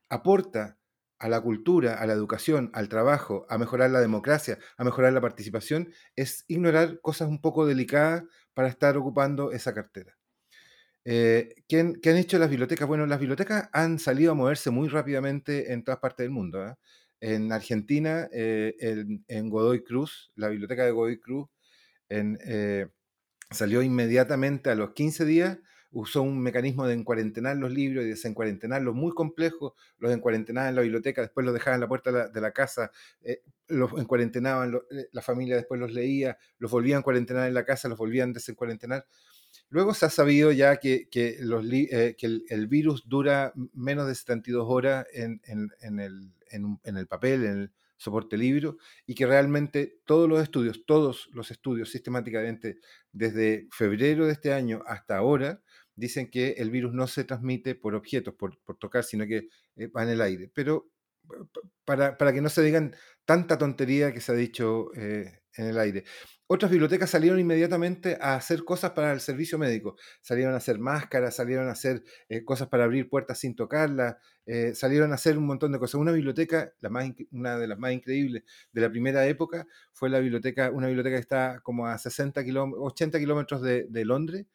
aporta 0.09 0.77
a 1.19 1.29
la 1.29 1.41
cultura, 1.41 1.95
a 1.95 2.05
la 2.05 2.13
educación, 2.13 2.69
al 2.73 2.89
trabajo, 2.89 3.45
a 3.49 3.57
mejorar 3.57 3.91
la 3.91 4.01
democracia, 4.01 4.59
a 4.77 4.83
mejorar 4.83 5.13
la 5.13 5.21
participación, 5.21 5.91
es 6.15 6.45
ignorar 6.47 6.99
cosas 7.01 7.29
un 7.29 7.41
poco 7.41 7.65
delicadas 7.65 8.23
para 8.53 8.67
estar 8.67 8.97
ocupando 8.97 9.51
esa 9.51 9.73
cartera. 9.73 10.17
Eh, 11.05 11.55
¿qué, 11.67 11.79
han 11.79 12.17
hecho 12.17 12.39
las 12.39 12.49
bibliotecas? 12.49 12.87
Bueno, 12.87 13.05
las 13.05 13.19
bibliotecas 13.19 13.69
han 13.73 13.99
salido 13.99 14.31
a 14.31 14.35
moverse 14.35 14.69
muy 14.69 14.87
rápidamente 14.87 15.73
en 15.73 15.83
todas 15.83 15.99
partes 15.99 16.23
del 16.23 16.31
mundo. 16.31 16.65
¿eh? 16.65 16.75
En 17.19 17.51
Argentina, 17.51 18.27
eh, 18.31 18.75
en, 19.27 19.49
Godoy 19.49 19.83
Cruz, 19.83 20.31
la 20.35 20.49
biblioteca 20.49 20.85
de 20.85 20.91
Godoy 20.91 21.19
Cruz, 21.19 21.49
salió 23.51 23.81
inmediatamente 23.81 24.69
a 24.69 24.75
los 24.75 24.93
15 24.93 25.25
días, 25.25 25.57
usó 25.91 26.21
un 26.23 26.39
mecanismo 26.41 26.87
de 26.87 26.95
encuarentenar 26.95 27.55
los 27.57 27.71
libros 27.71 28.05
y 28.05 28.09
desencuarentenarlos 28.09 28.95
muy 28.95 29.13
complejo, 29.13 29.75
los 29.99 30.11
encuarentenaban 30.11 30.69
en 30.69 30.75
la 30.75 30.81
biblioteca, 30.81 31.21
después 31.21 31.45
los 31.45 31.53
dejaban 31.53 31.75
en 31.75 31.81
la 31.81 31.87
puerta 31.87 32.29
de 32.29 32.41
la, 32.41 32.51
casa, 32.51 32.91
los 33.67 33.91
encuarentenaban, 33.97 34.79
la 35.11 35.21
familia 35.21 35.55
después 35.55 35.79
los 35.79 35.91
leía, 35.91 36.37
los 36.57 36.71
volvían 36.71 36.99
a 36.99 37.03
cuarentenar 37.03 37.47
en 37.47 37.53
la 37.53 37.65
casa, 37.65 37.87
los 37.89 37.97
volvían 37.97 38.31
a 38.31 38.33
desencuarentenar. 38.33 39.05
Luego 39.69 39.93
se 39.93 40.05
ha 40.05 40.09
sabido 40.09 40.51
ya 40.51 40.77
que, 40.77 41.07
que, 41.09 41.39
eh, 41.39 42.15
el, 42.49 42.67
virus 42.67 43.07
dura 43.07 43.53
menos 43.73 44.07
de 44.07 44.15
72 44.15 44.65
horas 44.67 45.05
en, 45.13 45.41
en, 45.45 45.99
el, 45.99 46.31
en, 46.51 46.97
el, 46.97 47.07
papel, 47.07 47.43
en 47.43 47.51
el 47.61 47.71
soporte 47.97 48.37
libro, 48.37 48.77
y 49.05 49.15
que 49.15 49.25
realmente 49.25 49.99
todos 50.05 50.29
los 50.29 50.41
estudios, 50.41 50.85
todos 50.85 51.29
los 51.33 51.51
estudios 51.51 51.89
sistemáticamente 51.89 52.79
desde 53.11 53.67
febrero 53.71 54.25
de 54.25 54.33
este 54.33 54.53
año 54.53 54.83
hasta 54.85 55.17
ahora, 55.17 55.61
dicen 55.95 56.29
que 56.29 56.51
el 56.57 56.71
virus 56.71 56.93
no 56.93 57.07
se 57.07 57.23
transmite 57.23 57.75
por 57.75 57.95
objetos, 57.95 58.33
por, 58.33 58.59
por 58.63 58.77
tocar, 58.77 59.03
sino 59.03 59.25
que 59.25 59.47
eh, 59.75 59.87
va 59.87 60.03
en 60.03 60.09
el 60.09 60.21
aire. 60.21 60.51
Pero 60.53 60.89
para, 61.85 62.17
para, 62.17 62.33
que 62.33 62.41
no 62.41 62.49
se 62.49 62.61
digan 62.61 62.95
tanta 63.25 63.57
tontería 63.57 64.13
que 64.13 64.21
se 64.21 64.31
ha 64.31 64.35
dicho 64.35 64.93
eh, 64.95 65.41
en 65.55 65.67
el 65.67 65.79
aire 65.79 66.03
otras 66.47 66.69
bibliotecas 66.71 67.09
salieron 67.09 67.39
inmediatamente 67.39 68.17
a 68.19 68.35
hacer 68.35 68.63
cosas 68.63 68.91
para 68.91 69.13
el 69.13 69.21
servicio 69.21 69.57
médico. 69.57 69.95
Salieron 70.21 70.53
a 70.53 70.57
hacer 70.57 70.77
máscaras, 70.77 71.35
salieron 71.35 71.67
a 71.67 71.71
hacer 71.71 72.03
eh, 72.29 72.43
cosas 72.43 72.67
para 72.67 72.83
abrir 72.83 73.09
puertas 73.09 73.39
sin 73.39 73.55
tocarlas, 73.55 74.17
eh, 74.45 74.75
salieron 74.75 75.11
a 75.11 75.15
hacer 75.15 75.37
un 75.37 75.45
montón 75.45 75.71
de 75.71 75.79
cosas. 75.79 75.95
Una 75.95 76.11
biblioteca, 76.11 76.73
la 76.81 76.89
más, 76.89 77.09
una 77.31 77.57
de 77.57 77.67
las 77.67 77.79
más 77.79 77.93
increíbles 77.93 78.43
de 78.71 78.81
la 78.81 78.89
primera 78.89 79.25
época, 79.25 79.65
fue 79.93 80.09
la 80.09 80.19
biblioteca, 80.19 80.69
una 80.71 80.87
biblioteca 80.87 81.15
que 81.15 81.21
está 81.21 81.59
como 81.61 81.87
a 81.87 81.97
60 81.97 82.43
kilómetros, 82.43 82.83
80 82.91 83.19
kilómetros 83.19 83.61
de, 83.61 83.85
de 83.89 84.05
Londres, 84.05 84.45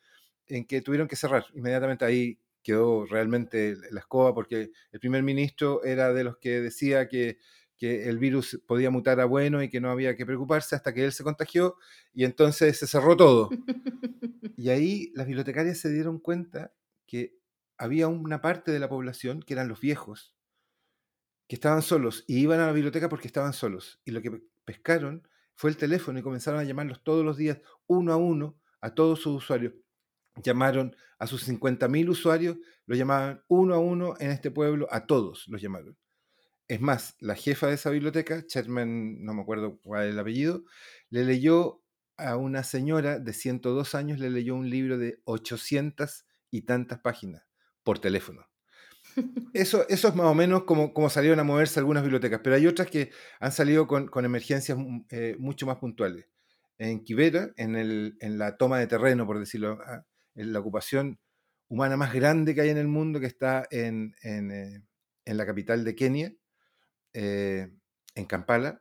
en 0.46 0.66
que 0.66 0.82
tuvieron 0.82 1.08
que 1.08 1.16
cerrar. 1.16 1.46
Inmediatamente 1.54 2.04
ahí 2.04 2.38
quedó 2.62 3.06
realmente 3.06 3.76
la 3.90 4.00
escoba 4.00 4.34
porque 4.34 4.70
el 4.92 5.00
primer 5.00 5.22
ministro 5.22 5.82
era 5.84 6.12
de 6.12 6.24
los 6.24 6.36
que 6.36 6.60
decía 6.60 7.08
que 7.08 7.38
que 7.78 8.08
el 8.08 8.18
virus 8.18 8.60
podía 8.66 8.90
mutar 8.90 9.20
a 9.20 9.24
bueno 9.24 9.62
y 9.62 9.70
que 9.70 9.80
no 9.80 9.90
había 9.90 10.16
que 10.16 10.26
preocuparse 10.26 10.74
hasta 10.74 10.92
que 10.92 11.04
él 11.04 11.12
se 11.12 11.24
contagió 11.24 11.76
y 12.12 12.24
entonces 12.24 12.78
se 12.78 12.86
cerró 12.86 13.16
todo. 13.16 13.50
Y 14.60 14.70
ahí 14.70 15.12
las 15.14 15.28
bibliotecarias 15.28 15.78
se 15.78 15.88
dieron 15.88 16.18
cuenta 16.18 16.72
que 17.06 17.38
había 17.76 18.08
una 18.08 18.42
parte 18.42 18.72
de 18.72 18.80
la 18.80 18.88
población 18.88 19.40
que 19.40 19.54
eran 19.54 19.68
los 19.68 19.80
viejos, 19.80 20.34
que 21.46 21.54
estaban 21.54 21.80
solos 21.80 22.24
y 22.26 22.40
iban 22.40 22.58
a 22.58 22.66
la 22.66 22.72
biblioteca 22.72 23.08
porque 23.08 23.28
estaban 23.28 23.52
solos. 23.52 24.00
Y 24.04 24.10
lo 24.10 24.20
que 24.20 24.42
pescaron 24.64 25.28
fue 25.54 25.70
el 25.70 25.76
teléfono 25.76 26.18
y 26.18 26.22
comenzaron 26.22 26.58
a 26.58 26.64
llamarlos 26.64 27.04
todos 27.04 27.24
los 27.24 27.36
días, 27.36 27.58
uno 27.86 28.12
a 28.12 28.16
uno, 28.16 28.58
a 28.80 28.94
todos 28.94 29.20
sus 29.20 29.36
usuarios. 29.36 29.74
Llamaron 30.42 30.96
a 31.20 31.28
sus 31.28 31.48
50.000 31.48 32.08
usuarios, 32.08 32.56
lo 32.86 32.96
llamaban 32.96 33.44
uno 33.46 33.74
a 33.74 33.78
uno 33.78 34.14
en 34.18 34.32
este 34.32 34.50
pueblo, 34.50 34.88
a 34.90 35.06
todos 35.06 35.46
los 35.46 35.62
llamaron. 35.62 35.96
Es 36.68 36.82
más, 36.82 37.16
la 37.20 37.34
jefa 37.34 37.66
de 37.68 37.74
esa 37.74 37.88
biblioteca, 37.88 38.44
Sherman, 38.46 39.24
no 39.24 39.32
me 39.32 39.40
acuerdo 39.40 39.80
cuál 39.82 40.06
es 40.06 40.12
el 40.12 40.18
apellido, 40.18 40.64
le 41.08 41.24
leyó 41.24 41.82
a 42.18 42.36
una 42.36 42.62
señora 42.62 43.18
de 43.18 43.32
102 43.32 43.94
años, 43.94 44.18
le 44.18 44.28
leyó 44.28 44.54
un 44.54 44.68
libro 44.68 44.98
de 44.98 45.22
800 45.24 46.26
y 46.50 46.62
tantas 46.62 46.98
páginas 47.00 47.42
por 47.82 48.00
teléfono. 48.00 48.46
Eso, 49.54 49.88
eso 49.88 50.08
es 50.08 50.14
más 50.14 50.26
o 50.26 50.34
menos 50.34 50.64
como, 50.64 50.92
como 50.92 51.08
salieron 51.08 51.40
a 51.40 51.44
moverse 51.44 51.80
algunas 51.80 52.02
bibliotecas, 52.02 52.40
pero 52.44 52.54
hay 52.56 52.66
otras 52.66 52.88
que 52.88 53.10
han 53.40 53.50
salido 53.50 53.86
con, 53.86 54.10
emergencias 54.24 54.76
mm, 54.76 55.06
eh, 55.10 55.36
mucho 55.38 55.66
más 55.66 55.78
puntuales. 55.78 56.26
En 56.76 57.02
Quibera, 57.02 57.50
en, 57.56 57.74
el, 57.74 58.16
en, 58.20 58.38
la 58.38 58.56
toma 58.58 58.78
de 58.78 58.86
terreno, 58.86 59.26
por 59.26 59.38
decirlo, 59.38 59.78
ah, 59.86 60.04
en 60.34 60.52
la 60.52 60.60
ocupación 60.60 61.18
humana 61.68 61.96
más 61.96 62.12
grande 62.12 62.54
que 62.54 62.60
hay 62.60 62.68
en 62.68 62.76
el 62.76 62.86
mundo, 62.88 63.18
que 63.18 63.26
está 63.26 63.66
en, 63.70 64.14
en, 64.22 64.50
eh, 64.52 64.82
en 65.24 65.36
la 65.36 65.46
capital 65.46 65.84
de 65.84 65.94
Kenia, 65.94 66.32
eh, 67.20 67.68
en 68.14 68.26
Kampala. 68.26 68.80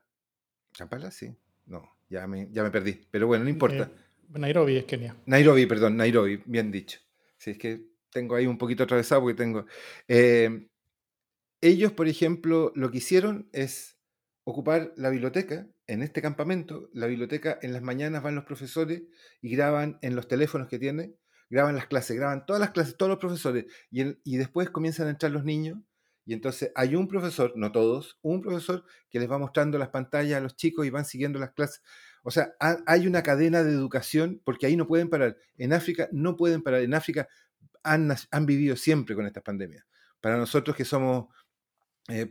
¿Kampala? 0.78 1.10
Sí. 1.10 1.36
No, 1.66 1.98
ya 2.08 2.28
me, 2.28 2.48
ya 2.52 2.62
me 2.62 2.70
perdí. 2.70 3.02
Pero 3.10 3.26
bueno, 3.26 3.46
no 3.46 3.50
importa. 3.50 3.92
Eh, 3.92 4.40
Nairobi 4.40 4.78
es 4.78 4.86
Kenia. 4.86 5.16
Nairobi, 5.26 5.66
perdón, 5.66 5.98
Nairobi, 5.98 6.44
bien 6.46 6.72
dicho. 6.72 7.00
Si 7.38 7.52
es 7.52 7.58
que 7.58 7.88
tengo 8.12 8.36
ahí 8.36 8.46
un 8.46 8.60
poquito 8.60 8.84
atravesado 8.84 9.22
porque 9.22 9.36
tengo. 9.36 9.66
Eh, 10.08 10.70
ellos, 11.62 11.94
por 11.94 12.08
ejemplo, 12.08 12.72
lo 12.76 12.92
que 12.92 13.00
hicieron 13.00 13.50
es 13.54 13.98
ocupar 14.44 14.94
la 14.98 15.10
biblioteca 15.10 15.68
en 15.88 16.04
este 16.04 16.22
campamento. 16.22 16.92
La 16.94 17.08
biblioteca 17.08 17.58
en 17.64 17.74
las 17.74 17.82
mañanas 17.82 18.22
van 18.22 18.36
los 18.36 18.46
profesores 18.46 19.02
y 19.42 19.50
graban 19.50 19.98
en 20.04 20.16
los 20.16 20.28
teléfonos 20.28 20.68
que 20.68 20.78
tienen, 20.78 21.18
graban 21.50 21.76
las 21.76 21.88
clases, 21.88 22.16
graban 22.18 22.46
todas 22.46 22.60
las 22.60 22.70
clases, 22.70 22.98
todos 22.98 23.10
los 23.10 23.20
profesores, 23.20 23.66
y, 23.90 24.04
y 24.24 24.38
después 24.38 24.70
comienzan 24.70 25.08
a 25.08 25.12
entrar 25.12 25.32
los 25.32 25.44
niños 25.44 25.80
y 26.28 26.34
entonces 26.34 26.74
hay 26.76 26.94
un 26.94 27.08
profesor, 27.08 27.54
no 27.56 27.72
todos, 27.72 28.20
un 28.22 28.42
profesor 28.42 28.84
que 29.10 29.18
les 29.18 29.32
va 29.32 29.38
mostrando 29.38 29.78
las 29.78 29.88
pantallas 29.88 30.38
a 30.38 30.42
los 30.42 30.58
chicos 30.58 30.86
y 30.86 30.90
van 30.90 31.06
siguiendo 31.06 31.40
las 31.40 31.52
clases. 31.52 31.82
O 32.22 32.32
sea, 32.32 32.54
hay 32.60 33.08
una 33.08 33.24
cadena 33.24 33.64
de 33.64 33.72
educación 33.72 34.42
porque 34.44 34.66
ahí 34.66 34.76
no 34.76 34.88
pueden 34.88 35.10
parar. 35.10 35.38
En 35.56 35.72
África 35.72 36.10
no 36.12 36.36
pueden 36.36 36.62
parar. 36.64 36.82
En 36.82 36.94
África 36.94 37.30
han, 37.82 38.14
han 38.30 38.46
vivido 38.46 38.76
siempre 38.76 39.16
con 39.16 39.26
estas 39.26 39.42
pandemias. 39.42 39.86
Para 40.20 40.36
nosotros 40.36 40.76
que 40.76 40.84
somos, 40.84 41.28
eh, 42.10 42.30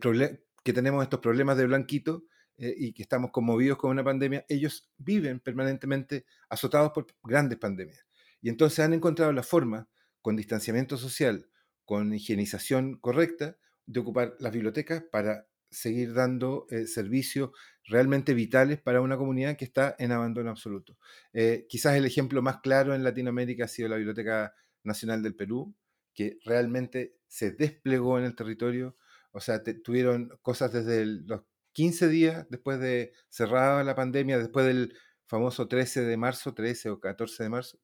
que 0.62 0.72
tenemos 0.74 1.02
estos 1.02 1.20
problemas 1.20 1.56
de 1.56 1.64
blanquito 1.64 2.26
eh, 2.58 2.74
y 2.76 2.92
que 2.92 3.00
estamos 3.00 3.30
conmovidos 3.30 3.78
con 3.78 3.92
una 3.92 4.04
pandemia, 4.04 4.44
ellos 4.50 4.90
viven 4.98 5.40
permanentemente 5.40 6.26
azotados 6.50 6.92
por 6.92 7.06
grandes 7.24 7.58
pandemias. 7.58 8.04
Y 8.42 8.50
entonces 8.50 8.80
han 8.80 8.92
encontrado 8.92 9.32
la 9.32 9.42
forma, 9.42 9.88
con 10.20 10.36
distanciamiento 10.36 10.98
social, 10.98 11.48
con 11.86 12.12
higienización 12.12 12.98
correcta, 12.98 13.56
de 13.86 14.00
ocupar 14.00 14.36
las 14.40 14.52
bibliotecas 14.52 15.02
para 15.10 15.46
seguir 15.70 16.14
dando 16.14 16.66
eh, 16.70 16.86
servicios 16.86 17.50
realmente 17.84 18.34
vitales 18.34 18.80
para 18.80 19.00
una 19.00 19.16
comunidad 19.16 19.56
que 19.56 19.64
está 19.64 19.94
en 19.98 20.12
abandono 20.12 20.50
absoluto. 20.50 20.96
Eh, 21.32 21.66
quizás 21.68 21.96
el 21.96 22.04
ejemplo 22.04 22.42
más 22.42 22.58
claro 22.60 22.94
en 22.94 23.04
Latinoamérica 23.04 23.64
ha 23.64 23.68
sido 23.68 23.88
la 23.88 23.96
Biblioteca 23.96 24.54
Nacional 24.82 25.22
del 25.22 25.34
Perú, 25.34 25.74
que 26.14 26.38
realmente 26.44 27.16
se 27.28 27.52
desplegó 27.52 28.18
en 28.18 28.24
el 28.24 28.34
territorio, 28.34 28.96
o 29.32 29.40
sea, 29.40 29.62
tuvieron 29.84 30.30
cosas 30.42 30.72
desde 30.72 31.04
los 31.04 31.42
15 31.72 32.08
días 32.08 32.46
después 32.48 32.80
de 32.80 33.12
cerrada 33.28 33.84
la 33.84 33.94
pandemia, 33.94 34.38
después 34.38 34.64
del 34.66 34.96
famoso 35.26 35.68
13 35.68 36.02
de 36.02 36.16
marzo, 36.16 36.54
13 36.54 36.90
o 36.90 37.00
14 37.00 37.42
de 37.42 37.48
marzo, 37.50 37.78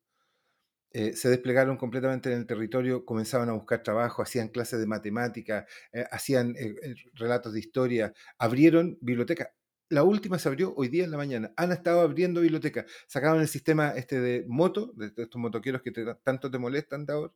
eh, 0.94 1.14
se 1.14 1.30
desplegaron 1.30 1.78
completamente 1.78 2.30
en 2.30 2.40
el 2.40 2.46
territorio, 2.46 3.06
comenzaban 3.06 3.48
a 3.48 3.52
buscar 3.52 3.82
trabajo, 3.82 4.20
hacían 4.20 4.48
clases 4.48 4.78
de 4.78 4.86
matemática, 4.86 5.66
eh, 5.92 6.04
hacían 6.10 6.54
eh, 6.58 6.74
relatos 7.14 7.54
de 7.54 7.60
historia, 7.60 8.12
abrieron 8.38 8.98
biblioteca. 9.00 9.52
La 9.88 10.02
última 10.02 10.38
se 10.38 10.48
abrió 10.48 10.74
hoy 10.76 10.88
día 10.88 11.04
en 11.04 11.10
la 11.10 11.16
mañana. 11.16 11.52
Han 11.56 11.72
estado 11.72 12.00
abriendo 12.00 12.40
biblioteca. 12.40 12.84
Sacaron 13.06 13.40
el 13.40 13.48
sistema 13.48 13.90
este 13.90 14.20
de 14.20 14.44
moto, 14.48 14.92
de, 14.96 15.06
estos 15.06 15.40
motoqueros 15.40 15.82
que 15.82 15.92
tanto 16.22 16.50
te 16.50 16.58
molestan 16.58 17.06
de 17.06 17.12
ahora, 17.12 17.32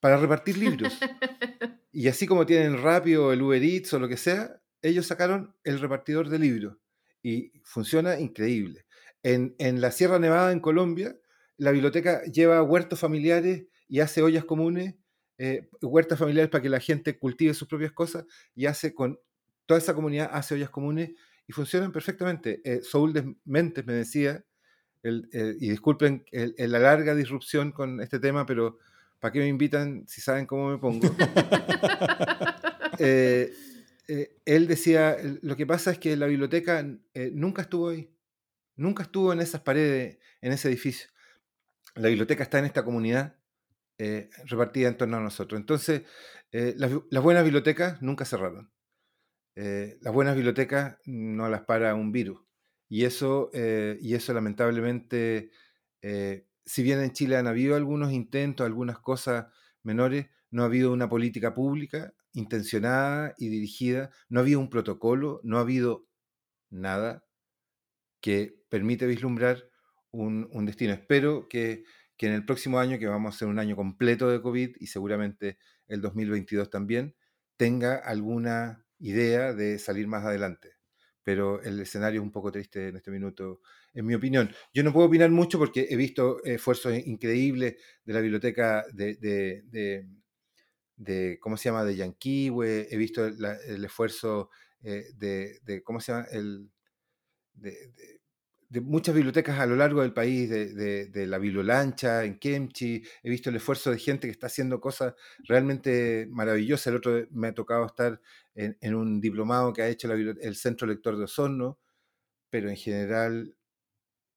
para 0.00 0.16
repartir 0.16 0.58
libros. 0.58 0.98
y 1.92 2.08
así 2.08 2.26
como 2.26 2.46
tienen 2.46 2.82
Rapio, 2.82 3.32
el 3.32 3.42
Uber 3.42 3.62
Eats 3.62 3.92
o 3.94 3.98
lo 4.00 4.08
que 4.08 4.16
sea, 4.16 4.60
ellos 4.82 5.06
sacaron 5.06 5.54
el 5.62 5.80
repartidor 5.80 6.28
de 6.28 6.38
libros. 6.38 6.76
Y 7.22 7.52
funciona 7.64 8.18
increíble. 8.18 8.86
En, 9.22 9.54
en 9.58 9.80
la 9.80 9.90
Sierra 9.90 10.18
Nevada, 10.18 10.52
en 10.52 10.60
Colombia, 10.60 11.16
la 11.60 11.72
biblioteca 11.72 12.22
lleva 12.24 12.62
huertos 12.62 12.98
familiares 12.98 13.66
y 13.86 14.00
hace 14.00 14.22
ollas 14.22 14.46
comunes, 14.46 14.94
eh, 15.36 15.68
huertas 15.82 16.18
familiares 16.18 16.50
para 16.50 16.62
que 16.62 16.70
la 16.70 16.80
gente 16.80 17.18
cultive 17.18 17.52
sus 17.52 17.68
propias 17.68 17.92
cosas 17.92 18.24
y 18.54 18.64
hace 18.64 18.94
con 18.94 19.20
toda 19.66 19.76
esa 19.76 19.94
comunidad, 19.94 20.30
hace 20.32 20.54
ollas 20.54 20.70
comunes 20.70 21.10
y 21.46 21.52
funcionan 21.52 21.92
perfectamente. 21.92 22.62
Eh, 22.64 22.80
Saúl 22.82 23.12
de 23.12 23.36
Mentes 23.44 23.84
me 23.84 23.92
decía, 23.92 24.42
y 25.02 25.68
disculpen 25.70 26.24
la 26.32 26.78
larga 26.78 27.14
disrupción 27.14 27.72
con 27.72 28.00
este 28.00 28.18
tema, 28.18 28.46
pero 28.46 28.78
¿para 29.18 29.32
qué 29.32 29.40
me 29.40 29.48
invitan 29.48 30.04
si 30.08 30.22
saben 30.22 30.46
cómo 30.46 30.70
me 30.70 30.78
pongo? 30.78 31.08
Eh, 33.02 33.54
eh, 34.08 34.36
él 34.44 34.66
decía, 34.66 35.16
lo 35.40 35.56
que 35.56 35.64
pasa 35.64 35.90
es 35.92 35.98
que 35.98 36.18
la 36.18 36.26
biblioteca 36.26 36.84
nunca 37.32 37.62
estuvo 37.62 37.88
ahí, 37.88 38.12
nunca 38.76 39.04
estuvo 39.04 39.32
en 39.32 39.40
esas 39.40 39.62
paredes, 39.62 40.18
en 40.42 40.52
ese 40.52 40.68
edificio. 40.68 41.08
La 41.94 42.08
biblioteca 42.08 42.42
está 42.42 42.58
en 42.58 42.66
esta 42.66 42.84
comunidad 42.84 43.36
repartida 44.46 44.88
en 44.88 44.96
torno 44.96 45.18
a 45.18 45.20
nosotros. 45.20 45.60
Entonces, 45.60 46.02
las 46.52 47.22
buenas 47.22 47.44
bibliotecas 47.44 48.00
nunca 48.00 48.24
cerraron. 48.24 48.70
Eh, 49.56 49.98
las 50.00 50.14
buenas 50.14 50.36
bibliotecas 50.36 50.96
no 51.04 51.48
las 51.48 51.62
para 51.62 51.94
un 51.94 52.12
virus. 52.12 52.40
Y 52.88 53.04
eso, 53.04 53.50
eh, 53.52 53.98
y 54.00 54.14
eso 54.14 54.32
lamentablemente, 54.32 55.50
eh, 56.02 56.46
si 56.64 56.82
bien 56.82 57.00
en 57.00 57.12
Chile 57.12 57.36
han 57.36 57.46
habido 57.46 57.76
algunos 57.76 58.12
intentos, 58.12 58.66
algunas 58.66 58.98
cosas 58.98 59.46
menores, 59.82 60.28
no 60.50 60.62
ha 60.62 60.66
habido 60.66 60.92
una 60.92 61.08
política 61.08 61.54
pública 61.54 62.14
intencionada 62.32 63.34
y 63.38 63.48
dirigida, 63.48 64.10
no 64.28 64.40
ha 64.40 64.42
habido 64.42 64.60
un 64.60 64.70
protocolo, 64.70 65.40
no 65.44 65.58
ha 65.58 65.60
habido 65.60 66.06
nada 66.70 67.24
que 68.20 68.56
permite 68.68 69.06
vislumbrar 69.06 69.69
un, 70.12 70.66
destino. 70.66 70.92
Espero 70.92 71.48
que, 71.48 71.84
que, 72.16 72.26
en 72.26 72.32
el 72.32 72.44
próximo 72.44 72.78
año, 72.78 72.98
que 72.98 73.06
vamos 73.06 73.34
a 73.34 73.38
ser 73.38 73.48
un 73.48 73.58
año 73.58 73.76
completo 73.76 74.28
de 74.30 74.40
COVID 74.40 74.76
y 74.78 74.86
seguramente 74.86 75.58
el 75.86 76.00
2022 76.00 76.70
también, 76.70 77.14
tenga 77.56 77.96
alguna 77.96 78.86
idea 78.98 79.52
de 79.52 79.78
salir 79.78 80.06
más 80.06 80.24
adelante. 80.24 80.76
Pero 81.22 81.62
el 81.62 81.80
escenario 81.80 82.20
es 82.20 82.24
un 82.24 82.32
poco 82.32 82.50
triste 82.50 82.88
en 82.88 82.96
este 82.96 83.10
minuto, 83.10 83.60
en 83.92 84.06
mi 84.06 84.14
opinión. 84.14 84.50
Yo 84.72 84.82
no 84.82 84.92
puedo 84.92 85.06
opinar 85.06 85.30
mucho 85.30 85.58
porque 85.58 85.86
he 85.90 85.96
visto 85.96 86.42
esfuerzos 86.44 86.94
increíbles 87.06 87.76
de 88.04 88.12
la 88.12 88.20
biblioteca 88.20 88.84
de, 88.92 89.16
de, 90.96 91.38
¿cómo 91.40 91.56
se 91.56 91.68
llama?, 91.68 91.84
de 91.84 91.96
Yanquiwe, 91.96 92.88
he 92.90 92.96
visto 92.96 93.26
el 93.26 93.84
esfuerzo 93.84 94.50
eh, 94.82 95.04
de, 95.14 95.82
¿cómo 95.84 96.00
se 96.00 96.12
llama?, 96.12 96.26
el, 96.32 96.70
de, 97.52 97.70
de 97.70 98.19
muchas 98.78 99.14
bibliotecas 99.14 99.58
a 99.58 99.66
lo 99.66 99.74
largo 99.74 100.02
del 100.02 100.12
país, 100.12 100.48
de, 100.48 101.26
la 101.26 101.38
Bibliolancha, 101.38 102.24
en 102.24 102.38
Kemchi, 102.38 103.02
he 103.22 103.30
visto 103.30 103.50
el 103.50 103.56
esfuerzo 103.56 103.90
de 103.90 103.98
gente 103.98 104.28
que 104.28 104.32
está 104.32 104.46
haciendo 104.46 104.80
cosas 104.80 105.14
realmente 105.40 106.28
maravillosas. 106.30 106.86
El 106.88 106.96
otro 106.96 107.26
me 107.32 107.48
ha 107.48 107.54
tocado 107.54 107.86
estar 107.86 108.20
en, 108.54 108.94
un 108.94 109.20
diplomado 109.20 109.72
que 109.72 109.82
ha 109.82 109.88
hecho 109.88 110.12
el 110.12 110.54
Centro 110.54 110.86
Lector 110.86 111.16
de 111.16 111.24
Osorno, 111.24 111.80
pero 112.48 112.70
en 112.70 112.76
general 112.76 113.56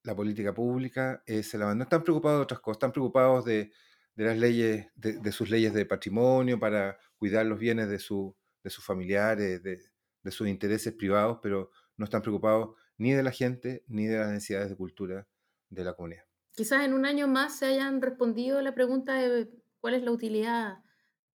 la 0.02 0.16
política 0.16 0.52
pública 0.52 1.22
es 1.26 1.54
el 1.54 1.62
abandono. 1.62 1.84
Están 1.84 2.02
preocupados 2.02 2.38
de 2.40 2.42
otras 2.42 2.60
cosas, 2.60 2.76
están 2.78 2.92
preocupados 2.92 3.44
de, 3.44 3.70
las 4.16 4.36
leyes, 4.36 4.88
de, 4.96 5.32
sus 5.32 5.48
leyes 5.48 5.72
de 5.72 5.86
patrimonio 5.86 6.58
para 6.58 6.98
cuidar 7.16 7.46
los 7.46 7.58
bienes 7.58 7.88
de, 7.88 8.00
su, 8.00 8.36
de 8.64 8.70
sus 8.70 8.84
familiares, 8.84 9.62
de, 9.62 9.80
de 10.22 10.30
sus 10.32 10.48
intereses 10.48 10.92
privados, 10.92 11.38
pero 11.40 11.70
no 11.96 12.04
están 12.06 12.22
preocupados 12.22 12.70
ni 12.98 13.12
de 13.12 13.22
la 13.22 13.30
gente 13.30 13.84
ni 13.86 14.06
de 14.06 14.18
las 14.18 14.30
necesidades 14.30 14.70
de 14.70 14.76
cultura 14.76 15.26
de 15.70 15.84
la 15.84 15.94
comunidad. 15.94 16.24
Quizás 16.52 16.84
en 16.84 16.94
un 16.94 17.04
año 17.04 17.26
más 17.26 17.58
se 17.58 17.66
hayan 17.66 18.00
respondido 18.00 18.60
la 18.62 18.74
pregunta 18.74 19.14
de 19.14 19.50
cuál 19.80 19.94
es 19.94 20.02
la 20.02 20.12
utilidad 20.12 20.78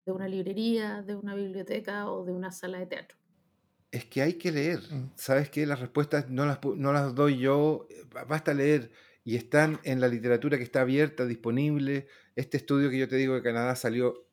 de 0.06 0.12
una 0.12 0.28
librería, 0.28 1.02
de 1.02 1.14
una 1.14 1.34
biblioteca 1.34 2.10
o 2.10 2.24
de 2.24 2.32
una 2.32 2.52
sala 2.52 2.78
de 2.78 2.86
teatro. 2.86 3.18
Es 3.90 4.06
que 4.06 4.22
hay 4.22 4.34
que 4.34 4.52
leer. 4.52 4.80
Mm. 4.90 5.12
¿Sabes 5.16 5.50
qué? 5.50 5.66
Las 5.66 5.80
respuestas 5.80 6.30
no 6.30 6.46
las, 6.46 6.60
no 6.76 6.92
las 6.92 7.14
doy 7.14 7.38
yo, 7.38 7.86
eh, 7.90 8.04
basta 8.28 8.54
leer 8.54 8.92
y 9.24 9.36
están 9.36 9.78
en 9.84 10.00
la 10.00 10.08
literatura 10.08 10.56
que 10.56 10.64
está 10.64 10.80
abierta, 10.80 11.26
disponible. 11.26 12.06
Este 12.36 12.56
estudio 12.56 12.88
que 12.88 12.98
yo 12.98 13.08
te 13.08 13.16
digo 13.16 13.34
de 13.34 13.42
Canadá 13.42 13.76
salió 13.76 14.26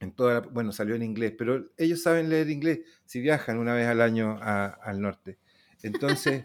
en 0.00 0.12
toda 0.12 0.40
bueno, 0.40 0.72
salió 0.72 0.94
en 0.94 1.02
inglés, 1.02 1.32
pero 1.38 1.72
ellos 1.78 2.02
saben 2.02 2.28
leer 2.28 2.50
inglés 2.50 2.80
si 3.04 3.20
viajan 3.20 3.58
una 3.58 3.74
vez 3.74 3.86
al 3.86 4.00
año 4.00 4.38
al 4.40 5.00
norte. 5.00 5.38
Entonces, 5.84 6.42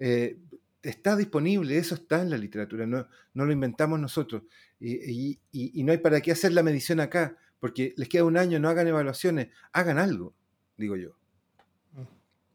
eh, 0.00 0.36
está 0.82 1.16
disponible, 1.16 1.78
eso 1.78 1.94
está 1.94 2.20
en 2.20 2.28
la 2.28 2.36
literatura, 2.36 2.86
no, 2.86 3.08
no 3.32 3.46
lo 3.46 3.52
inventamos 3.52 3.98
nosotros. 3.98 4.42
Y, 4.78 5.38
no 5.82 5.92
hay 5.92 5.98
para 5.98 6.20
qué 6.20 6.32
hacer 6.32 6.52
la 6.52 6.62
medición 6.62 7.00
acá, 7.00 7.36
porque 7.58 7.94
les 7.96 8.08
queda 8.08 8.24
un 8.24 8.36
año, 8.36 8.58
no 8.58 8.68
hagan 8.68 8.86
evaluaciones, 8.86 9.48
hagan 9.72 9.98
algo, 9.98 10.34
digo 10.76 10.96
yo. 10.96 11.16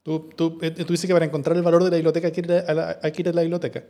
Tú, 0.03 0.29
tú, 0.29 0.59
eh, 0.61 0.71
tú 0.71 0.93
dices 0.93 1.07
que 1.07 1.13
para 1.13 1.25
encontrar 1.25 1.57
el 1.57 1.63
valor 1.63 1.83
de 1.83 1.89
la 1.89 1.97
biblioteca 1.97 2.27
hay 2.27 2.33
que 2.33 2.41
ir 2.41 2.51
a 2.51 2.73
la, 2.73 2.99
hay 3.01 3.11
que 3.11 3.21
ir 3.23 3.29
a 3.29 3.33
la 3.33 3.41
biblioteca. 3.41 3.83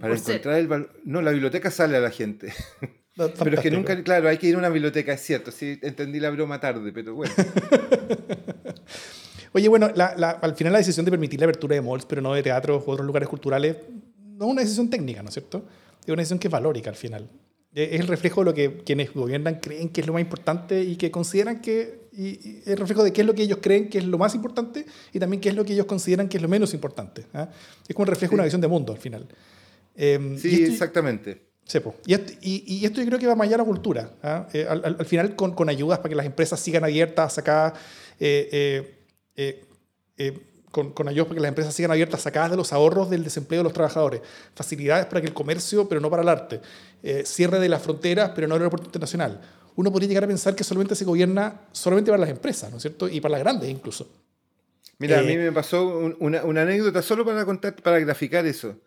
Para 0.00 0.14
encontrar 0.14 0.58
el 0.58 0.66
valor... 0.66 0.92
No, 1.04 1.22
la 1.22 1.30
biblioteca 1.30 1.70
sale 1.70 1.96
a 1.96 2.00
la 2.00 2.10
gente. 2.10 2.52
pero 3.16 3.56
es 3.56 3.60
que 3.60 3.70
nunca, 3.70 4.02
claro, 4.02 4.28
hay 4.28 4.38
que 4.38 4.48
ir 4.48 4.56
a 4.56 4.58
una 4.58 4.70
biblioteca, 4.70 5.12
es 5.12 5.20
cierto, 5.20 5.52
sí, 5.52 5.78
entendí 5.82 6.18
la 6.18 6.30
broma 6.30 6.60
tarde, 6.60 6.92
pero 6.92 7.14
bueno. 7.14 7.32
Oye, 9.56 9.68
bueno, 9.68 9.88
al 9.94 10.54
final 10.56 10.72
la 10.72 10.80
decisión 10.80 11.04
de 11.04 11.12
permitir 11.12 11.38
la 11.38 11.46
apertura 11.46 11.76
de 11.76 11.80
malls, 11.80 12.04
pero 12.06 12.20
no 12.20 12.34
de 12.34 12.42
teatros 12.42 12.82
u 12.84 12.90
otros 12.90 13.06
lugares 13.06 13.28
culturales, 13.28 13.76
no 14.36 14.46
es 14.46 14.50
una 14.50 14.62
decisión 14.62 14.90
técnica, 14.90 15.22
¿no 15.22 15.28
es 15.28 15.34
cierto? 15.34 15.64
Es 16.02 16.08
una 16.08 16.16
decisión 16.16 16.40
que 16.40 16.48
es 16.48 16.52
valórica 16.52 16.90
al 16.90 16.96
final. 16.96 17.30
Es 17.72 18.00
el 18.00 18.08
reflejo 18.08 18.40
de 18.40 18.44
lo 18.46 18.54
que 18.54 18.78
quienes 18.78 19.12
gobiernan 19.14 19.60
creen 19.60 19.90
que 19.90 20.00
es 20.00 20.06
lo 20.08 20.12
más 20.12 20.22
importante 20.22 20.82
y 20.82 20.96
que 20.96 21.12
consideran 21.12 21.60
que. 21.60 22.08
Y, 22.12 22.60
es 22.62 22.68
el 22.68 22.78
reflejo 22.78 23.04
de 23.04 23.12
qué 23.12 23.20
es 23.20 23.26
lo 23.28 23.34
que 23.34 23.42
ellos 23.42 23.58
creen 23.60 23.88
que 23.88 23.98
es 23.98 24.04
lo 24.04 24.18
más 24.18 24.34
importante 24.34 24.86
y 25.12 25.20
también 25.20 25.40
qué 25.40 25.50
es 25.50 25.54
lo 25.54 25.64
que 25.64 25.72
ellos 25.72 25.86
consideran 25.86 26.28
que 26.28 26.36
es 26.36 26.42
lo 26.42 26.48
menos 26.48 26.74
importante. 26.74 27.24
¿ah? 27.32 27.48
Es 27.86 27.94
como 27.94 28.04
un 28.04 28.08
reflejo 28.08 28.32
de 28.32 28.34
una 28.34 28.44
visión 28.44 28.60
de 28.60 28.68
mundo 28.68 28.92
al 28.92 28.98
final. 28.98 29.26
Em, 29.96 30.36
sí, 30.36 30.64
exactamente. 30.64 31.42
y, 32.06 32.14
esto, 32.14 32.32
y, 32.42 32.84
esto, 32.84 33.00
yo 33.00 33.06
creo 33.06 33.18
que 33.20 33.26
va 33.28 33.36
más 33.36 33.46
allá 33.46 33.56
de 33.56 33.62
la 33.62 33.64
cultura. 33.64 34.10
¿ah? 34.22 34.48
Eh, 34.52 34.66
al, 34.68 35.06
final, 35.06 35.36
con, 35.36 35.52
con, 35.52 35.68
ayudas 35.68 35.98
para 35.98 36.08
que 36.08 36.16
las 36.16 36.26
empresas 36.26 36.58
sigan 36.58 36.82
abiertas 36.82 37.38
acá. 37.38 37.72
Eh, 38.18 39.03
eh, 39.36 39.64
eh, 40.16 40.38
con, 40.70 40.92
con 40.92 41.08
ayudas 41.08 41.28
para 41.28 41.36
que 41.36 41.40
las 41.40 41.48
empresas 41.50 41.74
sigan 41.74 41.92
abiertas, 41.92 42.22
sacadas 42.22 42.50
de 42.50 42.56
los 42.56 42.72
ahorros 42.72 43.08
del 43.08 43.22
desempleo 43.22 43.60
de 43.60 43.64
los 43.64 43.72
trabajadores, 43.72 44.20
facilidades 44.54 45.06
para 45.06 45.20
que 45.20 45.28
el 45.28 45.32
comercio, 45.32 45.88
pero 45.88 46.00
no 46.00 46.10
para 46.10 46.22
el 46.22 46.28
arte, 46.28 46.60
eh, 47.02 47.22
cierre 47.24 47.60
de 47.60 47.68
las 47.68 47.80
fronteras, 47.80 48.32
pero 48.34 48.48
no 48.48 48.56
el 48.56 48.62
aeropuerto 48.62 48.86
internacional. 48.86 49.40
Uno 49.76 49.92
podría 49.92 50.08
llegar 50.08 50.24
a 50.24 50.26
pensar 50.26 50.54
que 50.54 50.64
solamente 50.64 50.96
se 50.96 51.04
gobierna 51.04 51.62
solamente 51.72 52.10
para 52.10 52.20
las 52.20 52.30
empresas, 52.30 52.70
¿no 52.70 52.76
es 52.76 52.82
cierto? 52.82 53.08
Y 53.08 53.20
para 53.20 53.32
las 53.32 53.40
grandes 53.40 53.70
incluso. 53.70 54.10
Mira, 54.98 55.20
a 55.20 55.22
mí 55.22 55.36
me 55.36 55.52
pasó 55.52 56.14
una, 56.18 56.44
una, 56.44 56.62
anécdota 56.62 57.02
solo 57.02 57.24
para 57.24 57.44
contar, 57.44 57.74
para 57.76 57.98
graficar 57.98 58.46
eso. 58.46 58.80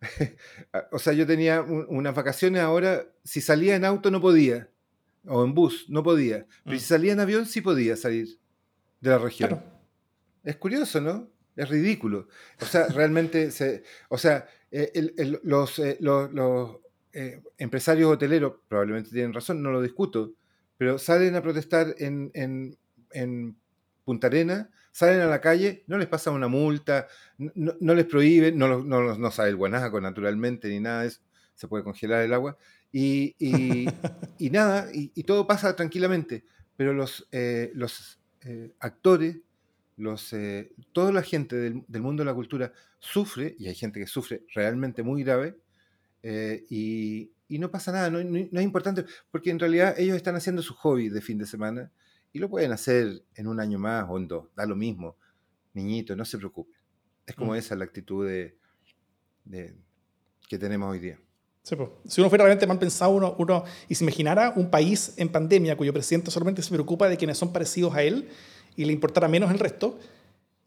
o 0.92 0.98
sea, 0.98 1.12
yo 1.12 1.26
tenía 1.26 1.62
unas 1.62 2.14
vacaciones 2.14 2.62
ahora, 2.62 3.06
si 3.22 3.40
salía 3.40 3.74
en 3.74 3.84
auto 3.84 4.10
no 4.10 4.20
podía, 4.20 4.68
o 5.26 5.44
en 5.44 5.54
bus 5.54 5.86
no 5.88 6.02
podía, 6.02 6.46
pero 6.64 6.76
mm. 6.76 6.78
si 6.78 6.84
salía 6.84 7.12
en 7.12 7.20
avión 7.20 7.46
sí 7.46 7.60
podía 7.60 7.96
salir 7.96 8.38
de 9.00 9.10
la 9.10 9.18
región. 9.18 9.50
Claro. 9.50 9.73
Es 10.44 10.56
curioso, 10.56 11.00
¿no? 11.00 11.30
Es 11.56 11.68
ridículo. 11.68 12.28
O 12.60 12.64
sea, 12.64 12.86
realmente, 12.88 13.50
se, 13.50 13.82
o 14.08 14.18
sea, 14.18 14.46
eh, 14.70 14.90
los, 15.44 15.78
eh, 15.78 15.96
los, 16.00 16.78
eh, 17.12 17.40
empresarios 17.58 18.12
hoteleros 18.12 18.54
probablemente 18.66 19.10
tienen 19.10 19.32
razón, 19.32 19.62
no 19.62 19.70
lo 19.70 19.80
discuto, 19.80 20.34
pero 20.76 20.98
salen 20.98 21.36
a 21.36 21.42
protestar 21.42 21.94
en, 21.98 22.32
en, 22.34 22.76
en 23.12 23.56
Punta 24.04 24.26
Arena, 24.26 24.68
salen 24.90 25.20
a 25.20 25.26
la 25.26 25.40
calle, 25.40 25.84
no 25.86 25.96
les 25.96 26.08
pasa 26.08 26.32
una 26.32 26.48
multa, 26.48 27.06
no, 27.38 27.94
les 27.94 28.04
prohíben, 28.06 28.58
no, 28.58 28.82
no, 28.82 29.16
no 29.16 29.30
sabe 29.30 29.50
el 29.50 29.56
guanaco 29.56 30.00
naturalmente, 30.00 30.68
ni 30.68 30.80
nada 30.80 31.02
de 31.02 31.08
eso, 31.08 31.20
se 31.54 31.68
puede 31.68 31.84
congelar 31.84 32.22
el 32.22 32.34
agua, 32.34 32.58
y, 32.90 33.36
y, 33.38 33.86
y 34.38 34.50
nada, 34.50 34.88
y, 34.92 35.22
todo 35.22 35.46
pasa 35.46 35.76
tranquilamente, 35.76 36.44
pero 36.76 36.92
los, 36.92 37.28
los 37.74 38.18
actores 38.80 39.36
los, 39.96 40.32
eh, 40.32 40.72
toda 40.92 41.12
la 41.12 41.22
gente 41.22 41.56
del, 41.56 42.02
mundo 42.02 42.22
de 42.22 42.26
la 42.26 42.34
cultura 42.34 42.72
sufre, 42.98 43.54
y 43.58 43.68
hay 43.68 43.74
gente 43.74 44.00
que 44.00 44.06
sufre 44.06 44.44
realmente 44.54 45.02
muy 45.02 45.22
grave, 45.22 45.56
eh, 46.22 46.64
y, 46.68 47.30
no 47.58 47.70
pasa 47.70 47.92
nada, 47.92 48.10
no, 48.10 48.18
es 48.18 48.64
importante, 48.64 49.04
porque 49.30 49.50
en 49.50 49.60
realidad 49.60 49.94
ellos 49.96 50.16
están 50.16 50.34
haciendo 50.34 50.60
su 50.60 50.74
hobby 50.74 51.08
de 51.08 51.20
fin 51.20 51.38
de 51.38 51.46
semana 51.46 51.92
y 52.32 52.40
lo 52.40 52.50
pueden 52.50 52.72
hacer 52.72 53.22
en 53.36 53.46
un 53.46 53.60
año 53.60 53.78
más 53.78 54.06
o 54.08 54.18
en 54.18 54.26
dos, 54.26 54.48
da 54.56 54.66
lo 54.66 54.74
mismo, 54.74 55.16
niñito, 55.72 56.16
no 56.16 56.24
se 56.24 56.36
preocupe. 56.36 56.72
Es 57.26 57.36
como 57.36 57.52
mm. 57.52 57.56
esa 57.56 57.76
la 57.76 57.84
actitud 57.84 58.26
de, 58.26 58.56
que 60.48 60.58
tenemos 60.58 60.90
hoy 60.90 60.98
día. 60.98 61.20
si 61.62 62.20
uno 62.20 62.28
fuera 62.28 62.44
realmente 62.44 62.66
mal 62.66 62.78
pensado 62.80 63.12
uno, 63.12 63.36
uno, 63.38 63.62
y 63.88 63.94
se 63.94 64.02
imaginara 64.02 64.52
un 64.56 64.68
país 64.68 65.14
en 65.16 65.28
pandemia 65.28 65.76
cuyo 65.76 65.92
presidente 65.92 66.32
solamente 66.32 66.60
se 66.60 66.70
preocupa 66.70 67.08
de 67.08 67.16
quienes 67.16 67.38
son 67.38 67.52
parecidos 67.52 67.94
a 67.94 68.02
él, 68.02 68.28
y 68.76 68.84
le 68.84 68.92
importara 68.92 69.28
menos 69.28 69.50
el 69.50 69.58
resto, 69.58 69.98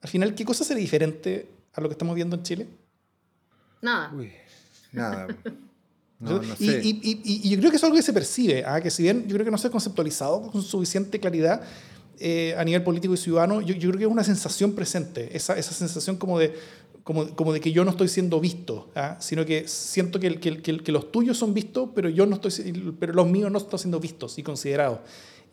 al 0.02 0.10
final, 0.10 0.36
¿qué 0.36 0.46
cosa 0.46 0.64
sería 0.64 0.82
diferente 0.82 1.50
a 1.74 1.82
lo 1.82 1.90
que 1.90 1.94
estamos 1.94 2.16
viendo 2.16 2.36
en 2.36 2.44
Chile? 2.44 2.68
Nada. 3.82 4.12
Uy, 4.14 4.32
nada. 4.92 5.28
y, 6.60 7.50
yo 7.50 7.60
creo 7.60 7.72
que 7.72 7.78
es 7.78 7.84
algo 7.84 7.96
que 7.96 8.02
se 8.02 8.14
percibe, 8.14 8.64
¿ah? 8.66 8.82
que 8.82 8.90
si 8.90 9.04
bien 9.04 9.28
yo 9.28 9.36
creo 9.36 9.46
que 9.46 9.52
no 9.52 9.58
se 9.58 9.68
ha 9.68 9.72
conceptualizado 9.72 10.52
con 10.52 10.62
suficiente 10.62 11.20
claridad, 11.20 11.62
eh, 12.20 12.56
a 12.58 12.64
nivel 12.64 12.82
político 12.82 13.14
y 13.14 13.18
ciudadano, 13.18 13.62
yo, 13.62 13.76
yo, 13.76 13.90
creo 13.90 14.00
que 14.00 14.06
es 14.06 14.12
una 14.12 14.24
sensación 14.24 14.74
presente, 14.74 15.36
esa, 15.38 15.56
esa 15.58 15.74
sensación 15.74 16.18
como 16.18 16.40
de, 16.40 16.56
como, 17.04 17.30
como, 17.36 17.54
de 17.54 17.60
que 17.60 17.72
yo 17.72 17.86
no 17.86 17.92
estoy 17.92 18.08
siendo 18.08 18.40
visto, 18.40 18.90
¿ah? 18.96 19.18
sino 19.20 19.46
que 19.46 19.68
siento 19.68 20.20
que, 20.20 20.40
que, 20.40 20.62
que, 20.62 20.92
los 20.92 21.12
tuyos 21.12 21.38
son 21.38 21.54
vistos, 21.54 21.90
pero, 21.94 22.10
yo 22.10 22.26
no 22.26 22.38
estoy, 22.38 22.96
pero 23.00 23.14
los 23.14 23.28
míos 23.28 23.52
no 23.52 23.60
están 23.60 23.78
siendo 23.78 24.00
vistos 24.00 24.40
y 24.40 24.44
considerados. 24.44 25.00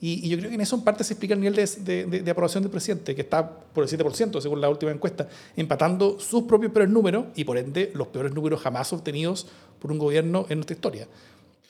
Y, 0.06 0.28
yo 0.28 0.36
creo 0.36 0.50
que 0.50 0.56
en 0.56 0.60
eso 0.60 0.76
en 0.76 0.82
parte 0.82 1.02
se 1.02 1.14
explica 1.14 1.32
el 1.32 1.40
nivel 1.40 1.56
de, 1.56 2.04
de, 2.04 2.20
de, 2.20 2.30
aprobación 2.30 2.62
del 2.62 2.70
presidente, 2.70 3.14
que 3.14 3.22
está 3.22 3.48
por 3.50 3.84
el 3.84 3.90
7%, 3.90 4.38
según 4.38 4.60
la 4.60 4.68
última 4.68 4.92
encuesta, 4.92 5.26
empatando 5.56 6.20
sus 6.20 6.42
propios 6.42 6.72
peores 6.72 6.92
números 6.92 7.28
y 7.34 7.44
por 7.44 7.56
ende 7.56 7.90
los 7.94 8.08
peores 8.08 8.34
números 8.34 8.60
jamás 8.60 8.92
obtenidos 8.92 9.46
por 9.78 9.90
un 9.90 9.96
gobierno 9.98 10.44
en 10.50 10.58
nuestra 10.58 10.74
historia. 10.74 11.08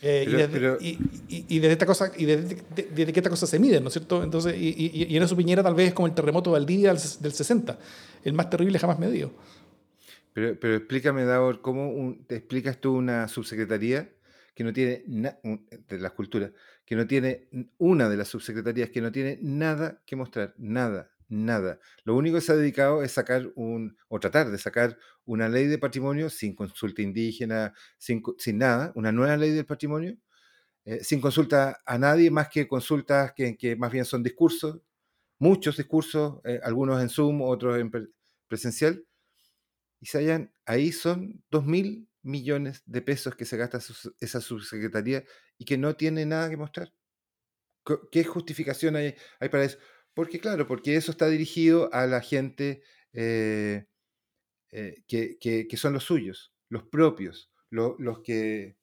Eh, 0.02 0.24
y, 0.28 1.60
desde, 1.60 1.72
esta 1.74 1.86
cosa, 1.86 2.10
y 2.16 2.24
desde, 2.24 2.56
que 3.12 3.20
esta 3.20 3.30
cosa 3.30 3.46
se 3.46 3.60
mide, 3.60 3.80
¿no 3.80 3.86
es 3.86 3.92
cierto? 3.92 4.24
Entonces, 4.24 4.56
y, 4.58 5.16
en 5.16 5.22
eso 5.22 5.36
Piñera 5.36 5.62
tal 5.62 5.76
vez 5.76 5.88
es 5.88 5.94
como 5.94 6.08
el 6.08 6.14
terremoto 6.14 6.50
de 6.50 6.54
Valdivia 6.58 6.92
del 6.92 7.32
60, 7.32 7.78
el 8.24 8.32
más 8.32 8.50
terrible 8.50 8.80
jamás 8.80 8.98
medido. 8.98 9.30
Pero, 10.32 10.58
pero 10.58 10.74
explícame, 10.74 11.24
Davor, 11.24 11.60
¿cómo 11.60 12.16
te 12.26 12.34
explicas 12.34 12.80
tú 12.80 12.96
una 12.96 13.28
subsecretaría 13.28 14.08
que 14.54 14.64
no 14.64 14.72
tiene, 14.72 15.02
de 15.06 15.98
las 15.98 16.12
culturas, 16.12 16.52
que 16.84 16.96
no 16.96 17.06
tiene, 17.06 17.48
una 17.78 18.08
de 18.08 18.16
las 18.16 18.28
subsecretarías 18.28 18.90
que 18.90 19.00
no 19.00 19.10
tiene 19.10 19.38
nada 19.40 20.02
que 20.06 20.16
mostrar, 20.16 20.54
nada, 20.58 21.10
nada. 21.28 21.80
Lo 22.04 22.14
único 22.14 22.36
que 22.36 22.42
se 22.42 22.52
ha 22.52 22.56
dedicado 22.56 23.02
es 23.02 23.12
sacar 23.12 23.50
un, 23.54 23.96
o 24.08 24.20
tratar 24.20 24.50
de 24.50 24.58
sacar 24.58 24.98
una 25.24 25.48
ley 25.48 25.66
de 25.66 25.78
patrimonio 25.78 26.28
sin 26.30 26.54
consulta 26.54 27.02
indígena, 27.02 27.72
sin, 27.98 28.22
sin 28.38 28.58
nada, 28.58 28.92
una 28.94 29.12
nueva 29.12 29.36
ley 29.36 29.50
del 29.50 29.66
patrimonio, 29.66 30.16
eh, 30.84 31.02
sin 31.02 31.20
consulta 31.20 31.80
a 31.86 31.98
nadie 31.98 32.30
más 32.30 32.48
que 32.48 32.68
consultas 32.68 33.32
que, 33.34 33.56
que 33.56 33.76
más 33.76 33.90
bien 33.90 34.04
son 34.04 34.22
discursos, 34.22 34.80
muchos 35.38 35.76
discursos, 35.76 36.40
eh, 36.44 36.60
algunos 36.62 37.00
en 37.02 37.08
Zoom, 37.08 37.42
otros 37.42 37.78
en 37.78 37.90
presencial, 38.46 39.04
y 40.00 40.06
se 40.06 40.18
hayan, 40.18 40.52
ahí 40.66 40.92
son 40.92 41.42
dos 41.50 41.64
mil 41.64 42.08
millones 42.24 42.82
de 42.86 43.02
pesos 43.02 43.36
que 43.36 43.44
se 43.44 43.56
gasta 43.56 43.78
esa 44.20 44.40
subsecretaría 44.40 45.24
y 45.58 45.64
que 45.64 45.78
no 45.78 45.96
tiene 45.96 46.26
nada 46.26 46.50
que 46.50 46.56
mostrar. 46.56 46.92
¿Qué 48.10 48.24
justificación 48.24 48.96
hay, 48.96 49.14
hay 49.40 49.48
para 49.50 49.64
eso? 49.64 49.78
Porque 50.14 50.40
claro, 50.40 50.66
porque 50.66 50.96
eso 50.96 51.10
está 51.10 51.28
dirigido 51.28 51.92
a 51.92 52.06
la 52.06 52.20
gente 52.20 52.82
eh, 53.12 53.86
eh, 54.70 55.04
que, 55.06 55.38
que, 55.38 55.76
son 55.76 55.92
los 55.92 56.04
suyos, 56.04 56.52
los 56.68 56.84
propios, 56.84 57.52
los 57.70 58.20
que, 58.22 58.76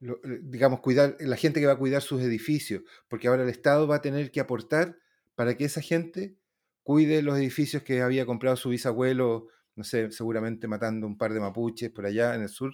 eh, 0.00 0.40
digamos, 0.42 0.80
cuidar, 0.80 1.16
la 1.20 1.36
gente 1.36 1.60
que 1.60 1.66
va 1.66 1.72
a 1.72 1.78
cuidar 1.78 2.02
sus 2.02 2.20
edificios, 2.20 2.82
porque 3.08 3.28
ahora 3.28 3.44
el 3.44 3.48
Estado 3.48 3.86
va 3.86 3.96
a 3.96 4.02
tener 4.02 4.30
que 4.30 4.40
aportar 4.40 4.98
para 5.34 5.56
que 5.56 5.64
esa 5.64 5.80
gente 5.80 6.36
cuide 6.82 7.22
los 7.22 7.38
edificios 7.38 7.82
que 7.82 8.02
había 8.02 8.26
comprado 8.26 8.56
su 8.56 8.68
bisabuelo, 8.68 9.48
no 9.76 9.84
sé, 9.84 10.10
seguramente 10.10 10.66
matando 10.66 11.06
un 11.06 11.16
par 11.16 11.32
de 11.32 11.40
mapuches 11.40 11.90
por 11.90 12.06
allá 12.06 12.34
en 12.34 12.42
el 12.42 12.48
sur. 12.48 12.72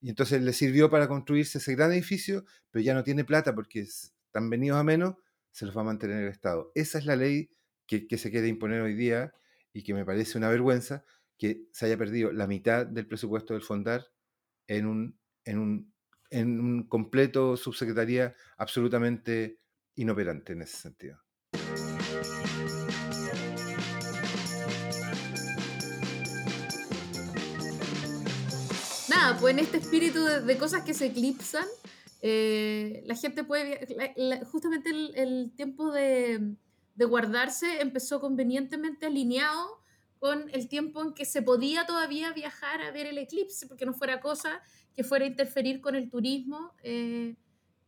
Y 0.00 0.10
entonces 0.10 0.42
le 0.42 0.52
sirvió 0.52 0.90
para 0.90 1.08
construirse 1.08 1.58
ese 1.58 1.74
gran 1.74 1.92
edificio, 1.92 2.44
pero 2.70 2.82
ya 2.84 2.94
no 2.94 3.02
tiene 3.02 3.24
plata 3.24 3.54
porque 3.54 3.80
están 3.80 4.48
venidos 4.50 4.78
a 4.78 4.84
menos 4.84 5.16
se 5.56 5.64
los 5.64 5.74
va 5.74 5.80
a 5.80 5.84
mantener 5.84 6.22
el 6.22 6.28
Estado. 6.28 6.70
Esa 6.74 6.98
es 6.98 7.06
la 7.06 7.16
ley 7.16 7.48
que, 7.86 8.06
se 8.18 8.30
quiere 8.30 8.46
imponer 8.46 8.82
hoy 8.82 8.94
día 8.94 9.32
y 9.72 9.82
que 9.82 9.94
me 9.94 10.04
parece 10.04 10.36
una 10.36 10.50
vergüenza 10.50 11.02
que 11.38 11.64
se 11.72 11.86
haya 11.86 11.96
perdido 11.96 12.30
la 12.30 12.46
mitad 12.46 12.84
del 12.84 13.06
presupuesto 13.06 13.54
del 13.54 13.62
Fondar 13.62 14.06
en 14.66 14.86
un, 14.86 15.18
en 15.44 15.58
un, 15.58 15.94
en 16.28 16.60
un 16.60 16.86
completo 16.86 17.56
subsecretaría 17.56 18.34
absolutamente 18.58 19.60
inoperante 19.94 20.52
en 20.52 20.60
ese 20.60 20.76
sentido. 20.76 21.25
Nada, 29.26 29.40
pues 29.40 29.54
en 29.54 29.58
este 29.58 29.78
espíritu 29.78 30.24
de 30.24 30.56
cosas 30.56 30.84
que 30.84 30.94
se 30.94 31.06
eclipsan, 31.06 31.64
eh, 32.22 33.02
la 33.06 33.16
gente 33.16 33.42
puede, 33.42 33.84
justamente 34.52 34.90
el, 34.90 35.50
tiempo 35.56 35.90
de, 35.90 36.54
guardarse 36.94 37.80
empezó 37.80 38.20
convenientemente 38.20 39.06
alineado 39.06 39.82
con 40.20 40.48
el 40.50 40.68
tiempo 40.68 41.02
en 41.02 41.12
que 41.12 41.24
se 41.24 41.42
podía 41.42 41.86
todavía 41.86 42.32
viajar 42.34 42.82
a 42.82 42.92
ver 42.92 43.06
el 43.06 43.18
eclipse, 43.18 43.66
porque 43.66 43.84
no 43.84 43.94
fuera 43.94 44.20
cosa 44.20 44.62
que 44.94 45.02
fuera 45.02 45.24
a 45.24 45.28
interferir 45.28 45.80
con 45.80 45.96
el 45.96 46.08
turismo 46.08 46.76
eh, 46.84 47.34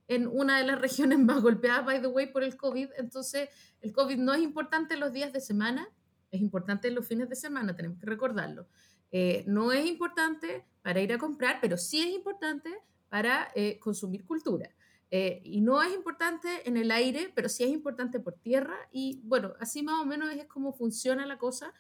en 0.09 0.26
una 0.26 0.59
de 0.59 0.66
las 0.66 0.80
regiones 0.86 1.20
más 1.20 1.41
golpeadas, 1.41 1.84
by 1.84 2.01
the 2.01 2.09
way, 2.09 2.26
por 2.26 2.43
el 2.43 2.57
COVID. 2.57 2.89
Entonces, 2.99 3.49
el 3.80 3.93
COVID 3.93 4.16
no 4.16 4.34
es 4.34 4.43
importante 4.43 4.97
los 4.97 5.12
días 5.12 5.32
de 5.32 5.41
semana, 5.41 5.89
es 6.32 6.41
importante 6.41 6.91
los 6.91 7.07
fines 7.07 7.28
de 7.28 7.36
semana, 7.36 7.76
tenemos 7.76 8.01
que 8.01 8.07
recordarlo. 8.07 8.66
Eh, 9.11 9.44
no 9.46 9.72
es 9.72 9.86
importante 9.86 10.64
para 10.82 11.00
ir 11.00 11.12
a 11.12 11.18
comprar, 11.18 11.59
pero 11.61 11.76
sí 11.76 12.00
es 12.00 12.09
importante 12.09 12.70
para 13.09 13.50
eh, 13.54 13.78
consumir 13.78 14.24
cultura. 14.24 14.70
Eh, 15.11 15.40
y 15.44 15.62
no 15.62 15.82
es 15.82 15.94
importante 15.94 16.68
en 16.68 16.76
el 16.76 16.90
aire, 16.90 17.32
pero 17.34 17.48
sí 17.48 17.64
es 17.64 17.70
importante 17.70 18.20
por 18.20 18.34
tierra. 18.34 18.76
Y 18.92 19.20
bueno, 19.24 19.54
así 19.61 19.82
más 19.82 20.00
o 20.00 20.04
menos 20.04 20.30
es 20.34 20.44
como 20.46 20.72
funciona 20.72 21.26
la 21.26 21.38
cosa. 21.38 21.72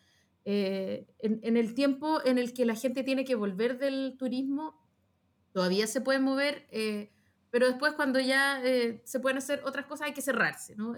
En, 0.44 1.58
el 1.58 1.74
tiempo 1.74 2.24
en 2.24 2.38
el 2.38 2.54
que 2.54 2.64
la 2.64 2.74
gente 2.74 3.04
tiene 3.04 3.26
que 3.26 3.34
volver 3.34 3.78
del 3.78 4.16
turismo, 4.18 4.80
todavía 5.52 5.86
se 5.86 6.00
puede 6.00 6.20
mover, 6.20 6.66
pero 7.50 7.66
después 7.66 7.92
cuando 7.92 8.18
ya 8.18 8.62
se 9.04 9.20
pueden 9.20 9.36
hacer 9.36 9.60
otras 9.66 9.84
cosas 9.84 10.06
hay 10.06 10.14
que 10.14 10.22
cerrarse. 10.22 10.74
¿no? 10.74 10.96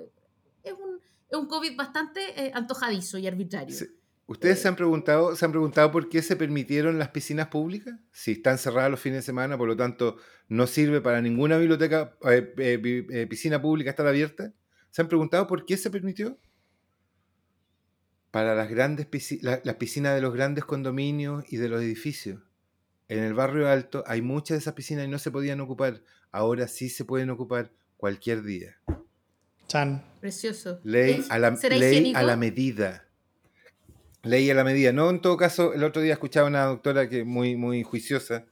Es, 0.62 0.72
un, 0.72 1.00
es 1.28 1.36
un 1.36 1.48
COVID 1.48 1.76
bastante 1.76 2.52
antojadizo 2.54 3.18
y 3.18 3.26
arbitrario. 3.26 3.76
¿Ustedes 4.30 4.62
se 4.62 4.68
han, 4.68 4.76
preguntado, 4.76 5.34
se 5.34 5.44
han 5.44 5.50
preguntado 5.50 5.90
por 5.90 6.08
qué 6.08 6.22
se 6.22 6.36
permitieron 6.36 7.00
las 7.00 7.08
piscinas 7.08 7.48
públicas? 7.48 7.98
Si 8.12 8.30
están 8.30 8.58
cerradas 8.58 8.88
los 8.88 9.00
fines 9.00 9.18
de 9.18 9.22
semana, 9.22 9.58
por 9.58 9.66
lo 9.66 9.76
tanto, 9.76 10.18
no 10.46 10.68
sirve 10.68 11.00
para 11.00 11.20
ninguna 11.20 11.58
biblioteca, 11.58 12.16
eh, 12.30 12.54
eh, 12.58 13.06
eh, 13.10 13.26
piscina 13.26 13.60
pública 13.60 13.90
estar 13.90 14.06
abierta. 14.06 14.52
¿Se 14.92 15.02
han 15.02 15.08
preguntado 15.08 15.48
por 15.48 15.66
qué 15.66 15.76
se 15.76 15.90
permitió? 15.90 16.38
Para 18.30 18.54
las 18.54 18.70
grandes 18.70 19.08
las 19.42 19.74
piscinas 19.74 20.14
de 20.14 20.20
los 20.20 20.32
grandes 20.32 20.64
condominios 20.64 21.42
y 21.52 21.56
de 21.56 21.68
los 21.68 21.82
edificios. 21.82 22.40
En 23.08 23.24
el 23.24 23.34
barrio 23.34 23.68
alto 23.68 24.04
hay 24.06 24.22
muchas 24.22 24.54
de 24.54 24.58
esas 24.60 24.74
piscinas 24.74 25.06
y 25.06 25.08
no 25.08 25.18
se 25.18 25.32
podían 25.32 25.60
ocupar. 25.60 26.04
Ahora 26.30 26.68
sí 26.68 26.88
se 26.88 27.04
pueden 27.04 27.30
ocupar 27.30 27.72
cualquier 27.96 28.44
día. 28.44 28.76
Chan. 29.66 30.04
Precioso. 30.20 30.78
Ley, 30.84 31.24
a 31.30 31.38
la, 31.40 31.50
ley 31.50 32.12
a 32.14 32.22
la 32.22 32.36
medida 32.36 33.09
leí 34.22 34.50
a 34.50 34.54
la 34.54 34.64
medida. 34.64 34.92
No, 34.92 35.10
en 35.10 35.20
todo 35.20 35.36
caso, 35.36 35.72
el 35.72 35.84
otro 35.84 36.02
día 36.02 36.14
escuchaba 36.14 36.48
una 36.48 36.64
doctora 36.64 37.08
que 37.08 37.24
muy, 37.24 37.56
muy 37.56 37.82
juiciosa, 37.82 38.46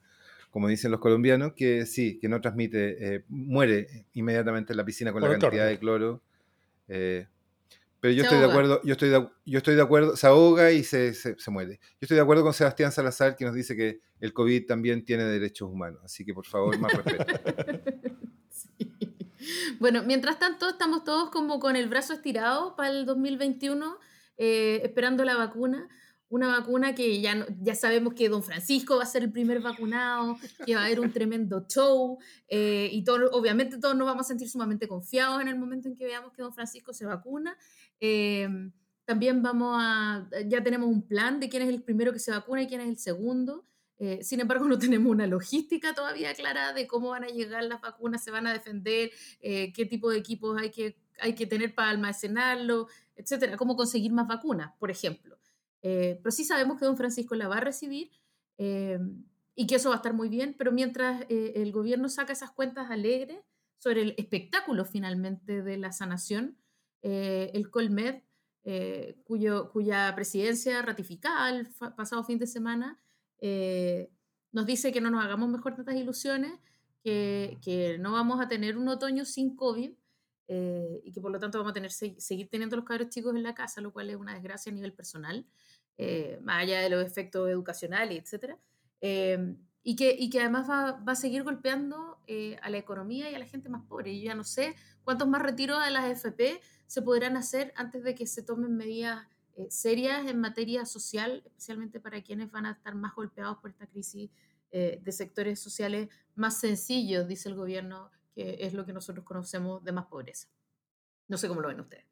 como 0.51 0.69
dicen 0.69 0.91
los 0.91 1.01
colombianos, 1.01 1.53
que 1.55 1.87
sí, 1.87 2.19
que 2.19 2.29
no 2.29 2.41
transmite, 2.41 3.15
eh, 3.15 3.25
muere 3.29 4.07
inmediatamente 4.15 4.73
en 4.73 4.77
la 4.77 4.85
piscina 4.85 5.13
con 5.13 5.23
la 5.23 5.39
cantidad 5.39 5.67
de 5.67 5.79
cloro. 5.79 6.23
Eh, 6.89 7.27
pero 8.01 8.15
yo 8.15 8.23
estoy 8.23 8.39
de 8.39 8.45
acuerdo, 8.45 8.81
yo 8.85 8.93
estoy 8.93 9.09
de, 9.09 9.29
yo 9.45 9.59
estoy 9.59 9.75
de 9.75 9.83
acuerdo, 9.83 10.17
se 10.17 10.27
ahoga 10.27 10.71
y 10.71 10.85
se, 10.85 11.15
se, 11.15 11.51
muere. 11.51 11.81
Yo 11.83 12.03
estoy 12.03 12.17
de 12.17 12.23
acuerdo 12.23 12.45
con 12.45 12.55
Sebastián 12.55 12.93
Salazar 12.93 13.37
que 13.37 13.45
nos 13.45 13.55
dice 13.55 13.75
que 13.75 14.01
el 14.21 14.33
COVID 14.33 14.67
también 14.67 15.05
tiene 15.05 15.25
derechos 15.25 15.69
humanos, 15.69 16.01
así 16.05 16.25
que 16.25 16.33
por 16.33 16.47
favor, 16.47 16.79
más 16.79 16.93
respeto. 16.93 17.25
Bueno, 19.79 20.03
mientras 20.03 20.39
tanto, 20.39 20.69
estamos 20.69 21.05
todos 21.05 21.31
como 21.31 21.61
con 21.61 21.77
el 21.77 21.89
brazo 21.89 22.13
estirado 22.13 22.75
para 22.75 22.91
el 22.91 23.07
2021 23.07 23.99
eh, 24.39 24.81
esperando 24.85 25.25
la 25.25 25.37
vacuna. 25.37 25.89
Una 26.31 26.47
vacuna 26.47 26.95
que 26.95 27.21
ya, 27.21 27.47
ya 27.61 27.75
sabemos 27.75 28.13
que 28.13 28.29
don 28.29 28.43
Francisco 28.43 28.97
va 28.97 29.03
a 29.03 29.07
ser 29.07 29.23
el 29.23 29.33
primer 29.33 29.61
vacunado, 29.61 30.37
que 30.65 30.75
va 30.75 30.83
a 30.83 30.85
haber 30.85 31.01
un 31.01 31.11
tremendo 31.11 31.67
show 31.67 32.19
eh, 32.49 32.91
y 32.93 33.03
todo, 33.03 33.31
obviamente 33.33 33.79
todos 33.79 33.97
nos 33.97 34.07
vamos 34.07 34.27
a 34.27 34.29
sentir 34.29 34.49
sumamente 34.49 34.87
confiados 34.87 35.41
en 35.41 35.49
el 35.49 35.59
momento 35.59 35.89
en 35.89 35.97
que 35.97 36.05
veamos 36.05 36.33
que 36.33 36.43
don 36.43 36.53
Francisco 36.53 36.93
se 36.93 37.07
vacuna. 37.07 37.57
Em, 37.99 38.71
también 39.07 39.43
vamos 39.43 39.79
a, 39.81 40.29
ya 40.47 40.63
tenemos 40.63 40.89
un 40.89 41.01
plan 41.01 41.41
de 41.41 41.49
quién 41.49 41.63
es 41.63 41.71
el 41.71 41.83
primero 41.83 42.13
que 42.13 42.19
se 42.19 42.31
vacuna 42.31 42.63
y 42.63 42.67
quién 42.67 42.83
es 42.83 42.89
el 42.89 42.99
segundo. 42.99 43.65
Eh, 43.99 44.23
sin 44.23 44.39
embargo, 44.39 44.67
no 44.69 44.79
tenemos 44.79 45.11
una 45.11 45.27
logística 45.27 45.95
todavía 45.95 46.35
clara 46.35 46.75
de 46.75 46.87
cómo 46.87 47.09
van 47.09 47.25
a 47.25 47.29
llegar 47.29 47.65
las 47.65 47.81
vacunas, 47.81 48.23
se 48.23 48.31
van 48.31 48.47
a 48.47 48.53
defender, 48.53 49.11
qué 49.41 49.89
tipo 49.89 50.11
de 50.11 50.19
equipos 50.19 50.61
hay 50.61 50.71
que, 50.71 50.97
hay 51.21 51.35
que 51.35 51.47
tener 51.47 51.75
para 51.75 51.91
almacenarlo, 51.91 52.89
etcétera, 53.17 53.57
cómo 53.57 53.77
conseguir 53.77 54.13
más 54.13 54.27
vacunas, 54.27 54.73
por 54.79 54.91
ejemplo. 54.91 55.39
Eh, 55.83 56.19
pero 56.23 56.31
sí 56.33 56.45
sabemos 56.45 56.79
que 56.79 56.87
don 56.87 56.97
Francisco 56.97 57.35
la 57.35 57.49
va 57.49 57.59
a 57.59 57.61
recibir 57.61 58.11
eh, 58.59 58.99
y 59.55 59.67
que 59.67 59.77
eso 59.77 59.91
va 59.91 59.97
a 59.97 59.99
estar 59.99 60.15
muy 60.15 60.29
bien, 60.29 60.55
pero 60.57 60.73
mientras 60.73 61.23
eh, 61.29 61.53
el 61.57 61.73
gobierno 61.73 62.09
saca 62.09 62.33
esas 62.33 62.51
cuentas 62.51 62.91
alegres 62.91 63.39
sobre 63.79 64.03
el 64.03 64.15
espectáculo 64.19 64.85
finalmente 64.85 65.63
de 65.63 65.77
la 65.77 65.93
sanación, 65.93 66.57
el 67.01 67.71
Colmed, 67.71 68.23
cuya 69.25 70.13
presidencia 70.17 70.83
ratificada 70.83 71.51
el 71.51 71.69
pasado 71.97 72.25
fin 72.25 72.39
de 72.39 72.49
semana, 72.49 72.99
nos 74.51 74.67
dice 74.67 74.91
que 74.93 75.01
no 75.01 75.11
nos 75.11 75.25
hagamos 75.25 75.49
mejor 75.49 75.77
tantas 75.77 75.95
ilusiones, 75.95 76.53
que 77.05 77.97
no 78.01 78.13
vamos 78.13 78.41
a 78.41 78.49
tener 78.49 78.77
un 78.77 78.89
otoño 78.89 79.25
sin 79.25 79.55
COVID, 79.55 79.93
eh, 80.51 81.03
y 81.05 81.13
que 81.13 81.21
por 81.21 81.31
lo 81.31 81.39
tanto 81.39 81.59
vamos 81.59 81.73
a 81.73 81.75
tener 81.75 81.93
seguir 81.93 82.49
teniendo 82.49 82.75
los 82.75 82.87
cabros 82.87 83.11
chicos 83.11 83.37
en 83.37 83.43
la 83.43 83.55
casa, 83.55 83.83
lo 83.83 83.93
cual 83.93 84.09
es 84.09 84.17
una 84.17 84.33
desgracia 84.33 84.73
a 84.73 84.75
nivel 84.75 84.95
personal, 84.95 85.47
eh, 85.99 86.41
más 86.43 86.63
allá 86.63 86.81
de 86.81 86.89
los 86.89 87.05
efectos 87.05 87.51
educacionales, 87.51 88.33
etc. 88.33 88.57
Em, 89.03 89.59
y, 89.83 89.95
que, 89.95 90.17
y 90.19 90.31
que 90.31 90.41
además 90.41 90.69
va, 90.69 90.93
va 90.93 91.13
a 91.13 91.17
seguir 91.17 91.43
golpeando 91.43 92.19
eh, 92.27 92.57
a 92.63 92.71
la 92.71 92.79
economía 92.79 93.31
y 93.31 93.35
a 93.35 93.39
la 93.39 93.45
gente 93.45 93.69
más 93.69 93.85
pobre. 93.87 94.19
Yo 94.19 94.25
ya 94.25 94.35
no 94.35 94.45
sé 94.45 94.75
cuántos 95.05 95.29
más 95.29 95.43
retiros 95.43 95.85
de 95.85 95.91
las 95.91 96.11
FP 96.11 96.61
se 96.87 97.03
podrán 97.03 97.37
hacer 97.37 97.75
antes 97.77 98.03
de 98.03 98.15
que 98.15 98.27
se 98.27 98.43
tomen 98.43 98.75
medidas 98.75 99.27
serias 99.69 100.27
en 100.29 100.41
materia 100.41 100.87
social, 100.87 101.43
especialmente 101.45 102.01
para 102.01 102.23
quienes 102.23 102.51
van 102.51 102.65
a 102.65 102.73
estar 102.73 102.95
más 102.95 103.15
golpeados 103.15 103.59
por 103.59 103.71
esta 103.71 103.89
crisis 103.89 104.31
de 104.71 105.13
sectores 105.13 105.59
sociales 105.59 106.09
más 106.37 106.61
sencillos, 106.61 107.27
dice 107.27 107.49
el 107.49 107.57
gobierno, 107.57 108.11
que 108.39 108.57
es 108.61 108.73
lo 108.73 108.87
que 108.87 108.93
nosotros 108.93 109.25
conocemos 109.25 109.83
de 109.83 109.91
más 109.91 110.07
pobreza. 110.07 110.47
No 111.27 111.37
sé 111.37 111.49
cómo 111.49 111.61
lo 111.61 111.67
ven 111.67 111.81
ustedes. 111.81 112.05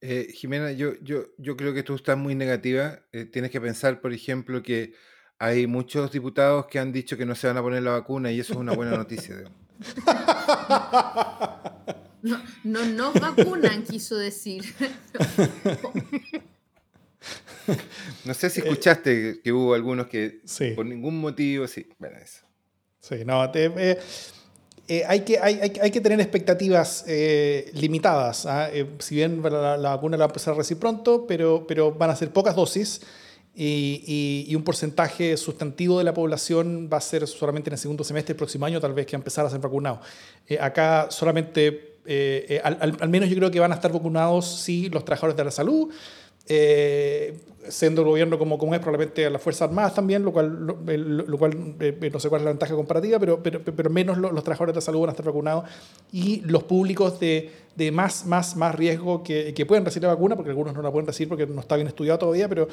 Eh, 0.00 0.28
Jimena, 0.32 0.70
yo, 0.70 0.94
yo, 1.02 1.24
yo 1.38 1.56
creo 1.56 1.74
que 1.74 1.82
tú 1.82 1.96
estás 1.96 2.16
muy 2.16 2.36
negativa. 2.36 3.00
Eh, 3.10 3.24
tienes 3.24 3.50
que 3.50 3.60
pensar, 3.60 4.00
por 4.00 4.12
ejemplo, 4.12 4.62
que 4.62 4.94
hay 5.40 5.66
muchos 5.66 6.12
diputados 6.12 6.66
que 6.66 6.78
han 6.78 6.92
dicho 6.92 7.16
que 7.16 7.26
no 7.26 7.34
se 7.34 7.48
van 7.48 7.56
a 7.56 7.62
poner 7.62 7.82
la 7.82 7.90
vacuna 7.90 8.30
y 8.30 8.38
eso 8.38 8.52
es 8.52 8.60
una 8.60 8.74
buena 8.74 8.96
noticia. 8.96 9.34
no, 12.22 12.40
no 12.62 12.86
nos 12.86 13.14
vacunan, 13.14 13.82
quiso 13.82 14.16
decir. 14.16 14.62
no 18.24 18.34
sé 18.34 18.50
si 18.50 18.60
eh, 18.60 18.62
escuchaste 18.62 19.40
que 19.42 19.52
hubo 19.52 19.74
algunos 19.74 20.06
que 20.06 20.42
por 20.76 20.86
ningún 20.86 21.18
motivo, 21.18 21.66
sí, 21.66 21.88
bueno, 21.98 22.18
eso. 22.18 22.46
Sí, 23.00 23.24
no, 23.24 23.50
te, 23.50 23.64
eh, 23.64 23.98
hay, 25.06 25.20
que, 25.20 25.38
hay, 25.38 25.72
hay, 25.80 25.90
que 25.90 26.00
tener 26.00 26.20
expectativas 26.20 27.04
eh, 27.08 27.70
limitadas. 27.74 28.46
¿ah? 28.46 28.68
Eh, 28.72 28.86
si 28.98 29.16
bien 29.16 29.42
la, 29.42 29.76
vacuna 29.76 30.16
la 30.16 30.24
va 30.24 30.28
a 30.28 30.32
empezar 30.32 30.54
a 30.54 30.56
recibir 30.56 30.80
pronto, 30.80 31.26
pero, 31.26 31.66
pero 31.66 31.92
van 31.92 32.10
a 32.10 32.16
ser 32.16 32.30
pocas 32.30 32.54
dosis 32.54 33.00
y, 33.54 34.46
y, 34.48 34.54
un 34.54 34.62
porcentaje 34.62 35.36
sustantivo 35.36 35.98
de 35.98 36.04
la 36.04 36.14
población 36.14 36.88
va 36.92 36.98
a 36.98 37.00
ser 37.00 37.26
solamente 37.26 37.70
en 37.70 37.74
el 37.74 37.78
segundo 37.78 38.04
semestre 38.04 38.34
del 38.34 38.38
próximo 38.38 38.66
año, 38.66 38.80
tal 38.80 38.92
vez 38.92 39.06
que 39.06 39.16
empezar 39.16 39.46
a 39.46 39.50
ser 39.50 39.60
vacunados. 39.60 40.00
acá 40.60 41.08
solamente, 41.10 41.96
al, 42.62 42.96
al, 43.00 43.08
menos 43.08 43.30
yo 43.30 43.36
creo 43.36 43.50
que 43.50 43.58
van 43.58 43.72
a 43.72 43.76
estar 43.76 43.90
vacunados, 43.90 44.60
sí, 44.60 44.90
los 44.90 45.04
trabajadores 45.04 45.36
de 45.36 45.44
la 45.44 45.50
salud, 45.50 45.90
eh, 46.48 47.38
siendo 47.68 48.02
el 48.02 48.08
gobierno 48.08 48.38
como, 48.38 48.58
como 48.58 48.74
es 48.74 48.80
probablemente 48.80 49.26
a 49.26 49.30
las 49.30 49.42
Fuerzas 49.42 49.68
Armadas 49.68 49.94
también, 49.94 50.22
lo 50.22 50.32
cual, 50.32 50.66
lo, 50.66 51.38
cual 51.38 51.74
eh, 51.80 52.10
no 52.12 52.20
sé 52.20 52.28
cuál 52.28 52.42
es 52.42 52.44
la 52.44 52.50
ventaja 52.50 52.74
comparativa, 52.74 53.18
pero, 53.18 53.42
pero, 53.42 53.60
pero 53.60 53.90
menos 53.90 54.18
los, 54.18 54.44
trabajadores 54.44 54.74
de 54.74 54.80
salud 54.80 55.00
van 55.00 55.10
a 55.10 55.12
estar 55.12 55.26
vacunados 55.26 55.64
y 56.12 56.42
los 56.42 56.62
públicos 56.64 57.18
de, 57.18 57.50
de 57.74 57.90
más, 57.90 58.26
más, 58.26 58.56
más 58.56 58.74
riesgo 58.74 59.22
que, 59.22 59.52
que 59.54 59.66
pueden 59.66 59.84
recibir 59.84 60.04
la 60.04 60.14
vacuna, 60.14 60.36
porque 60.36 60.50
algunos 60.50 60.74
no 60.74 60.82
la 60.82 60.90
pueden 60.90 61.06
recibir 61.06 61.28
porque 61.28 61.46
no 61.46 61.60
está 61.60 61.76
bien 61.76 61.88
estudiado 61.88 62.18
todavía, 62.18 62.48
pero, 62.48 62.68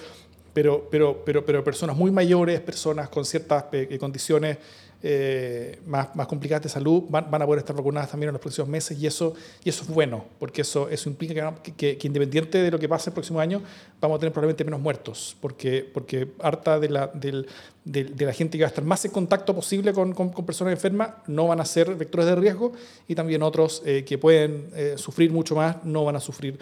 pero, 0.54 0.88
pero, 0.90 1.24
pero, 1.26 1.46
pero 1.46 1.64
personas 1.64 1.96
muy 1.96 2.12
mayores, 2.12 2.60
personas 2.62 3.10
con 3.10 3.26
ciertas 3.26 3.66
eh, 3.72 3.98
condiciones 4.00 4.58
eh, 5.06 5.82
más, 5.86 6.16
más, 6.16 6.28
complicadas 6.28 6.64
de 6.64 6.70
salud 6.70 7.04
van, 7.10 7.30
van, 7.30 7.41
a 7.41 7.45
poder 7.45 7.60
estar 7.60 7.76
vacunadas 7.76 8.10
también 8.10 8.30
en 8.30 8.34
los 8.34 8.41
próximos 8.41 8.70
meses 8.70 8.97
y 8.97 9.06
eso, 9.06 9.34
y 9.62 9.68
eso 9.68 9.84
es 9.84 9.89
bueno, 9.89 10.24
porque 10.39 10.62
eso, 10.62 10.88
eso 10.88 11.10
implica 11.10 11.54
que, 11.76 11.99
independiente 12.04 12.64
de 12.64 12.72
lo 12.72 12.80
que 12.80 12.88
pase 12.88 13.10
el 13.10 13.14
próximo 13.14 13.41
año, 13.41 13.62
vamos 13.99 14.16
a 14.16 14.20
tener 14.20 14.32
probablemente 14.32 14.64
menos 14.64 14.80
muertos, 14.80 15.36
porque, 15.41 15.89
porque 15.93 16.30
harta 16.39 16.80
de 16.80 16.88
la, 16.88 17.08
del, 17.08 17.47
de, 17.84 18.26
la 18.26 18.32
gente 18.32 18.58
que 18.58 18.64
va 18.64 18.68
a 18.68 18.70
estar 18.70 18.86
más 18.86 19.04
en 19.04 19.12
contacto 19.12 19.54
posible 19.54 19.91
con, 19.91 20.14
con, 20.14 20.32
personas 20.45 20.72
enfermas 20.72 21.10
no 21.28 21.47
van 21.47 21.60
a 21.60 21.66
ser 21.66 21.93
vectores 21.95 22.26
de 22.26 22.36
riesgo 22.36 22.72
y 23.06 23.14
también 23.14 23.43
otros 23.43 23.82
eh, 23.86 24.06
que 24.06 24.18
pueden 24.18 24.70
eh, 24.74 24.93
sufrir 24.95 25.34
mucho 25.34 25.54
más 25.54 25.84
no 25.84 26.06
van 26.06 26.16
a 26.16 26.22
sufrir 26.22 26.58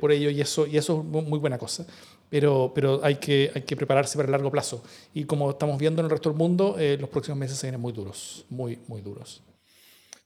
por 0.00 0.10
ello 0.10 0.30
y 0.30 0.40
eso, 0.40 0.66
y 0.66 0.78
eso 0.78 1.04
es 1.06 1.28
muy 1.28 1.38
buena 1.38 1.58
cosa 1.58 1.86
pero, 2.30 2.72
pero 2.74 3.00
hay, 3.04 3.16
que, 3.16 3.50
hay 3.54 3.62
que 3.62 3.76
prepararse 3.76 4.16
para 4.16 4.26
el 4.26 4.32
largo 4.32 4.50
plazo. 4.50 4.82
Y 5.14 5.24
como 5.24 5.50
estamos 5.50 5.78
viendo 5.78 6.00
en 6.00 6.06
el 6.06 6.10
resto 6.10 6.30
del 6.30 6.38
mundo, 6.38 6.76
eh, 6.78 6.96
los 7.00 7.08
próximos 7.10 7.38
meses 7.38 7.58
se 7.58 7.66
vienen 7.66 7.80
muy 7.80 7.92
duros, 7.92 8.46
muy, 8.48 8.78
muy 8.88 9.00
duros. 9.00 9.42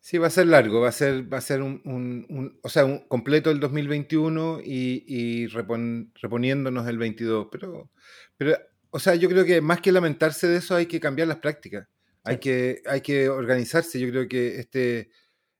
Sí, 0.00 0.16
va 0.16 0.28
a 0.28 0.30
ser 0.30 0.46
largo, 0.46 0.80
va 0.80 0.88
a 0.88 0.92
ser, 0.92 1.30
va 1.30 1.38
a 1.38 1.42
ser 1.42 1.60
un, 1.60 1.82
un, 1.84 2.58
o 2.62 2.68
sea, 2.70 2.86
un 2.86 3.00
completo 3.00 3.50
el 3.50 3.60
2021 3.60 4.60
y, 4.64 5.04
y 5.06 5.46
reponiéndonos 5.46 6.88
el 6.88 6.96
22. 6.96 7.48
Pero, 7.52 7.90
pero, 8.38 8.56
o 8.90 8.98
sea, 8.98 9.14
yo 9.14 9.28
creo 9.28 9.44
que 9.44 9.60
más 9.60 9.80
que 9.80 9.92
lamentarse 9.92 10.48
de 10.48 10.56
eso 10.56 10.74
hay 10.74 10.86
que 10.86 11.00
cambiar 11.00 11.28
las 11.28 11.38
prácticas. 11.38 11.86
Hay, 12.24 12.38
que, 12.38 12.82
hay 12.86 13.02
que 13.02 13.28
organizarse. 13.28 14.00
Yo 14.00 14.08
creo 14.08 14.26
que 14.26 14.58
este, 14.58 15.10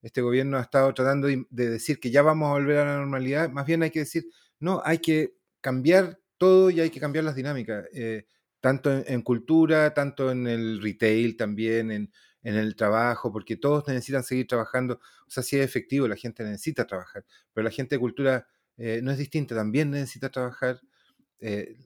este 0.02 0.22
gobierno 0.22 0.56
ha 0.56 0.62
estado 0.62 0.92
tratando 0.94 1.28
de 1.28 1.70
decir 1.70 2.00
que 2.00 2.10
ya 2.10 2.22
vamos 2.22 2.48
a 2.48 2.52
volver 2.52 2.78
a 2.78 2.84
la 2.86 2.96
normalidad. 2.96 3.50
Más 3.50 3.66
bien 3.66 3.82
hay 3.82 3.90
que 3.90 4.00
decir, 4.00 4.24
no, 4.58 4.80
hay 4.84 4.98
que 4.98 5.34
cambiar 5.60 6.19
todo 6.40 6.70
y 6.70 6.80
hay 6.80 6.88
que 6.88 7.00
cambiar 7.00 7.22
las 7.22 7.34
dinámicas, 7.36 7.86
eh, 7.92 8.24
tanto 8.60 8.90
en, 8.90 9.20
cultura, 9.20 9.92
tanto 9.92 10.30
en 10.30 10.46
el 10.46 10.80
retail 10.80 11.36
también, 11.36 11.90
en, 11.90 12.10
el 12.42 12.74
trabajo, 12.76 13.30
porque 13.30 13.58
todos 13.58 13.86
necesitan 13.86 14.24
seguir 14.24 14.46
trabajando. 14.46 14.94
O 15.26 15.30
sea, 15.30 15.42
si 15.42 15.58
es 15.58 15.64
efectivo, 15.64 16.08
la 16.08 16.16
gente 16.16 16.42
necesita 16.42 16.86
trabajar, 16.86 17.26
pero 17.52 17.64
la 17.64 17.70
gente 17.70 17.96
de 17.96 18.00
cultura 18.00 18.48
eh, 18.78 19.00
no 19.02 19.10
es 19.12 19.18
distinta, 19.18 19.54
también 19.54 19.90
necesita 19.90 20.30
trabajar. 20.30 20.80
Eh, 21.40 21.76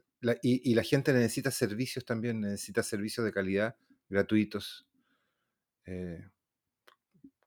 y, 0.42 0.70
y, 0.70 0.74
la 0.74 0.84
gente 0.84 1.12
necesita 1.12 1.50
servicios 1.50 2.05
también, 2.05 2.40
necesita 2.40 2.84
servicios 2.84 3.26
de 3.26 3.32
calidad, 3.32 3.76
gratuitos, 4.09 4.86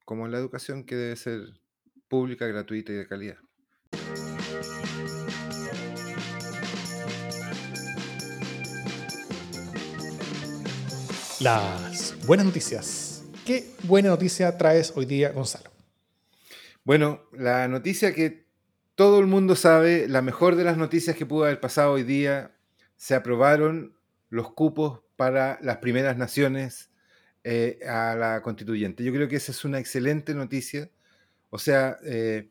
como 0.04 0.28
la 0.28 0.38
educación 0.38 0.84
que 0.84 0.96
debe 0.96 1.16
ser 1.16 1.40
pública, 2.10 2.46
gratuita 2.46 2.92
y 2.92 2.96
de 2.96 3.08
calidad. 3.08 3.38
Las 11.40 12.16
buenas 12.26 12.46
noticias. 12.46 13.24
¿Qué 13.46 13.70
buena 13.84 14.10
noticia 14.10 14.58
traes 14.58 14.94
hoy 14.96 15.06
día, 15.06 15.32
Gonzalo? 15.32 15.70
Bueno, 16.84 17.22
la 17.32 17.68
noticia 17.68 18.14
que 18.14 18.48
todo 18.96 19.20
el 19.20 19.28
mundo 19.28 19.56
sabe, 19.56 20.08
la 20.08 20.22
mejor 20.22 20.56
de 20.56 20.64
las 20.64 20.78
noticias 20.78 21.16
que 21.16 21.26
pudo 21.26 21.44
haber 21.44 21.60
pasado 21.60 21.94
hoy 21.94 22.04
día, 22.04 22.56
se 22.96 23.14
aprobaron 23.14 23.96
los 24.30 24.52
cupos 24.54 25.02
para 25.16 25.60
las 25.62 25.78
primeras 25.78 26.18
naciones 26.18 26.90
eh, 27.44 27.80
a 27.88 28.16
la 28.16 28.42
constituyente. 28.42 29.04
Yo 29.04 29.14
creo 29.14 29.28
que 29.28 29.36
esa 29.36 29.52
es 29.52 29.64
una 29.64 29.80
excelente 29.80 30.34
noticia. 30.34 30.90
O 31.50 31.60
sea, 31.60 31.98
eh, 32.04 32.50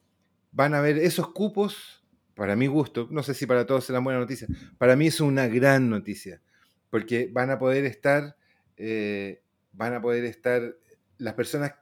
van 0.53 0.75
a 0.75 0.79
haber 0.79 0.99
esos 0.99 1.33
cupos, 1.33 2.05
para 2.35 2.55
mi 2.55 2.67
gusto, 2.67 3.09
no 3.11 3.23
sé 3.23 3.35
si 3.35 3.47
para 3.47 3.67
todos 3.67 3.85
será 3.85 3.99
buena 3.99 4.21
noticia, 4.21 4.47
para 4.79 4.95
mí 4.95 5.07
es 5.07 5.21
una 5.21 5.49
gran 5.49 5.89
noticia, 5.89 6.43
porque 6.91 7.31
van 7.33 7.51
a 7.51 7.59
poder 7.59 7.85
estar 7.87 8.37
eh, 8.77 9.43
van 9.73 9.95
a 9.95 10.01
poder 10.01 10.25
estar, 10.25 10.77
las 11.19 11.35
personas, 11.35 11.75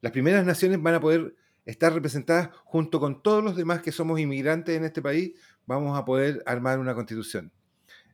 las 0.00 0.12
primeras 0.12 0.44
naciones 0.44 0.80
van 0.82 0.94
a 0.94 1.00
poder 1.00 1.34
estar 1.64 1.92
representadas 1.92 2.50
junto 2.64 2.98
con 2.98 3.22
todos 3.22 3.44
los 3.44 3.56
demás 3.56 3.82
que 3.82 3.92
somos 3.92 4.18
inmigrantes 4.18 4.76
en 4.76 4.84
este 4.84 5.02
país, 5.02 5.32
vamos 5.66 5.98
a 5.98 6.04
poder 6.04 6.42
armar 6.46 6.78
una 6.78 6.94
constitución. 6.94 7.52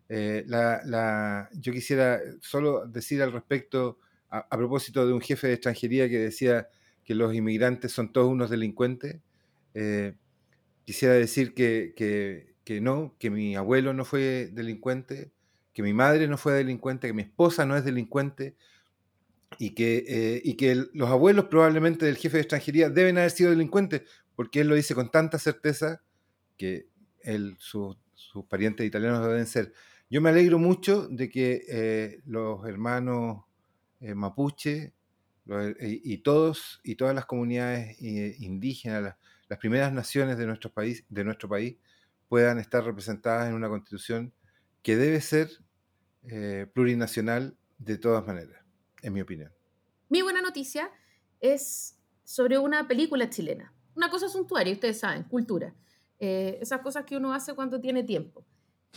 Eh, 0.09 0.45
la, 0.47 1.49
yo 1.53 1.73
quisiera 1.73 2.21
solo 2.41 2.87
decir 2.87 3.23
al 3.23 3.33
respecto, 3.33 3.99
a, 4.29 4.49
propósito 4.49 5.07
de 5.07 5.13
un 5.13 5.21
jefe 5.21 5.47
de 5.47 5.55
extranjería 5.55 6.09
que 6.09 6.19
decía 6.19 6.69
que 7.05 7.15
los 7.15 7.33
inmigrantes 7.33 7.93
son 7.93 8.13
todos 8.13 8.29
unos 8.29 8.51
delincuentes, 8.51 9.21
eh, 9.75 10.15
quisiera 10.85 11.15
decir 11.15 11.55
que, 11.55 11.95
que, 11.97 12.57
que, 12.65 12.81
no, 12.81 13.15
que 13.19 13.31
mi 13.31 13.55
abuelo 13.55 13.93
no 13.95 14.05
fue 14.05 14.51
delincuente, 14.53 15.31
que 15.75 15.83
mi 15.83 15.93
madre 15.93 16.29
no 16.29 16.39
fue 16.39 16.55
delincuente, 16.55 17.09
que 17.09 17.13
mi 17.13 17.23
esposa 17.23 17.67
no 17.67 17.77
es 17.77 17.85
delincuente 17.85 18.57
y 19.59 19.75
que, 19.75 20.05
eh, 20.07 20.41
y 20.45 20.55
que 20.55 20.87
los 20.95 21.11
abuelos 21.11 21.47
probablemente 21.47 22.07
del 22.07 22.17
jefe 22.17 22.37
de 22.37 22.43
extranjería 22.43 22.89
deben 22.89 23.19
haber 23.19 23.33
sido 23.33 23.51
delincuentes, 23.51 24.03
porque 24.37 24.61
él 24.61 24.69
lo 24.69 24.77
dice 24.77 24.95
con 24.95 25.11
tanta 25.11 25.39
certeza 25.39 26.03
que 26.57 26.87
él, 27.23 27.57
sus 27.59 27.97
parientes 28.49 28.87
italianos 28.87 29.27
deben 29.27 29.47
ser. 29.47 29.73
Yo 30.09 30.21
me 30.21 30.31
alegro 30.31 30.61
mucho 30.61 31.09
de 31.09 31.29
que 31.29 31.65
eh, 31.69 32.23
los 32.25 32.65
hermanos 32.67 33.45
eh, 34.01 34.15
mapuche 34.15 34.93
y, 35.81 36.19
todos, 36.19 36.81
y 36.85 36.95
todas 36.95 37.15
las 37.15 37.27
comunidades 37.27 38.01
indígenas, 38.01 39.03
las, 39.03 39.17
las, 39.49 39.59
primeras 39.59 39.93
naciones 39.93 40.39
de 40.39 40.47
nuestro 40.47 40.73
país, 40.73 41.05
de 41.09 41.25
nuestro 41.25 41.49
país 41.49 41.77
puedan 42.29 42.59
estar 42.59 42.83
representadas 42.83 43.49
en 43.49 43.55
una 43.55 43.69
constitución 43.69 44.33
que 44.83 44.97
debe 44.97 45.21
ser 45.21 45.51
eh, 46.29 46.67
plurinacional 46.73 47.57
de 47.79 47.99
todas 47.99 48.27
maneras, 48.27 48.63
en 49.03 49.13
mi 49.13 49.21
opinión. 49.21 49.53
Mi 50.09 50.23
buena 50.23 50.41
noticia 50.41 50.91
es 51.41 51.99
sobre 52.25 52.59
una 52.59 52.89
película 52.89 53.29
chilena. 53.31 53.73
Una 53.95 54.11
cosa 54.11 54.29
suntuaria, 54.29 54.73
ustedes 54.73 54.99
saben, 55.01 55.25
cultura. 55.25 55.75
Eh, 56.19 56.59
esas 56.61 56.81
cosas 56.81 57.05
que 57.05 57.17
uno 57.17 57.35
hace 57.35 57.55
cuando 57.55 57.81
tiene 57.81 58.03
tiempo. 58.03 58.45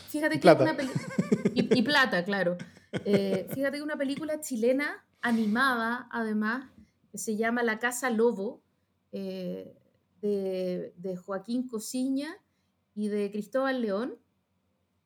Fíjate 0.09 0.36
que 0.36 0.41
plata. 0.41 0.63
Una 0.63 0.78
y, 1.53 1.80
y, 1.80 1.82
plata, 1.82 2.23
claro. 2.23 2.57
Eh, 3.05 3.47
fíjate 3.53 3.78
que 3.78 3.84
una 3.84 3.97
película 3.97 4.39
chilena 4.39 5.05
animada, 5.21 6.07
además, 6.11 6.69
que 7.11 7.17
se 7.17 7.36
llama 7.36 7.63
La 7.63 7.80
Casa 7.80 8.09
Lobo, 8.09 8.61
de, 10.21 11.19
Joaquín 11.25 11.67
Cosiña 11.67 12.38
y 12.95 13.07
de 13.07 13.32
Cristóbal 13.32 13.82
León. 13.82 14.17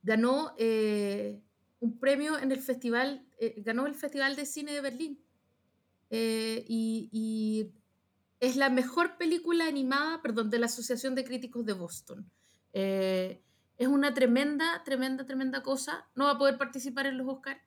Ganó 0.03 0.53
eh, 0.57 1.41
un 1.81 1.99
premio 1.99 2.39
en 2.39 2.51
el 2.53 2.61
festival, 2.61 3.27
eh, 3.37 3.55
ganó 3.57 3.85
el 3.85 3.95
Festival 3.95 4.37
de 4.37 4.45
Cine 4.45 4.71
de 4.71 4.81
Berlín. 4.81 5.19
Eh, 6.09 6.63
y, 6.67 7.69
es 8.39 8.55
la 8.55 8.71
mejor 8.71 9.17
película 9.17 9.67
animada, 9.67 10.19
perdón, 10.23 10.49
de 10.49 10.57
la 10.57 10.65
Asociación 10.65 11.13
de 11.13 11.23
Críticos 11.23 11.63
de 11.63 11.73
Boston. 11.73 12.31
es 12.73 13.87
una 13.87 14.13
tremenda, 14.15 14.83
tremenda, 14.83 15.25
tremenda 15.27 15.61
cosa. 15.61 16.07
No 16.15 16.25
va 16.25 16.31
a 16.31 16.37
poder 16.39 16.57
participar 16.57 17.05
en 17.05 17.19
los 17.19 17.27
Oscars, 17.27 17.61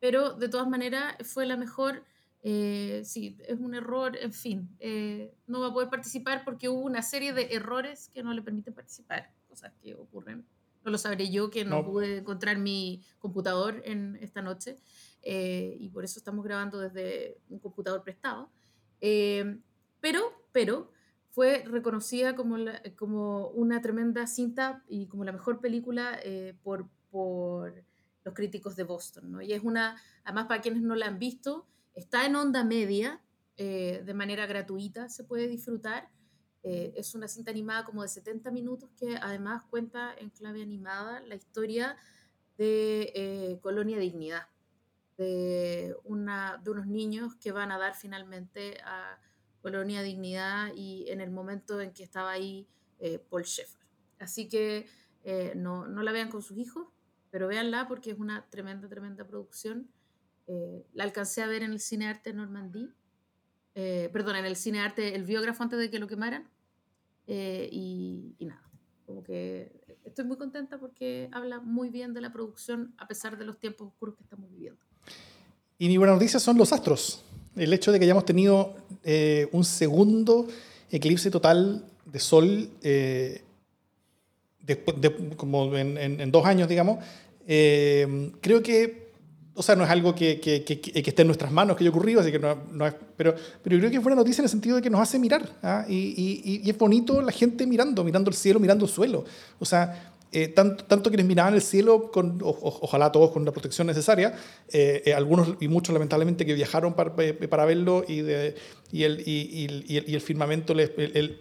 pero 0.00 0.32
de 0.32 0.48
todas 0.48 0.68
maneras 0.68 1.14
fue 1.22 1.46
la 1.46 1.56
mejor 1.56 2.04
eh, 2.48 3.02
sí, 3.04 3.36
es 3.48 3.58
un 3.58 3.74
error, 3.74 4.16
en 4.16 4.32
fin, 4.32 4.68
eh, 4.78 5.34
no 5.48 5.60
va 5.62 5.66
a 5.66 5.72
poder 5.72 5.90
participar 5.90 6.44
porque 6.44 6.68
hubo 6.68 6.78
una 6.78 7.02
serie 7.02 7.32
de 7.32 7.56
errores 7.56 8.08
que 8.14 8.22
no 8.22 8.32
le 8.32 8.40
permiten 8.40 8.72
participar, 8.72 9.32
cosas 9.48 9.72
que 9.82 9.96
ocurren. 9.96 10.46
No 10.86 10.92
lo 10.92 10.98
sabré 10.98 11.30
yo 11.30 11.50
que 11.50 11.66
no, 11.66 11.84
pude 11.84 12.18
encontrar 12.18 12.56
mi 12.56 13.02
computador 13.18 13.82
en 13.84 14.16
esta 14.22 14.40
noche 14.40 14.76
eh, 15.22 15.76
y 15.78 15.90
por 15.90 16.04
eso 16.04 16.18
estamos 16.18 16.42
grabando 16.42 16.78
desde 16.78 17.38
un 17.50 17.58
computador 17.58 18.02
prestado. 18.02 18.50
pero, 18.98 20.32
pero 20.52 20.90
fue 21.30 21.64
reconocida 21.66 22.34
como, 22.34 22.56
como 22.96 23.48
una 23.48 23.82
tremenda 23.82 24.26
cinta 24.26 24.82
y 24.88 25.06
como 25.08 25.24
la 25.24 25.32
mejor 25.32 25.60
película 25.60 26.18
por, 26.62 26.88
por 27.10 27.84
los 28.24 28.32
críticos 28.32 28.76
de 28.76 28.84
Boston, 28.84 29.32
¿no? 29.32 29.42
Y 29.42 29.52
es 29.52 29.62
una, 29.62 30.00
además 30.24 30.46
para 30.46 30.62
quienes 30.62 30.80
no 30.80 30.94
la 30.94 31.06
han 31.06 31.18
visto, 31.18 31.66
Está 31.96 32.26
en 32.26 32.36
onda 32.36 32.62
media, 32.62 33.22
eh, 33.56 34.02
de 34.04 34.12
manera 34.12 34.44
gratuita, 34.44 35.08
se 35.08 35.24
puede 35.24 35.48
disfrutar. 35.48 36.10
Eh, 36.68 36.92
es 36.96 37.14
una 37.14 37.28
cinta 37.28 37.52
animada 37.52 37.84
como 37.84 38.02
de 38.02 38.08
70 38.08 38.50
minutos 38.50 38.90
que 38.98 39.16
además 39.22 39.62
cuenta 39.70 40.12
en 40.18 40.30
clave 40.30 40.62
animada 40.62 41.20
la 41.20 41.36
historia 41.36 41.96
de 42.58 43.12
eh, 43.14 43.58
Colonia 43.60 43.98
Dignidad, 43.98 44.48
de, 45.16 45.94
unos 46.04 46.86
niños 46.86 47.36
que 47.36 47.52
van 47.52 47.70
a 47.70 47.78
dar 47.78 47.94
finalmente 47.94 48.78
a 48.84 49.20
Colonia 49.62 50.02
Dignidad 50.02 50.72
y 50.74 51.08
en 51.08 51.20
el 51.20 51.30
momento 51.30 51.80
en 51.80 51.92
que 51.92 52.02
estaba 52.02 52.32
ahí 52.32 52.68
Paul 53.30 53.44
Sheffer. 53.44 53.86
Así 54.18 54.48
que 54.48 54.86
no, 55.54 55.86
la 55.86 56.12
vean 56.12 56.30
con 56.30 56.42
sus 56.42 56.58
hijos, 56.58 56.88
pero 57.30 57.46
véanla 57.46 57.86
porque 57.86 58.10
es 58.10 58.18
una 58.18 58.48
tremenda, 58.50 58.88
tremenda 58.88 59.26
producción 59.26 59.88
eh, 60.46 60.86
la 60.92 61.04
alcancé 61.04 61.42
a 61.42 61.48
ver 61.48 61.62
en 61.62 61.72
el 61.72 61.80
Cine 61.80 62.06
Arte 62.06 62.32
Normandí, 62.32 62.92
eh, 63.74 64.08
perdón, 64.12 64.36
en 64.36 64.44
el 64.44 64.56
Cine 64.56 64.80
Arte, 64.80 65.14
el 65.14 65.24
biógrafo 65.24 65.62
antes 65.62 65.78
de 65.78 65.90
que 65.90 65.98
lo 65.98 66.06
quemaran, 66.06 66.48
eh, 67.26 67.68
y, 67.70 68.34
nada, 68.40 68.62
como 69.04 69.22
que 69.22 69.98
estoy 70.04 70.24
muy 70.24 70.36
contenta 70.36 70.78
porque 70.78 71.28
habla 71.32 71.60
muy 71.60 71.90
bien 71.90 72.14
de 72.14 72.20
la 72.20 72.32
producción 72.32 72.94
a 72.98 73.06
pesar 73.06 73.38
de 73.38 73.44
los 73.44 73.58
tiempos 73.58 73.88
oscuros 73.88 74.16
que 74.16 74.22
estamos 74.22 74.50
viviendo. 74.50 74.80
Y 75.78 75.88
mi 75.88 75.96
buena 75.96 76.14
noticia 76.14 76.40
son 76.40 76.56
los 76.56 76.72
astros. 76.72 77.24
El 77.54 77.72
hecho 77.72 77.92
de 77.92 77.98
que 77.98 78.04
hayamos 78.04 78.24
tenido 78.24 78.76
un 79.52 79.64
segundo 79.64 80.46
eclipse 80.90 81.30
total 81.30 81.84
de 82.04 82.20
sol 82.20 82.70
como 85.36 85.76
en, 85.76 85.96
en, 85.98 86.30
dos 86.30 86.44
años, 86.44 86.68
digamos, 86.68 87.04
creo 87.46 88.62
que 88.62 89.05
o 89.56 89.62
sea, 89.62 89.74
no 89.74 89.84
es 89.84 89.90
algo 89.90 90.14
que, 90.14 90.38
que, 90.38 90.62
que, 90.64 91.02
esté 91.10 91.22
en 91.22 91.28
nuestras 91.28 91.50
manos 91.50 91.76
que 91.76 91.82
haya 91.82 91.90
ocurrido, 91.90 92.20
así 92.20 92.30
que 92.30 92.38
no, 92.38 92.56
no 92.72 92.86
es, 92.86 92.94
pero, 93.16 93.34
pero 93.62 93.74
yo 93.74 93.80
creo 93.80 93.90
que 93.90 93.96
es 93.96 94.02
buena 94.02 94.16
noticia 94.16 94.42
en 94.42 94.44
el 94.44 94.50
sentido 94.50 94.76
de 94.76 94.82
que 94.82 94.90
nos 94.90 95.00
hace 95.00 95.18
mirar. 95.18 95.48
¿ah? 95.62 95.84
Y, 95.88 95.94
y, 95.94 96.60
y, 96.62 96.70
es 96.70 96.76
bonito 96.76 97.22
la 97.22 97.32
gente 97.32 97.66
mirando, 97.66 98.04
mirando 98.04 98.30
el 98.30 98.36
cielo, 98.36 98.60
mirando 98.60 98.84
el 98.84 98.90
suelo. 98.90 99.24
O 99.58 99.64
sea, 99.64 100.12
eh, 100.32 100.48
tanto, 100.48 100.84
tanto, 100.84 101.08
quienes 101.08 101.24
miraban 101.24 101.54
el 101.54 101.62
cielo, 101.62 102.10
con, 102.10 102.38
ojalá 102.42 103.10
todos 103.10 103.30
con 103.30 103.44
la 103.44 103.52
protección 103.52 103.86
necesaria, 103.86 104.34
eh, 104.70 105.02
eh, 105.06 105.14
algunos 105.14 105.54
y 105.60 105.68
muchos 105.68 105.94
lamentablemente 105.94 106.44
que 106.44 106.52
viajaron 106.52 106.94
para, 106.94 107.14
para 107.48 107.64
verlo 107.64 108.04
y, 108.06 108.20
de, 108.20 108.54
y, 108.92 109.04
el, 109.04 109.22
y, 109.26 110.14
el, 110.14 110.20
firmamento 110.20 110.74
les, 110.74 110.90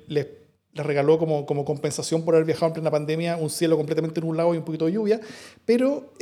les, 0.07 0.27
regaló 0.75 1.17
como, 1.17 1.45
como 1.45 1.65
compensación 1.65 2.23
por 2.23 2.35
haber 2.35 2.45
viajado 2.45 2.67
en 2.67 2.73
plena 2.73 2.91
pandemia 2.91 3.37
un 3.37 3.49
cielo 3.49 3.75
completamente 3.75 4.21
nublado 4.21 4.53
y 4.53 4.57
un 4.59 4.63
poquito 4.63 4.85
de 4.85 4.93
lluvia, 4.93 5.19
pero 5.65 6.13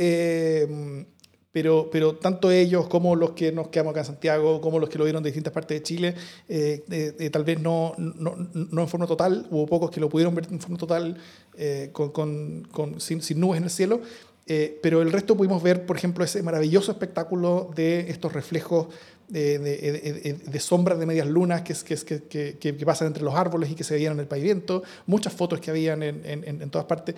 pero, 1.53 1.87
pero 1.91 2.15
tanto 2.15 2.51
ellos 2.51 2.87
como 2.87 3.15
los 3.15 3.31
que 3.31 3.51
nos 3.51 3.67
quedamos 3.67 3.91
acá 3.91 3.99
en 4.01 4.07
Santiago, 4.07 4.59
como 4.59 4.79
los 4.79 4.89
que 4.89 4.97
lo 4.97 5.03
vieron 5.03 5.21
de 5.21 5.29
distintas 5.29 5.53
partes 5.53 5.77
de 5.77 5.83
Chile, 5.83 6.15
eh, 6.49 6.83
eh, 6.89 7.29
tal 7.29 7.43
vez 7.43 7.61
no, 7.61 7.93
no, 7.97 8.35
no, 8.53 8.81
en 8.81 8.87
forma 8.87 9.05
total, 9.05 9.47
hubo 9.51 9.67
pocos 9.67 9.91
que 9.91 10.01
lo 10.01 10.09
pudieron 10.09 10.33
ver 10.33 10.47
en 10.49 10.59
forma 10.59 10.77
total 10.77 11.15
eh, 11.55 11.91
con, 11.93 12.63
con, 12.71 12.99
sin, 12.99 13.21
sin, 13.21 13.39
nubes 13.39 13.59
en 13.59 13.65
el 13.65 13.69
cielo, 13.69 14.01
pero 14.81 15.01
el 15.01 15.11
resto 15.11 15.37
pudimos 15.37 15.61
ver, 15.61 15.85
por 15.85 15.95
ejemplo, 15.95 16.25
ese 16.25 16.41
maravilloso 16.41 16.91
espectáculo 16.91 17.69
de 17.75 18.09
estos 18.09 18.33
reflejos 18.33 18.87
de, 19.33 19.57
de, 19.57 20.33
de, 20.45 20.59
sombras 20.59 20.99
de 20.99 21.07
medias 21.07 21.27
lunas 21.27 21.63
que, 21.63 21.73
que, 21.73 22.23
que, 22.23 22.57
que, 22.59 22.85
pasan 22.85 23.07
entre 23.07 23.23
los 23.23 23.33
árboles 23.33 23.71
y 23.71 23.75
que 23.75 23.83
se 23.83 23.95
veían 23.95 24.13
en 24.13 24.19
el 24.19 24.27
pavimento, 24.27 24.83
muchas 25.07 25.33
fotos 25.33 25.59
que 25.59 25.71
habían 25.71 26.03
en, 26.03 26.21
en, 26.23 26.69
todas 26.69 26.85
partes. 26.85 27.15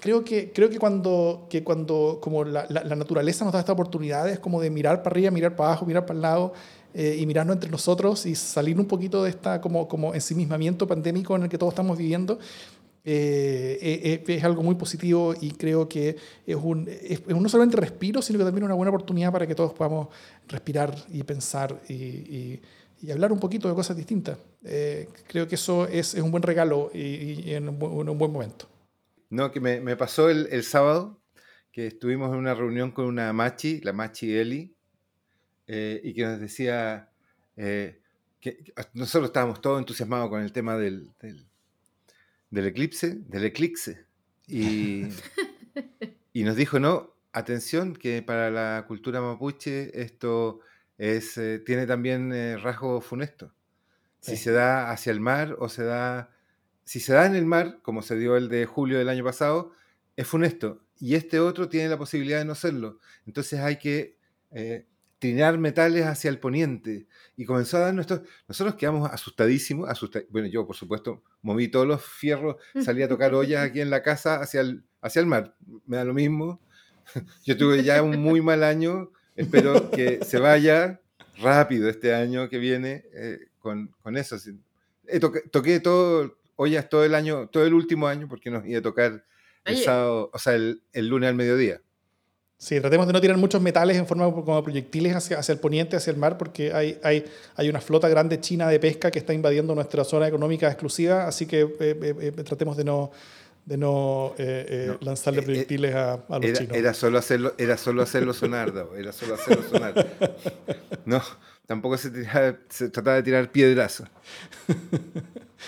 Creo 0.00 0.24
que, 0.24 0.50
creo 0.50 0.70
que 0.70 0.78
cuando, 0.78 1.46
que 1.50 1.62
cuando 1.62 2.18
como 2.22 2.44
la, 2.44 2.66
la, 2.70 2.96
naturaleza 2.96 3.44
nos 3.44 3.52
da 3.52 3.60
estas 3.60 3.74
oportunidades 3.74 4.38
como 4.38 4.62
de 4.62 4.70
mirar 4.70 5.02
para 5.02 5.12
arriba, 5.12 5.30
mirar 5.30 5.56
para 5.56 5.70
abajo, 5.70 5.84
mirar 5.84 6.06
para 6.06 6.16
el 6.16 6.22
lado 6.22 6.54
eh, 6.94 7.18
y 7.20 7.26
mirarnos 7.26 7.56
entre 7.56 7.70
nosotros 7.70 8.24
y 8.24 8.34
salir 8.34 8.78
un 8.78 8.86
poquito 8.86 9.24
de 9.24 9.30
esta 9.30 9.60
como, 9.60 9.88
como 9.88 10.14
ensimismamiento 10.14 10.86
pandémico 10.86 11.36
en 11.36 11.42
el 11.42 11.48
que 11.50 11.58
todos 11.58 11.72
estamos 11.72 11.98
viviendo, 11.98 12.38
eh, 13.10 14.22
eh, 14.26 14.34
es 14.36 14.44
algo 14.44 14.62
muy 14.62 14.74
positivo 14.74 15.34
y 15.40 15.52
creo 15.52 15.88
que 15.88 16.16
es, 16.46 16.56
un, 16.56 16.88
es, 16.88 17.26
no 17.26 17.48
solamente 17.48 17.76
respiro, 17.76 18.22
sino 18.22 18.38
que 18.38 18.44
también 18.44 18.64
una 18.64 18.74
buena 18.74 18.90
oportunidad 18.90 19.32
para 19.32 19.46
que 19.46 19.54
todos 19.54 19.72
podamos 19.72 20.08
respirar 20.48 20.94
y 21.08 21.22
pensar 21.22 21.80
y, 21.88 21.94
y, 21.94 22.62
y 23.02 23.10
hablar 23.10 23.32
un 23.32 23.40
poquito 23.40 23.68
de 23.68 23.74
cosas 23.74 23.96
distintas. 23.96 24.38
creo 25.26 25.48
que 25.48 25.54
eso 25.54 25.86
es, 25.86 26.14
es 26.14 26.22
un 26.22 26.30
buen 26.30 26.42
regalo 26.42 26.90
y, 26.92 27.44
y 27.48 27.54
en, 27.54 27.68
un, 27.68 27.82
un 27.82 28.18
buen 28.18 28.32
momento. 28.32 28.66
No, 29.30 29.50
que 29.50 29.60
me, 29.60 29.80
me 29.80 29.96
pasó 29.96 30.30
el, 30.30 30.48
el, 30.50 30.62
sábado 30.62 31.20
que 31.72 31.86
estuvimos 31.86 32.32
en 32.32 32.38
una 32.38 32.54
reunión 32.54 32.90
con 32.90 33.04
una 33.06 33.32
machi, 33.32 33.80
la 33.82 33.92
machi 33.92 34.34
Eli, 34.34 34.74
eh, 35.66 36.00
y 36.02 36.14
que 36.14 36.24
nos 36.24 36.40
decía 36.40 37.10
eh, 37.56 38.00
que, 38.40 38.72
nosotros 38.94 39.28
estábamos 39.28 39.60
todos 39.60 39.78
entusiasmados 39.78 40.30
con 40.30 40.42
el 40.42 40.50
tema 40.50 40.76
del, 40.78 41.10
del, 41.20 41.46
del 42.50 42.66
eclipse, 42.66 43.16
del 43.26 43.44
eclipse, 43.44 44.04
y, 44.46 45.04
y, 46.32 46.44
nos 46.44 46.56
dijo, 46.56 46.78
no, 46.80 47.14
atención, 47.32 47.94
que 47.94 48.22
para 48.22 48.50
la 48.50 48.84
cultura 48.86 49.20
mapuche 49.20 50.00
esto 50.00 50.60
es, 50.96 51.36
eh, 51.38 51.58
tiene 51.64 51.86
también 51.86 52.32
rasgo 52.62 53.00
funesto. 53.00 53.52
Si 54.20 54.36
se 54.36 54.50
da 54.50 54.90
hacia 54.90 55.12
el 55.12 55.20
mar 55.20 55.56
o 55.58 55.68
se 55.68 55.84
da 55.84 56.30
si 56.88 57.00
se 57.00 57.12
da 57.12 57.26
en 57.26 57.34
el 57.34 57.44
mar, 57.44 57.80
como 57.82 58.00
se 58.00 58.16
dio 58.16 58.34
el 58.38 58.48
de 58.48 58.64
julio 58.64 58.96
del 58.96 59.10
año 59.10 59.22
pasado, 59.22 59.72
es 60.16 60.26
funesto. 60.26 60.80
Y 60.98 61.16
este 61.16 61.38
otro 61.38 61.68
tiene 61.68 61.90
la 61.90 61.98
posibilidad 61.98 62.38
de 62.38 62.46
no 62.46 62.54
serlo. 62.54 62.98
Entonces 63.26 63.60
hay 63.60 63.76
que 63.76 64.16
eh, 64.52 64.86
trinar 65.18 65.58
metales 65.58 66.06
hacia 66.06 66.30
el 66.30 66.38
poniente. 66.38 67.06
Y 67.36 67.44
comenzó 67.44 67.78
a 67.78 67.80
dar 67.80 67.94
nuestros... 67.94 68.22
Nosotros 68.46 68.76
quedamos 68.76 69.10
asustadísimos. 69.10 69.88
Bueno, 70.30 70.48
yo, 70.48 70.66
por 70.66 70.76
supuesto, 70.76 71.22
moví 71.42 71.68
todos 71.68 71.86
los 71.86 72.02
fierros, 72.02 72.56
salí 72.82 73.02
a 73.02 73.08
tocar 73.08 73.34
ollas 73.34 73.64
aquí 73.64 73.80
en 73.80 73.90
la 73.90 74.02
casa 74.02 74.40
hacia 74.40 74.60
el, 74.60 74.84
hacia 75.00 75.20
el 75.20 75.26
mar. 75.26 75.54
Me 75.86 75.96
da 75.96 76.04
lo 76.04 76.14
mismo. 76.14 76.60
Yo 77.44 77.56
tuve 77.56 77.82
ya 77.82 78.02
un 78.02 78.18
muy 78.18 78.40
mal 78.40 78.62
año. 78.62 79.10
Espero 79.36 79.90
que 79.90 80.24
se 80.24 80.38
vaya 80.38 81.00
rápido 81.40 81.88
este 81.88 82.14
año 82.14 82.48
que 82.48 82.58
viene 82.58 83.04
eh, 83.14 83.38
con, 83.58 83.94
con, 84.02 84.16
eso. 84.16 84.36
toqué 85.52 85.80
todo, 85.80 86.38
ollas 86.56 86.88
todo 86.88 87.04
el 87.04 87.14
año, 87.14 87.48
todo 87.48 87.64
el 87.64 87.74
último 87.74 88.08
año, 88.08 88.28
porque 88.28 88.50
nos 88.50 88.66
iba 88.66 88.80
a 88.80 88.82
tocar 88.82 89.24
el 89.64 89.76
sábado, 89.76 90.30
o 90.32 90.38
sea, 90.38 90.54
el, 90.54 90.82
lunes 90.94 91.28
al 91.28 91.34
mediodía. 91.34 91.80
Sí, 92.60 92.80
tratemos 92.80 93.06
de 93.06 93.12
no 93.12 93.20
tirar 93.20 93.36
muchos 93.36 93.62
metales 93.62 93.96
en 93.96 94.04
forma 94.04 94.24
como 94.32 94.60
proyectiles 94.64 95.14
hacia, 95.14 95.38
hacia 95.38 95.52
el 95.52 95.60
poniente, 95.60 95.94
hacia 95.94 96.10
el 96.10 96.16
mar, 96.16 96.36
porque 96.36 96.72
hay, 96.72 96.98
hay, 97.04 97.24
hay, 97.54 97.68
una 97.68 97.80
flota 97.80 98.08
grande 98.08 98.40
china 98.40 98.66
de 98.66 98.80
pesca 98.80 99.12
que 99.12 99.20
está 99.20 99.32
invadiendo 99.32 99.76
nuestra 99.76 100.02
zona 100.02 100.26
económica 100.26 100.66
exclusiva, 100.66 101.28
así 101.28 101.46
que 101.46 101.60
eh, 101.60 101.68
eh, 101.78 102.14
eh, 102.20 102.32
tratemos 102.42 102.76
de 102.76 102.82
no, 102.82 103.12
de 103.64 103.76
no, 103.76 104.34
lanzarle 105.02 105.42
proyectiles 105.42 105.94
a, 105.94 106.14
a, 106.14 106.38
los 106.40 106.44
era, 106.46 106.58
chinos. 106.58 106.76
Era 106.76 106.94
solo 106.94 107.18
hacerlo, 107.18 107.54
era 107.58 107.76
solo 107.76 108.02
hacerlo 108.02 108.34
sonar, 108.34 108.72
era 108.96 109.12
solo 109.12 109.34
hacerlo 109.34 109.62
sonar. 109.70 110.08
No, 111.04 111.22
tampoco 111.64 111.96
se, 111.96 112.10
se 112.68 112.88
trataba 112.90 113.16
de 113.16 113.22
tirar 113.22 113.52
piedrazos. 113.52 114.08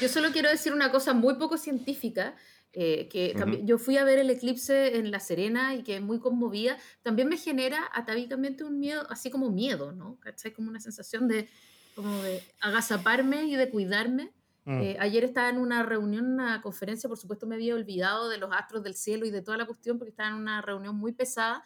Yo 0.00 0.08
solo 0.08 0.30
quiero 0.32 0.50
decir 0.50 0.72
una 0.72 0.90
cosa 0.90 1.14
muy 1.14 1.34
poco 1.34 1.56
científica, 1.56 2.34
eh, 2.72 3.08
que 3.08 3.34
también, 3.36 3.66
yo 3.66 3.78
fui 3.78 3.96
a 3.96 4.04
ver 4.04 4.20
el 4.20 4.30
eclipse 4.30 4.96
en 4.96 5.10
La 5.10 5.18
Serena 5.18 5.74
y 5.74 5.82
que 5.82 6.00
muy 6.00 6.20
conmovida, 6.20 6.76
también 7.02 7.28
me 7.28 7.36
genera 7.36 7.90
atávicamente 7.92 8.62
un 8.62 8.78
miedo, 8.78 9.06
así 9.10 9.28
como 9.28 9.50
miedo, 9.50 9.92
¿no? 9.92 10.18
¿Cachai? 10.20 10.52
Como 10.52 10.68
una 10.68 10.78
sensación 10.78 11.26
de, 11.26 11.48
como 11.96 12.22
de 12.22 12.42
agazaparme 12.60 13.44
y 13.46 13.56
de 13.56 13.70
cuidarme. 13.70 14.32
Mm. 14.66 14.82
Eh, 14.82 14.96
ayer 15.00 15.24
estaba 15.24 15.48
en 15.48 15.58
una 15.58 15.82
reunión, 15.82 16.26
una 16.26 16.62
conferencia, 16.62 17.08
por 17.08 17.18
supuesto 17.18 17.46
me 17.46 17.56
había 17.56 17.74
olvidado 17.74 18.28
de 18.28 18.38
los 18.38 18.52
astros 18.52 18.84
del 18.84 18.94
cielo 18.94 19.26
y 19.26 19.30
de 19.30 19.42
toda 19.42 19.56
la 19.56 19.66
cuestión 19.66 19.98
porque 19.98 20.10
estaba 20.10 20.28
en 20.28 20.36
una 20.36 20.62
reunión 20.62 20.94
muy 20.94 21.12
pesada. 21.12 21.64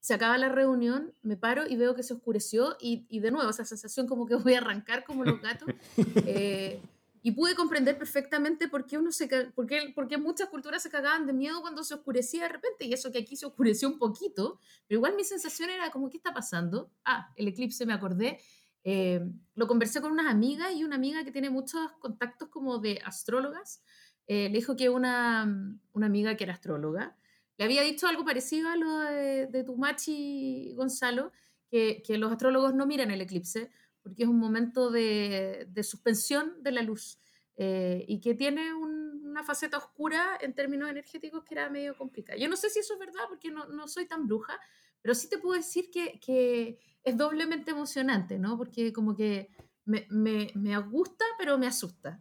Se 0.00 0.14
acaba 0.14 0.36
la 0.38 0.48
reunión, 0.48 1.14
me 1.22 1.36
paro 1.36 1.68
y 1.68 1.76
veo 1.76 1.94
que 1.94 2.02
se 2.02 2.14
oscureció 2.14 2.76
y, 2.80 3.06
y 3.08 3.20
de 3.20 3.30
nuevo 3.30 3.48
esa 3.48 3.64
sensación 3.64 4.08
como 4.08 4.26
que 4.26 4.34
voy 4.34 4.54
a 4.54 4.58
arrancar 4.58 5.04
como 5.04 5.24
los 5.24 5.40
gatos. 5.40 5.68
Eh, 6.26 6.80
y 7.24 7.30
pude 7.30 7.54
comprender 7.54 7.96
perfectamente 7.96 8.68
por 8.68 8.84
qué, 8.84 8.98
uno 8.98 9.12
se, 9.12 9.28
por 9.54 9.66
qué, 9.66 10.18
muchas 10.18 10.48
culturas 10.48 10.82
se 10.82 10.90
cagaban 10.90 11.24
de 11.24 11.32
miedo 11.32 11.60
cuando 11.60 11.84
se 11.84 11.94
oscurecía 11.94 12.42
de 12.42 12.48
repente, 12.48 12.84
y 12.84 12.92
eso 12.92 13.12
que 13.12 13.18
aquí 13.18 13.36
se 13.36 13.46
oscureció 13.46 13.88
un 13.88 13.98
poquito, 13.98 14.58
pero 14.88 14.98
igual 14.98 15.14
mi 15.14 15.22
sensación 15.22 15.70
era 15.70 15.90
como, 15.90 16.10
¿qué 16.10 16.16
está 16.16 16.34
pasando? 16.34 16.90
Ah, 17.04 17.32
el 17.36 17.46
eclipse, 17.46 17.86
me 17.86 17.92
acordé. 17.92 18.40
Eh, 18.82 19.20
lo 19.54 19.68
conversé 19.68 20.00
con 20.00 20.10
unas 20.10 20.26
amigas 20.26 20.74
y 20.74 20.82
una 20.82 20.96
amiga 20.96 21.22
que 21.22 21.30
tiene 21.30 21.48
muchos 21.48 21.92
contactos 22.00 22.48
como 22.48 22.78
de 22.78 23.00
astrólogas, 23.04 23.84
eh, 24.26 24.48
le 24.48 24.58
dijo 24.58 24.74
que 24.74 24.88
una, 24.88 25.78
una 25.92 26.06
amiga 26.06 26.36
que 26.36 26.42
era 26.42 26.54
astróloga, 26.54 27.16
le 27.56 27.64
había 27.64 27.82
dicho 27.82 28.08
algo 28.08 28.24
parecido 28.24 28.68
a 28.68 28.76
lo 28.76 28.98
de, 28.98 29.46
de 29.46 29.62
tu 29.62 29.76
machi 29.76 30.74
Gonzalo, 30.74 31.30
que, 31.70 32.02
que 32.04 32.18
los 32.18 32.32
astrólogos 32.32 32.74
no 32.74 32.86
miran 32.86 33.12
el 33.12 33.20
eclipse, 33.20 33.70
porque 34.02 34.24
es 34.24 34.28
un 34.28 34.38
momento 34.38 34.90
de, 34.90 35.68
suspensión 35.82 36.62
de 36.62 36.72
la 36.72 36.82
luz 36.82 37.18
eh, 37.56 38.04
y 38.08 38.20
que 38.20 38.34
tiene 38.34 38.74
una 38.74 39.44
faceta 39.44 39.78
oscura 39.78 40.38
en 40.40 40.54
términos 40.54 40.90
energéticos 40.90 41.44
que 41.44 41.54
era 41.54 41.70
medio 41.70 41.96
complicada. 41.96 42.38
Yo 42.38 42.48
no 42.48 42.56
sé 42.56 42.70
si 42.70 42.80
eso 42.80 42.94
es 42.94 43.00
verdad 43.00 43.22
porque 43.28 43.50
no, 43.50 43.88
soy 43.88 44.06
tan 44.06 44.26
bruja, 44.26 44.58
pero 45.00 45.14
sí 45.14 45.28
te 45.28 45.38
puedo 45.38 45.56
decir 45.56 45.90
que, 45.90 46.78
es 47.04 47.16
doblemente 47.16 47.72
emocionante, 47.72 48.38
¿no? 48.38 48.56
Porque 48.56 48.92
como 48.92 49.16
que 49.16 49.50
me, 49.84 50.78
gusta, 50.88 51.24
pero 51.36 51.58
me 51.58 51.66
asusta. 51.66 52.20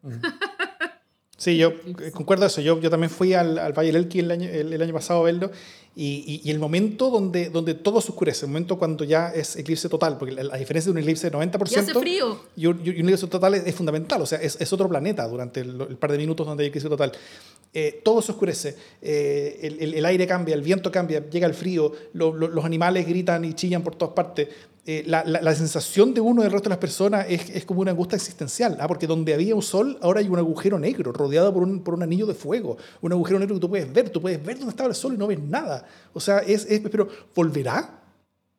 Sí, 1.42 1.58
yo 1.58 1.74
concuerdo 2.14 2.46
eso. 2.46 2.62
Yo, 2.62 2.80
yo 2.80 2.92
también 2.92 3.10
fui 3.10 3.34
al, 3.34 3.58
al 3.58 3.74
Valle 3.74 3.92
del 3.92 4.04
Elqui 4.04 4.20
el 4.20 4.30
año, 4.30 4.48
el, 4.48 4.80
año 4.80 4.94
pasado 4.94 5.22
a 5.22 5.24
verlo 5.24 5.50
y, 5.96 6.40
y, 6.44 6.52
el 6.52 6.60
momento 6.60 7.10
donde, 7.10 7.50
donde 7.50 7.74
todo 7.74 8.00
se 8.00 8.12
oscurece, 8.12 8.46
el 8.46 8.52
momento 8.52 8.78
cuando 8.78 9.04
ya 9.06 9.30
es 9.30 9.56
eclipse 9.56 9.90
total, 9.90 10.20
porque 10.20 10.36
la, 10.36 10.56
diferencia 10.56 10.90
de 10.90 10.92
un 10.92 10.98
eclipse 11.00 11.32
de 11.32 11.36
90% 11.36 11.72
y, 11.72 11.76
hace 11.80 11.94
frío. 11.96 12.40
y, 12.56 12.68
un, 12.68 12.80
eclipse 12.82 13.26
total 13.26 13.56
es, 13.56 13.74
fundamental, 13.74 14.22
o 14.22 14.28
sea, 14.28 14.40
es, 14.40 14.56
es, 14.62 14.72
otro 14.72 14.88
planeta 14.88 15.28
durante 15.28 15.62
el, 15.62 15.98
par 15.98 16.12
de 16.12 16.20
minutos 16.20 16.46
donde 16.46 16.64
hay 16.64 16.70
eclipse 16.70 16.88
total. 16.88 17.12
Eh, 17.74 18.02
todo 18.04 18.22
se 18.22 18.34
oscurece, 18.34 18.76
eh, 19.02 19.78
el, 19.80 19.96
el, 19.96 20.06
aire 20.06 20.28
cambia, 20.28 20.54
el 20.54 20.62
viento 20.62 20.92
cambia, 20.92 21.28
llega 21.28 21.48
el 21.48 21.56
frío, 21.56 21.92
los 22.14 22.64
animales 22.66 23.08
gritan 23.08 23.44
y 23.46 23.54
chillan 23.56 23.82
por 23.82 23.96
todas 23.96 24.14
partes. 24.14 24.48
Eh, 24.84 25.04
la, 25.06 25.24
la, 25.24 25.54
sensación 25.54 26.12
de 26.16 26.22
uno 26.22 26.42
y 26.42 26.46
del 26.46 26.52
resto 26.52 26.68
de 26.68 26.72
las 26.72 26.80
personas 26.80 27.28
es, 27.30 27.52
es 27.52 27.66
como 27.66 27.82
una 27.82 27.92
angustia 27.92 28.16
existencial, 28.16 28.78
¿ah? 28.80 28.88
porque 28.88 29.06
donde 29.06 29.32
había 29.32 29.54
un 29.54 29.62
sol, 29.62 30.00
ahora 30.02 30.22
hay 30.22 30.28
un 30.28 30.40
agujero 30.40 30.80
negro 30.80 31.12
rodeado 31.12 31.54
por 31.54 31.62
un, 31.62 31.84
por 31.84 31.94
un 31.94 32.02
anillo 32.02 32.26
de 32.26 32.34
fuego, 32.34 32.78
un 33.00 33.12
agujero 33.12 33.38
negro 33.38 33.54
que 33.54 33.62
tú 33.62 33.70
puedes 33.70 33.94
ver, 33.94 34.10
tú 34.10 34.20
puedes 34.20 34.44
ver 34.44 34.58
dónde 34.58 34.72
estaba 34.72 34.90
el 34.90 34.96
sol 34.96 35.14
y 35.14 35.18
no 35.18 35.28
ves 35.28 35.40
nada. 35.40 35.86
O 36.14 36.20
sea, 36.20 36.40
es, 36.40 36.66
es 36.66 36.80
pero 36.80 37.08
¿volverá? 37.36 38.02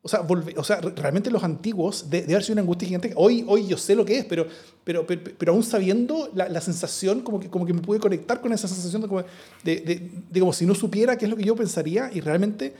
O 0.01 0.07
sea, 0.07 0.21
o 0.21 0.63
sea, 0.63 0.79
realmente 0.79 1.29
los 1.29 1.43
antiguos, 1.43 2.09
de, 2.09 2.21
de, 2.21 2.33
haber 2.33 2.43
sido 2.43 2.53
una 2.53 2.61
angustia 2.61 2.87
gigante, 2.87 3.11
hoy, 3.15 3.43
hoy 3.45 3.67
yo 3.67 3.77
sé 3.77 3.93
lo 3.93 4.05
que 4.05 4.19
es, 4.19 4.25
pero, 4.25 4.47
pero, 4.85 5.05
pero, 5.05 5.21
pero 5.37 5.51
aún 5.51 5.63
sabiendo 5.63 6.29
la, 6.33 6.47
la, 6.47 6.61
sensación, 6.61 7.21
como 7.21 7.39
que, 7.39 7.49
como 7.49 7.65
que 7.65 7.73
me 7.73 7.81
pude 7.81 7.99
conectar 7.99 8.39
con 8.39 8.53
esa 8.53 8.67
sensación 8.69 9.01
de 9.01 9.07
como, 9.09 9.21
de, 9.63 9.75
de, 9.81 10.11
de 10.29 10.39
como 10.39 10.53
si 10.53 10.65
no 10.65 10.73
supiera 10.73 11.17
qué 11.17 11.25
es 11.25 11.31
lo 11.31 11.37
que 11.37 11.43
yo 11.43 11.55
pensaría 11.55 12.09
y 12.13 12.21
realmente 12.21 12.73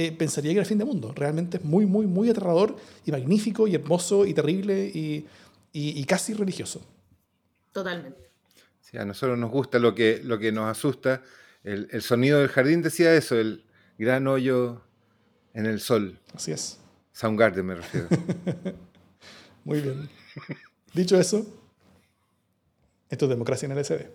eh, 0.00 0.12
pensaría 0.12 0.50
que 0.50 0.58
era 0.58 0.62
el 0.62 0.68
fin 0.68 0.78
del 0.78 0.86
mundo. 0.86 1.12
Realmente 1.12 1.56
es 1.56 1.64
muy, 1.64 1.84
muy, 1.84 2.06
muy 2.06 2.30
aterrador 2.30 2.76
y 3.04 3.10
magnífico 3.10 3.66
y 3.66 3.74
hermoso 3.74 4.26
y 4.26 4.32
terrible 4.32 4.86
y, 4.86 5.26
y, 5.72 6.04
casi 6.04 6.34
religioso. 6.34 6.86
Totalmente. 7.72 8.30
Sí, 8.80 8.96
a 8.96 9.04
nosotros 9.04 9.36
nos 9.36 9.50
gusta 9.50 9.80
lo 9.80 9.96
que, 9.96 10.20
lo 10.22 10.38
que 10.38 10.52
nos 10.52 10.70
asusta. 10.70 11.24
El, 11.64 11.88
el 11.90 12.02
sonido 12.02 12.38
del 12.38 12.46
jardín 12.46 12.80
decía 12.80 13.12
eso, 13.12 13.34
el 13.34 13.64
gran 13.98 14.28
hoyo 14.28 14.82
en 15.52 15.66
el 15.66 15.80
sol. 15.80 16.20
Así 16.32 16.52
es. 16.52 16.78
Soundgarden 17.12 17.66
me 17.66 17.74
refiero. 17.74 18.06
muy 19.64 19.80
bien. 19.80 20.08
Dicho 20.94 21.18
eso, 21.18 21.44
esto 23.10 23.24
es 23.24 23.28
democracia 23.30 23.66
en 23.66 23.72
el 23.72 23.84
SD. 23.84 24.12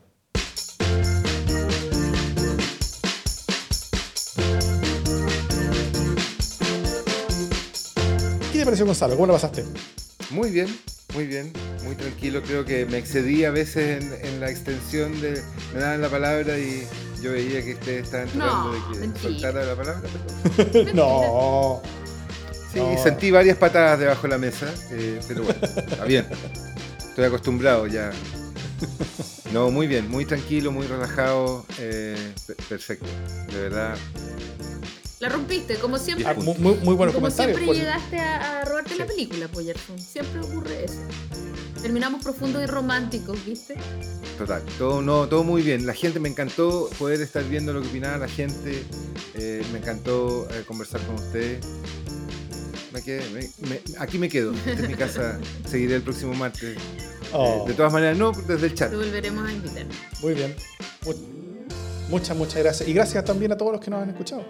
Te 8.64 8.68
pareció, 8.68 8.86
Gonzalo? 8.86 9.16
¿Cómo 9.16 9.28
la 9.28 9.34
pasaste? 9.34 9.66
Muy 10.30 10.50
bien, 10.50 10.74
muy 11.14 11.28
bien, 11.28 11.52
muy 11.84 11.96
tranquilo. 11.96 12.42
Creo 12.42 12.64
que 12.64 12.86
me 12.86 12.98
excedí 12.98 13.44
a 13.44 13.52
veces 13.52 14.06
en, 14.24 14.40
la 14.40 14.50
extensión 14.50 15.20
de. 15.20 15.42
Me 15.74 15.82
daban 15.82 16.02
la 16.02 16.08
palabra 16.08 16.58
y 16.58 16.88
yo 17.22 17.34
veía 17.34 17.62
que 17.62 17.74
ustedes 17.74 18.06
estaban 18.06 18.30
tratando 18.30 18.72
de 18.72 19.14
que 19.14 19.20
soltara 19.20 19.66
la 19.66 19.76
palabra. 19.76 20.10
no. 20.94 21.82
Sí, 22.72 22.80
sentí 23.04 23.32
varias 23.32 23.58
patadas 23.58 24.00
debajo 24.00 24.24
de 24.24 24.30
la 24.30 24.38
mesa, 24.38 24.74
eh, 24.92 25.20
pero 25.28 25.44
bueno, 25.44 25.60
está 25.62 26.06
bien. 26.06 26.26
Estoy 26.98 27.26
acostumbrado 27.26 27.86
ya. 27.86 28.12
No, 29.52 29.70
muy 29.72 29.88
bien, 29.88 30.10
muy 30.10 30.26
tranquilo, 30.26 30.72
muy 30.72 30.88
relajado, 30.88 31.66
eh, 31.80 32.34
perfecto. 32.70 33.06
De 33.52 33.62
verdad, 33.62 33.96
la 35.24 35.30
rompiste, 35.30 35.76
como 35.76 35.98
siempre. 35.98 36.28
Ah, 36.28 36.34
muy, 36.34 36.54
muy, 36.58 36.96
buenos 36.96 37.16
como 37.16 37.32
siempre 37.32 37.66
llegaste 37.66 38.20
a, 38.20 38.66
robarte 38.66 38.96
la 38.98 39.06
película, 39.06 39.48
Poyerton. 39.48 39.98
Siempre 39.98 40.42
ocurre 40.42 40.84
eso. 40.84 41.00
Terminamos 41.82 42.22
profundos 42.22 42.62
y 42.62 42.66
románticos, 42.66 43.44
¿viste? 43.46 43.76
Total, 44.38 44.62
todo, 44.78 45.02
no, 45.02 45.30
todo 45.30 45.46
muy 45.46 45.62
bien. 45.62 45.86
La 45.86 45.94
gente 45.94 46.20
me 46.20 46.28
encantó 46.28 46.90
poder 47.00 47.22
estar 47.22 47.42
viendo 47.46 47.72
lo 47.72 47.82
que 47.82 47.88
opinaba 47.88 48.18
la 48.18 48.28
gente. 48.28 48.84
Eh, 49.36 49.64
me 49.72 49.80
encantó 49.80 50.46
eh, 50.52 50.66
conversar 50.68 51.00
con 51.06 51.16
ustedes. 51.16 51.66
aquí 54.00 54.18
me 54.18 54.28
quedo. 54.28 54.54
Esta 54.54 54.84
es 54.84 54.90
mi 54.90 54.96
casa. 54.96 55.40
Seguiré 55.66 55.96
el 55.96 56.02
próximo 56.02 56.34
martes. 56.34 56.78
Oh. 57.32 57.64
de 57.66 57.74
todas 57.74 57.94
maneras, 57.94 58.18
no 58.18 58.34
desde 58.34 58.68
el 58.68 58.74
chat. 58.76 58.90
Te 58.90 58.98
volveremos 58.98 59.48
a 59.48 59.54
invitar. 59.54 59.86
Muy 60.22 60.34
bien. 60.34 60.54
Muchas, 62.10 62.36
muchas 62.36 62.62
gracias. 62.62 62.90
Y 62.90 62.94
gracias 62.94 63.24
también 63.24 63.54
a 63.54 63.58
todos 63.58 63.72
los 63.72 63.82
que 63.82 63.90
nos 63.90 64.04
han 64.04 64.10
escuchado. 64.10 64.44